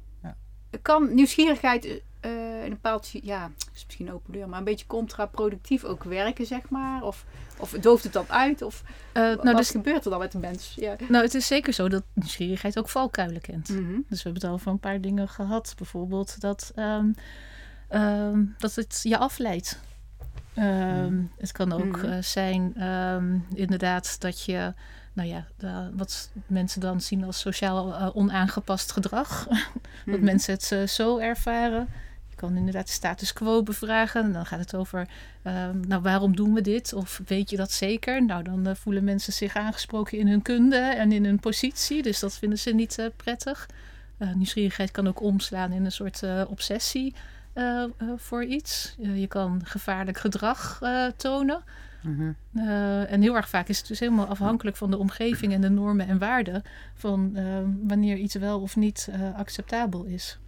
Kan 0.82 1.14
nieuwsgierigheid 1.14 2.02
in 2.30 2.62
een 2.64 2.68
bepaald, 2.70 3.10
ja, 3.22 3.50
is 3.74 3.84
misschien 3.84 4.12
open 4.12 4.32
deur, 4.32 4.48
maar 4.48 4.58
een 4.58 4.64
beetje 4.64 4.86
contraproductief 4.86 5.84
ook 5.84 6.04
werken, 6.04 6.46
zeg 6.46 6.68
maar? 6.68 7.02
Of, 7.02 7.24
of 7.58 7.70
dooft 7.70 8.04
het 8.04 8.12
dan 8.12 8.24
uit? 8.28 8.62
Of 8.62 8.82
Eh, 9.12 9.22
wat 9.34 9.42
nou, 9.44 9.56
dus, 9.56 9.70
gebeurt 9.70 10.04
er 10.04 10.10
dan 10.10 10.20
met 10.20 10.34
een 10.34 10.40
mens? 10.40 10.72
Ja. 10.76 10.96
nou, 11.08 11.24
het 11.24 11.34
is 11.34 11.46
zeker 11.46 11.72
zo 11.72 11.88
dat 11.88 12.02
nieuwsgierigheid 12.12 12.78
ook 12.78 12.88
valkuilen 12.88 13.40
kent. 13.40 13.68
Mhm. 13.68 13.92
Dus 14.08 14.22
we 14.22 14.22
hebben 14.22 14.34
het 14.34 14.44
al 14.44 14.52
over 14.52 14.70
een 14.70 14.78
paar 14.78 15.00
dingen 15.00 15.28
gehad. 15.28 15.74
Bijvoorbeeld 15.76 16.40
dat, 16.40 16.72
ehm, 16.74 17.06
ehm, 17.88 18.44
dat 18.58 18.74
het 18.74 19.00
je 19.02 19.18
afleidt. 19.18 19.80
Ehm, 20.54 21.04
Mhm. 21.14 21.22
Het 21.38 21.52
kan 21.52 21.72
ook 21.72 21.96
Mhm. 21.96 22.04
eh, 22.04 22.22
zijn, 22.22 22.74
inderdaad, 23.54 24.20
dat 24.20 24.44
je, 24.44 24.74
nou 25.12 25.28
ja, 25.28 25.46
wat 25.96 26.30
mensen 26.46 26.80
dan 26.80 27.00
zien 27.00 27.24
als 27.24 27.40
sociaal 27.40 28.12
onaangepast 28.14 28.92
gedrag. 28.92 29.46
dat 30.06 30.20
mensen 30.20 30.54
het 30.54 30.90
zo 30.90 31.18
ervaren. 31.18 31.88
Je 32.42 32.48
kan 32.48 32.56
inderdaad 32.56 32.86
de 32.86 32.92
status 32.92 33.32
quo 33.32 33.62
bevragen. 33.62 34.22
En 34.22 34.32
dan 34.32 34.46
gaat 34.46 34.58
het 34.58 34.74
over, 34.74 35.08
ehm, 35.42 35.80
nou 35.88 36.02
waarom 36.02 36.36
doen 36.36 36.54
we 36.54 36.60
dit? 36.60 36.92
Of 36.92 37.20
weet 37.26 37.50
je 37.50 37.56
dat 37.56 37.72
zeker? 37.72 38.24
Nou, 38.24 38.42
dan 38.42 38.66
eh, 38.66 38.74
voelen 38.74 39.04
mensen 39.04 39.32
zich 39.32 39.56
aangesproken 39.56 40.18
in 40.18 40.28
hun 40.28 40.42
kunde 40.42 40.76
en 40.76 41.12
in 41.12 41.24
hun 41.24 41.40
positie. 41.40 42.02
Dus 42.02 42.20
dat 42.20 42.34
vinden 42.34 42.58
ze 42.58 42.70
niet 42.70 42.98
eh, 42.98 43.06
prettig. 43.16 43.68
Eh, 44.18 44.34
nieuwsgierigheid 44.34 44.90
kan 44.90 45.08
ook 45.08 45.20
omslaan 45.20 45.72
in 45.72 45.84
een 45.84 45.92
soort 45.92 46.22
obsessie 46.48 47.14
voor 48.16 48.44
iets. 48.44 48.94
Je 48.98 49.26
kan 49.26 49.60
gevaarlijk 49.64 50.18
gedrag 50.18 50.80
tonen. 51.16 51.62
Mhm. 52.02 52.32
En 53.08 53.22
heel 53.22 53.36
erg 53.36 53.48
vaak 53.48 53.68
is 53.68 53.78
het 53.78 53.86
dus 53.86 54.00
helemaal 54.00 54.26
afhankelijk 54.26 54.76
van 54.76 54.90
de 54.90 54.98
omgeving 54.98 55.52
en 55.52 55.60
de 55.60 55.70
normen 55.70 56.08
en 56.08 56.18
waarden 56.18 56.62
van 56.94 57.36
eh, 57.36 57.44
wanneer 57.82 58.16
iets 58.16 58.34
wel 58.34 58.60
of 58.60 58.76
niet 58.76 59.08
acceptabel 59.36 60.04
is. 60.04 60.38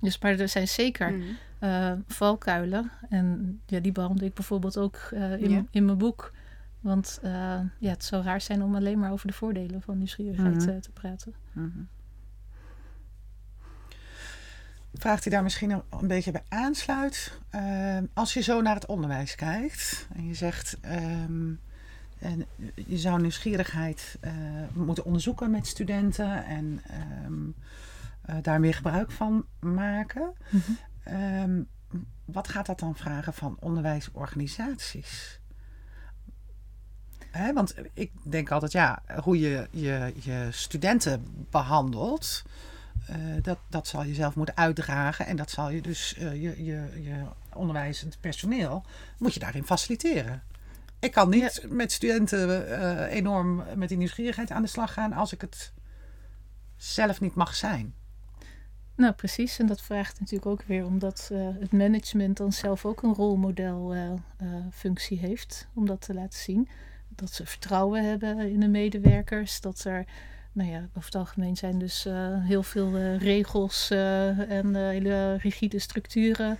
Dus 0.00 0.18
maar 0.18 0.38
er 0.38 0.48
zijn 0.48 0.68
zeker 0.68 1.12
Mhm. 1.12 1.22
eh, 1.58 1.92
valkuilen. 2.06 2.90
En 3.08 3.60
ja, 3.66 3.80
die 3.80 3.92
behandel 3.92 4.26
ik 4.26 4.34
bijvoorbeeld 4.34 4.76
ook 4.78 4.96
eh, 5.12 5.32
in, 5.42 5.50
Ja. 5.50 5.64
in 5.70 5.84
mijn 5.84 5.98
boek. 5.98 6.32
Want 6.80 7.18
eh, 7.22 7.60
ja, 7.78 7.90
het 7.90 8.04
zou 8.04 8.22
raar 8.24 8.40
zijn 8.40 8.62
om 8.62 8.74
alleen 8.74 8.98
maar 8.98 9.12
over 9.12 9.26
de 9.26 9.32
voordelen 9.32 9.82
van 9.82 9.98
nieuwsgierigheid 9.98 10.66
Mhm. 10.66 10.80
te 10.80 10.90
praten. 10.92 11.34
Mhm. 11.52 11.68
Vraagt 14.94 15.24
hij 15.24 15.32
daar 15.32 15.42
misschien 15.42 15.70
een 15.70 16.06
beetje 16.08 16.30
bij 16.30 16.42
aansluit. 16.48 17.38
Ehm, 17.50 18.04
als 18.14 18.34
je 18.34 18.40
zo 18.40 18.60
naar 18.60 18.74
het 18.74 18.86
onderwijs 18.86 19.34
kijkt 19.34 20.06
en 20.14 20.26
je 20.26 20.34
zegt, 20.34 20.78
ehm, 20.80 21.52
en 22.18 22.44
je 22.86 22.98
zou 22.98 23.20
nieuwsgierigheid 23.20 24.18
moeten 24.72 25.04
onderzoeken 25.04 25.50
met 25.50 25.66
studenten 25.66 26.44
en 26.44 26.80
ehm, 26.86 27.48
eh, 27.48 27.64
daar 28.42 28.60
meer 28.60 28.74
gebruik 28.74 29.10
van 29.10 29.46
maken. 29.60 30.32
Mhm. 30.48 30.72
Ehm, 31.02 31.62
wat 32.24 32.48
gaat 32.48 32.66
dat 32.66 32.78
dan 32.78 32.96
vragen 32.96 33.34
van 33.34 33.56
onderwijsorganisaties? 33.60 35.40
Hè, 37.30 37.52
want 37.52 37.74
ik 37.94 38.12
denk 38.22 38.50
altijd, 38.50 38.72
ja, 38.72 39.02
hoe 39.22 39.38
je 39.40 39.68
je, 39.70 40.14
je 40.20 40.48
studenten 40.50 41.46
behandelt, 41.50 42.42
eh, 43.06 43.16
dat, 43.42 43.58
dat 43.68 43.86
zal 43.86 44.04
je 44.04 44.14
zelf 44.14 44.34
moeten 44.34 44.56
uitdragen. 44.56 45.26
En 45.26 45.36
dat 45.36 45.50
zal 45.50 45.70
je 45.70 45.82
dus, 45.82 46.14
eh, 46.14 46.32
je, 46.42 46.64
je, 46.64 47.02
je 47.02 47.24
onderwijzend 47.54 48.20
personeel, 48.20 48.84
moet 49.18 49.34
je 49.34 49.40
daarin 49.40 49.64
faciliteren. 49.64 50.42
Ik 50.98 51.12
kan 51.12 51.30
niet 51.30 51.66
met 51.68 51.92
studenten 51.92 52.68
eh, 52.78 53.16
enorm 53.16 53.64
met 53.74 53.88
die 53.88 53.98
nieuwsgierigheid 53.98 54.50
aan 54.50 54.62
de 54.62 54.68
slag 54.68 54.92
gaan 54.92 55.12
als 55.12 55.32
ik 55.32 55.40
het 55.40 55.72
zelf 56.76 57.20
niet 57.20 57.34
mag 57.34 57.54
zijn. 57.54 57.94
Nou, 59.00 59.12
precies. 59.12 59.58
En 59.58 59.66
dat 59.66 59.82
vraagt 59.82 60.20
natuurlijk 60.20 60.50
ook 60.50 60.62
weer 60.62 60.84
omdat 60.84 61.30
eh, 61.32 61.48
het 61.60 61.72
management 61.72 62.36
dan 62.36 62.52
zelf 62.52 62.84
ook 62.84 63.02
een 63.02 63.14
rolmodelfunctie 63.14 65.18
heeft 65.18 65.68
om 65.74 65.86
dat 65.86 66.00
te 66.00 66.14
laten 66.14 66.38
zien. 66.38 66.68
Dat 67.08 67.32
ze 67.32 67.46
vertrouwen 67.46 68.04
hebben 68.04 68.38
in 68.38 68.60
de 68.60 68.68
medewerkers. 68.68 69.60
Dat 69.60 69.84
er, 69.84 70.04
nou 70.52 70.70
ja, 70.70 70.88
over 70.88 71.04
het 71.04 71.14
algemeen 71.14 71.56
zijn 71.56 71.78
dus 71.78 72.06
eh, 72.06 72.44
heel 72.44 72.62
veel 72.62 72.96
eh, 72.96 73.18
regels 73.18 73.90
eh, 73.90 74.50
en 74.50 74.76
eh, 74.76 74.82
hele 74.82 75.36
rigide 75.36 75.78
structuren 75.78 76.58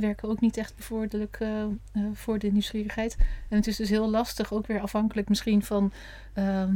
werken 0.00 0.28
ook 0.28 0.40
niet 0.40 0.56
echt 0.56 0.76
bevorderlijk 0.76 1.36
eh, 1.40 1.62
eh, 1.62 1.68
voor 2.12 2.38
de 2.38 2.52
nieuwsgierigheid. 2.52 3.16
En 3.48 3.56
het 3.56 3.66
is 3.66 3.76
dus 3.76 3.88
heel 3.88 4.10
lastig, 4.10 4.52
ook 4.52 4.66
weer 4.66 4.80
afhankelijk 4.80 5.28
misschien 5.28 5.62
van 5.62 5.92
ehm, 6.32 6.46
eh, 6.46 6.68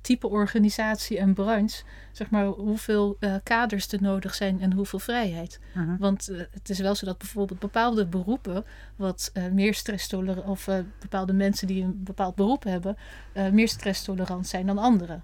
type 0.00 0.28
organisatie 0.28 1.18
en 1.18 1.34
branche 1.34 1.82
zeg 2.12 2.30
maar, 2.30 2.46
hoeveel 2.46 3.16
eh, 3.20 3.34
kaders 3.42 3.92
er 3.92 4.02
nodig 4.02 4.34
zijn 4.34 4.60
en 4.60 4.72
hoeveel 4.72 4.98
vrijheid. 4.98 5.60
Want 5.98 6.28
eh, 6.28 6.38
het 6.50 6.70
is 6.70 6.78
wel 6.78 6.94
zo 6.94 7.06
dat 7.06 7.18
bijvoorbeeld 7.18 7.58
bepaalde 7.58 8.06
beroepen, 8.06 8.64
wat 8.96 9.30
eh, 9.32 9.46
meer 9.46 9.74
stresstolerant, 9.74 10.46
of 10.46 10.68
eh, 10.68 10.78
bepaalde 11.00 11.32
mensen 11.32 11.66
die 11.66 11.82
een 11.82 12.04
bepaald 12.04 12.34
beroep 12.34 12.64
hebben, 12.64 12.96
eh, 13.32 13.48
meer 13.48 13.68
stresstolerant 13.68 14.46
zijn 14.46 14.66
dan 14.66 14.78
anderen. 14.78 15.22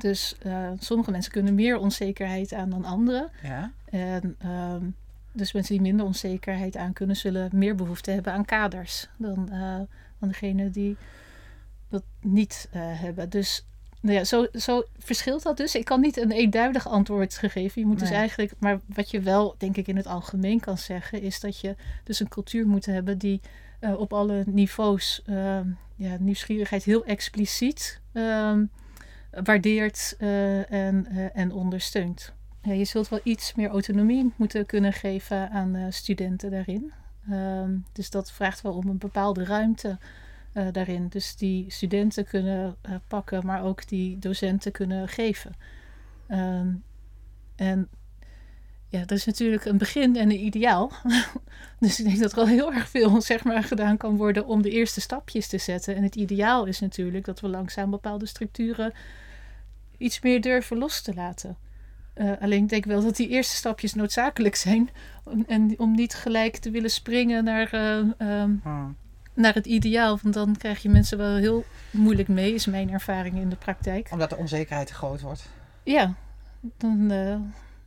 Dus 0.00 0.36
eh, 0.38 0.70
sommige 0.78 1.10
mensen 1.10 1.32
kunnen 1.32 1.54
meer 1.54 1.78
onzekerheid 1.78 2.52
aan 2.52 2.70
dan 2.70 2.84
anderen. 2.84 3.30
Ja? 3.42 3.72
En 3.84 4.36
ehm, 4.38 4.84
dus 5.32 5.52
mensen 5.52 5.74
die 5.74 5.82
minder 5.82 6.06
onzekerheid 6.06 6.76
aan 6.76 6.92
kunnen, 6.92 7.16
zullen 7.16 7.50
meer 7.52 7.74
behoefte 7.74 8.10
hebben 8.10 8.32
aan 8.32 8.44
kaders 8.44 9.08
dan, 9.16 9.50
eh, 9.50 9.80
dan 10.18 10.28
degene 10.28 10.70
die 10.70 10.96
dat 11.90 12.02
niet 12.20 12.68
eh, 12.70 12.80
hebben. 12.84 13.30
Dus 13.30 13.64
nou 14.00 14.16
ja, 14.16 14.24
zo, 14.24 14.46
zo 14.52 14.82
verschilt 14.98 15.42
dat 15.42 15.56
dus. 15.56 15.74
Ik 15.74 15.84
kan 15.84 16.00
niet 16.00 16.16
een 16.16 16.30
eenduidig 16.30 16.88
antwoord 16.88 17.36
geven. 17.36 17.80
Je 17.80 17.86
moet 17.86 17.98
dus 17.98 18.10
eigenlijk, 18.10 18.52
maar 18.58 18.80
wat 18.86 19.10
je 19.10 19.20
wel, 19.20 19.54
denk 19.58 19.76
ik, 19.76 19.86
in 19.86 19.96
het 19.96 20.06
algemeen 20.06 20.60
kan 20.60 20.78
zeggen, 20.78 21.22
is 21.22 21.40
dat 21.40 21.60
je 21.60 21.76
dus 22.04 22.20
een 22.20 22.28
cultuur 22.28 22.66
moet 22.66 22.86
hebben 22.86 23.18
die 23.18 23.40
eh, 23.80 24.00
op 24.00 24.12
alle 24.12 24.42
niveaus 24.46 25.22
ehm, 25.26 25.68
ja, 25.96 26.16
nieuwsgierigheid 26.18 26.84
heel 26.84 27.04
expliciet 27.04 28.00
ehm, 28.12 28.64
waardeert 29.30 30.14
eh, 30.18 30.72
en, 30.72 31.06
en 31.34 31.52
ondersteunt. 31.52 32.32
Ja, 32.62 32.72
je 32.72 32.84
zult 32.84 33.08
wel 33.08 33.20
iets 33.22 33.54
meer 33.54 33.68
autonomie 33.68 34.32
moeten 34.36 34.66
kunnen 34.66 34.92
geven 34.92 35.50
aan 35.50 35.92
studenten 35.92 36.50
daarin. 36.50 36.92
Ehm, 37.30 37.76
dus 37.92 38.10
dat 38.10 38.32
vraagt 38.32 38.60
wel 38.60 38.72
om 38.72 38.88
een 38.88 38.98
bepaalde 38.98 39.44
ruimte 39.44 39.98
eh, 40.52 40.66
daarin. 40.72 41.08
Dus 41.08 41.36
die 41.36 41.70
studenten 41.70 42.24
kunnen 42.24 42.76
eh, 42.82 42.94
pakken, 43.08 43.46
maar 43.46 43.62
ook 43.62 43.88
die 43.88 44.18
docenten 44.18 44.72
kunnen 44.72 45.08
geven. 45.08 45.52
Ehm, 46.26 46.68
en 47.56 47.88
ja, 48.88 49.00
dat 49.00 49.18
is 49.18 49.24
natuurlijk 49.24 49.64
een 49.64 49.78
begin 49.78 50.16
en 50.16 50.30
een 50.30 50.44
ideaal. 50.44 50.92
dus 51.80 52.00
ik 52.00 52.04
denk 52.06 52.18
dat 52.18 52.32
er 52.32 52.38
al 52.38 52.46
heel 52.46 52.72
erg 52.72 52.88
veel 52.88 53.20
zeg 53.20 53.44
maar, 53.44 53.62
gedaan 53.62 53.96
kan 53.96 54.16
worden 54.16 54.46
om 54.46 54.62
de 54.62 54.70
eerste 54.70 55.00
stapjes 55.00 55.46
te 55.46 55.58
zetten. 55.58 55.96
En 55.96 56.02
het 56.02 56.16
ideaal 56.16 56.64
is 56.66 56.80
natuurlijk 56.80 57.24
dat 57.24 57.40
we 57.40 57.48
langzaam 57.48 57.90
bepaalde 57.90 58.26
structuren 58.26 58.92
iets 59.96 60.20
meer 60.20 60.40
durven 60.40 60.78
los 60.78 61.02
te 61.02 61.14
laten. 61.14 61.56
Eh, 62.14 62.32
alleen 62.40 62.62
ik 62.62 62.68
denk 62.68 62.84
wel 62.84 63.02
dat 63.02 63.16
die 63.16 63.28
eerste 63.28 63.56
stapjes 63.56 63.94
noodzakelijk 63.94 64.54
zijn. 64.54 64.90
En 65.46 65.74
om 65.78 65.94
niet 65.94 66.14
gelijk 66.14 66.56
te 66.56 66.70
willen 66.70 66.90
springen 66.90 67.44
naar, 67.44 67.72
eh, 67.72 67.98
ehm, 68.18 68.54
Hmm. 68.62 68.96
Naar 69.40 69.54
het 69.54 69.66
ideaal. 69.66 70.18
Want 70.22 70.34
dan 70.34 70.56
krijg 70.56 70.82
je 70.82 70.88
mensen 70.88 71.18
wel 71.18 71.36
heel 71.36 71.64
moeilijk 71.90 72.28
mee, 72.28 72.54
is 72.54 72.66
mijn 72.66 72.90
ervaring 72.90 73.36
in 73.36 73.48
de 73.48 73.56
praktijk. 73.56 74.08
Omdat 74.12 74.30
de 74.30 74.36
onzekerheid 74.36 74.86
te 74.86 74.94
groot 74.94 75.20
wordt. 75.20 75.48
Ja, 75.82 76.14
dan, 76.60 77.10
eh, 77.10 77.36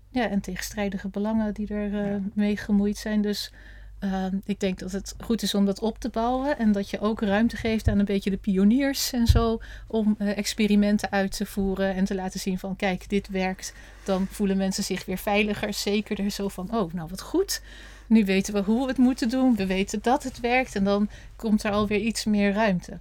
ja 0.10 0.30
en 0.30 0.40
tegenstrijdige 0.42 1.08
belangen 1.08 1.54
die 1.54 1.68
er 1.74 1.94
eh, 1.94 2.12
Ja. 2.12 2.20
mee 2.34 2.58
gemoeid 2.58 2.98
zijn. 2.98 3.22
Dus 3.22 3.52
eh, 4.00 4.26
ik 4.44 4.60
denk 4.60 4.80
dat 4.80 4.92
het 4.92 5.16
goed 5.20 5.42
is 5.42 5.56
om 5.56 5.66
dat 5.66 5.80
op 5.80 6.00
te 6.00 6.10
bouwen. 6.10 6.58
En 6.58 6.72
dat 6.72 6.90
je 6.90 7.00
ook 7.00 7.22
ruimte 7.22 7.56
geeft 7.58 7.88
aan 7.88 8.00
een 8.00 8.06
beetje 8.06 8.30
de 8.30 8.38
pioniers 8.38 9.14
en 9.14 9.28
zo. 9.28 9.60
Om 9.88 10.16
experimenten 10.18 11.12
uit 11.12 11.38
te 11.38 11.46
voeren 11.46 11.96
en 11.96 12.06
te 12.06 12.16
laten 12.16 12.40
zien 12.40 12.60
van 12.60 12.76
kijk, 12.76 13.10
dit 13.10 13.28
werkt. 13.28 13.74
Dan 14.04 14.28
voelen 14.30 14.58
mensen 14.58 14.84
zich 14.84 15.06
weer 15.06 15.18
veiliger, 15.18 15.74
zekerder. 15.74 16.32
Zo 16.32 16.48
van, 16.48 16.76
oh, 16.76 16.94
nou 16.94 17.10
wat 17.10 17.22
goed. 17.22 17.62
Nu 18.08 18.26
weten 18.26 18.54
we 18.54 18.60
hoe 18.62 18.82
we 18.82 18.88
het 18.88 18.98
moeten 18.98 19.30
doen. 19.30 19.56
We 19.56 19.66
weten 19.66 20.00
dat 20.02 20.24
het 20.24 20.40
werkt. 20.40 20.76
En 20.76 20.84
dan 20.84 21.10
komt 21.36 21.64
er 21.64 21.72
alweer 21.72 22.00
iets 22.00 22.26
meer 22.26 22.54
ruimte. 22.54 23.00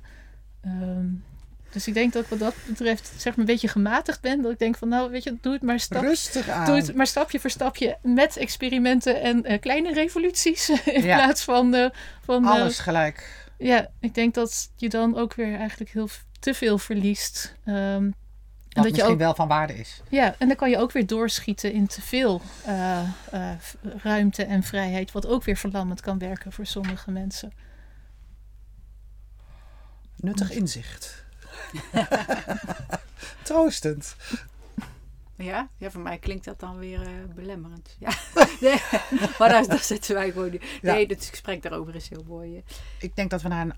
Ehm, 0.65 1.07
dus 1.71 1.87
ik 1.87 1.95
denk 1.95 2.13
dat 2.13 2.23
ik 2.23 2.29
wat 2.29 2.39
dat 2.39 2.55
betreft 2.67 3.13
zeg 3.17 3.25
maar 3.37 3.39
een 3.47 3.53
beetje 3.53 3.69
gematigd 3.69 4.21
ben. 4.21 4.43
Dat 4.43 4.53
ik 4.53 4.59
denk 4.59 4.77
van 4.77 4.89
nou 4.89 5.11
weet 5.11 5.23
je, 5.25 5.37
doe 5.41 5.53
het 5.53 5.63
maar 5.63 5.81
stap, 5.81 6.03
Rustig 6.03 6.49
aan. 6.49 6.67
doe 6.67 6.77
het 6.77 6.95
maar 6.95 7.07
stapje 7.07 7.41
voor 7.41 7.51
stapje 7.51 7.97
met 8.03 8.37
experimenten 8.37 9.21
en 9.21 9.45
eh, 9.45 9.61
kleine 9.61 9.93
revoluties. 9.93 10.69
In 10.85 11.03
Ja. 11.03 11.17
plaats 11.17 11.45
van, 11.45 11.75
eh, 11.75 11.91
van 12.25 12.45
eh, 12.45 12.51
Alles 12.51 12.79
gelijk. 12.79 13.47
ja, 13.59 13.89
ik 14.01 14.15
denk 14.15 14.35
dat 14.35 14.71
je 14.77 14.89
dan 14.89 15.17
ook 15.17 15.35
weer 15.35 15.55
eigenlijk 15.59 15.91
heel 15.91 16.09
te 16.41 16.55
veel 16.55 16.79
verliest. 16.79 17.55
Ehm, 17.65 18.11
dat 18.73 18.85
je 18.85 18.91
misschien 18.91 19.13
ook, 19.13 19.19
wel 19.19 19.35
van 19.35 19.49
waarde 19.49 19.79
is. 19.79 20.03
ja, 20.09 20.35
en 20.39 20.47
dan 20.47 20.57
kan 20.57 20.71
je 20.71 20.79
ook 20.79 20.93
weer 20.93 21.07
doorschieten 21.07 21.73
in 21.73 21.87
te 21.87 22.03
veel 22.03 22.41
eh, 22.65 23.01
eh, 23.31 23.51
ruimte 24.03 24.45
en 24.45 24.63
vrijheid, 24.63 25.13
wat 25.13 25.27
ook 25.27 25.45
weer 25.45 25.57
verlammend 25.57 26.01
kan 26.01 26.19
werken 26.19 26.53
voor 26.53 26.67
sommige 26.67 27.11
mensen. 27.11 27.53
Nuttig 30.17 30.51
inzicht. 30.51 31.25
Troostend. 33.43 34.17
Ja? 35.37 35.69
ja, 35.77 35.91
voor 35.91 36.01
mij 36.01 36.19
klinkt 36.19 36.45
dat 36.45 36.61
dan 36.61 36.79
weer 36.79 37.03
eh, 37.03 37.09
belemmerend. 37.35 37.97
Ja. 37.99 38.11
nee, 38.61 38.81
maar 39.39 39.49
daar, 39.49 39.67
daar 39.67 39.79
zitten 39.79 40.15
wij 40.15 40.31
gewoon 40.31 40.51
niet. 40.51 40.65
Ja. 40.83 40.93
Nee, 40.93 41.07
het 41.07 41.25
gesprek 41.25 41.63
daarover 41.63 41.95
is 41.95 42.09
heel 42.09 42.25
mooi. 42.29 42.63
Ik 42.99 43.17
denk 43.17 43.31
dat 43.31 43.43
we 43.43 43.49
naar 43.49 43.65
een 43.65 43.75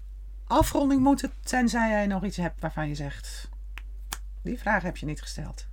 afronding 0.46 1.00
moeten. 1.00 1.32
Tenzij 1.42 1.90
jij 1.90 2.06
nog 2.06 2.24
iets 2.24 2.36
hebt 2.36 2.60
waarvan 2.60 2.88
je 2.88 2.94
zegt. 2.94 3.52
Die 4.44 4.58
vraag 4.58 4.82
heb 4.82 4.96
je 4.96 5.06
niet 5.06 5.20
gesteld. 5.20 5.66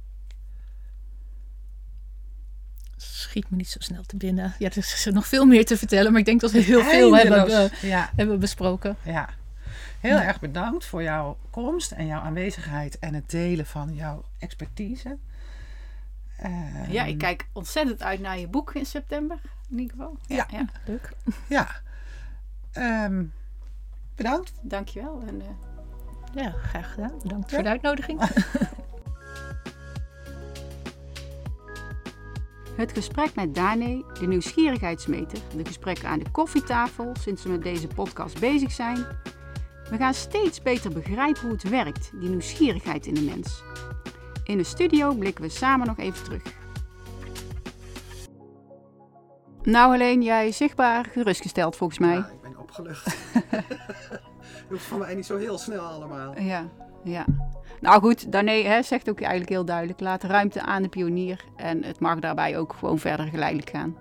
schiet 2.98 3.50
me 3.50 3.58
niet 3.58 3.70
zo 3.70 3.80
snel 3.80 4.04
te 4.04 4.18
binnen. 4.18 4.54
Ja, 4.60 4.70
er 4.70 4.78
is 4.78 5.08
nog 5.12 5.28
veel 5.28 5.46
meer 5.46 5.66
te 5.66 5.78
vertellen, 5.78 6.12
maar 6.12 6.20
ik 6.20 6.26
denk 6.26 6.42
dat 6.42 6.52
we 6.52 6.60
heel 6.60 6.84
veel 6.84 7.16
hebben, 7.16 7.48
eh, 7.48 7.82
Ja, 7.82 8.12
hebben 8.16 8.40
besproken. 8.40 8.98
ja. 9.04 9.30
Heel 10.00 10.18
erg 10.18 10.40
bedankt 10.40 10.86
voor 10.86 11.04
jouw 11.04 11.38
komst 11.50 11.92
en 11.92 12.06
jouw 12.06 12.22
aanwezigheid 12.22 13.00
en 13.00 13.14
het 13.14 13.30
delen 13.30 13.66
van 13.66 13.94
jouw 13.94 14.24
expertise. 14.40 15.18
Ja, 16.90 17.04
ik 17.04 17.18
kijk 17.18 17.48
ontzettend 17.54 18.02
uit 18.04 18.20
naar 18.20 18.40
je 18.40 18.48
boek 18.48 18.74
in 18.74 18.86
september. 18.86 19.38
In 19.70 19.80
ieder 19.80 19.96
geval. 19.96 20.18
Ja. 20.28 20.48
ja. 20.52 20.66
Leuk. 20.86 21.12
Ja. 21.50 21.68
Ehm, 22.72 23.24
bedankt. 24.16 24.52
Dankjewel. 24.62 25.24
En, 25.28 25.42
eh, 25.42 25.48
Ja, 26.36 26.52
graag 26.52 26.94
gedaan. 26.94 27.12
Bedankt 27.24 27.50
Ja. 27.50 27.56
voor 27.56 27.64
de 27.64 27.70
uitnodiging. 27.70 28.20
Het 32.76 32.92
gesprek 32.94 33.36
met 33.36 33.56
Dane, 33.56 34.04
de 34.20 34.28
nieuwsgierigheidsmeter, 34.28 35.40
de 35.56 35.66
gesprekken 35.66 36.08
aan 36.10 36.20
de 36.20 36.32
koffietafel 36.32 37.12
sinds 37.20 37.44
we 37.44 37.50
met 37.50 37.64
deze 37.64 37.88
podcast 37.88 38.40
bezig 38.40 38.72
zijn. 38.72 39.06
We 39.90 39.98
gaan 39.98 40.14
steeds 40.14 40.62
beter 40.62 40.92
begrijpen 40.92 41.42
hoe 41.42 41.52
het 41.52 41.70
werkt, 41.70 42.12
die 42.20 42.30
nieuwsgierigheid 42.30 43.06
in 43.06 43.14
de 43.14 43.22
mens. 43.22 43.64
In 44.44 44.58
de 44.58 44.64
studio 44.64 45.14
blikken 45.16 45.44
we 45.44 45.50
samen 45.50 45.88
nog 45.88 45.98
even 45.98 46.24
terug. 46.24 46.42
Nou 49.64 49.92
Helene, 49.92 50.24
jij 50.24 50.52
zichtbaar 50.52 51.06
gerustgesteld 51.06 51.76
volgens 51.76 52.00
mij. 52.00 52.18
ik 52.18 52.42
ben 52.42 52.58
opgelucht. 52.58 53.16
Hoeft 54.70 54.86
van 54.86 55.00
mij 55.00 55.16
niet 55.16 55.26
zo 55.26 55.38
heel 55.38 55.58
snel 55.58 55.84
allemaal. 55.84 56.40
Ja, 56.40 56.70
ja. 57.04 57.26
Nou 57.82 58.02
goed, 58.02 58.32
Dane 58.32 58.52
hè, 58.52 58.82
zegt 58.84 59.10
ook 59.10 59.20
eigenlijk 59.20 59.50
heel 59.50 59.66
duidelijk, 59.66 60.00
laat 60.00 60.24
ruimte 60.24 60.62
aan 60.62 60.82
de 60.82 60.90
pionier 60.90 61.46
en 61.56 61.84
het 61.84 62.00
mag 62.00 62.20
daarbij 62.20 62.58
ook 62.58 62.74
gewoon 62.74 63.00
verder 63.00 63.28
geleidelijk 63.28 63.70
gaan. 63.70 63.96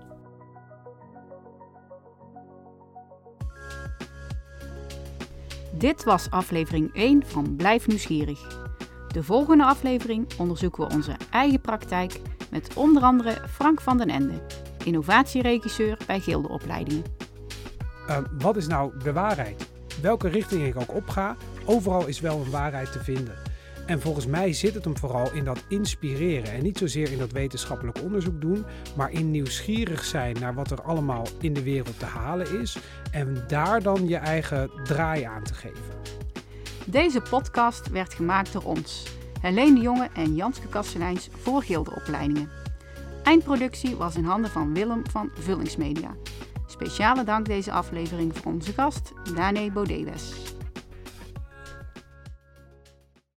Dit 5.72 6.05
was 6.05 6.30
aflevering 6.30 6.95
1 6.95 7.26
van 7.26 7.57
Blijf 7.57 7.86
Nieuwsgierig. 7.86 8.68
De 9.09 9.22
volgende 9.22 9.64
aflevering 9.64 10.26
onderzoeken 10.38 10.86
we 10.86 10.95
onze 10.95 11.16
eigen 11.30 11.61
praktijk 11.61 12.20
met 12.51 12.74
onder 12.74 13.03
andere 13.03 13.49
Frank 13.49 13.80
van 13.80 13.99
den 13.99 14.09
Ende, 14.09 14.43
innovatieregisseur 14.84 15.99
bij 16.07 16.20
Gildeopleidingen. 16.20 17.05
Uh, 18.09 18.18
wat 18.38 18.57
is 18.57 18.66
nou 18.66 18.99
de 19.03 19.12
waarheid? 19.12 19.69
Welke 20.03 20.28
richting 20.28 20.66
ik 20.66 20.80
ook 20.80 20.94
opga, 20.94 21.36
overal 21.64 22.07
is 22.07 22.20
wel 22.20 22.40
een 22.40 22.51
waarheid 22.51 22.92
te 22.92 23.05
vinden. 23.05 23.34
En 23.86 24.01
volgens 24.01 24.26
mij 24.26 24.53
zit 24.53 24.74
het 24.74 24.84
hem 24.84 24.96
vooral 24.96 25.32
in 25.32 25.44
dat 25.44 25.64
inspireren 25.68 26.53
en 26.53 26.62
niet 26.62 26.78
zozeer 26.78 27.12
in 27.12 27.18
dat 27.18 27.32
wetenschappelijk 27.32 28.03
onderzoek 28.03 28.40
doen, 28.40 28.64
maar 28.96 29.11
in 29.11 29.30
nieuwsgierig 29.30 30.05
zijn 30.05 30.36
naar 30.40 30.55
wat 30.55 30.70
er 30.70 30.82
allemaal 30.82 31.26
in 31.40 31.53
de 31.53 31.62
wereld 31.62 31.98
te 31.98 32.05
halen 32.05 32.61
is 32.61 32.78
en 33.11 33.44
daar 33.46 33.82
dan 33.82 34.09
je 34.09 34.16
eigen 34.16 34.70
draai 34.84 35.22
aan 35.22 35.42
te 35.42 35.55
geven. 35.55 35.98
Deze 36.84 37.20
podcast 37.20 37.88
werd 37.88 38.14
gemaakt 38.14 38.53
door 38.53 38.64
ons, 38.64 39.07
Helene 39.40 39.74
de 39.74 39.80
Jonge 39.80 40.09
en 40.14 40.34
Janske 40.34 40.68
Kasteleins 40.68 41.28
voor 41.40 41.62
Gildeopleidingen. 41.62 42.51
Eindproductie 43.22 43.96
was 43.96 44.16
in 44.16 44.24
handen 44.24 44.51
van 44.51 44.74
Willem 44.74 45.03
van 45.11 45.30
Vullingsmedia. 45.34 46.14
Speciale 46.81 47.24
dank 47.24 47.47
deze 47.47 47.72
aflevering 47.72 48.37
voor 48.37 48.53
onze 48.53 48.72
gast, 48.72 49.12
Dane 49.35 49.72
Bodewes. 49.72 50.33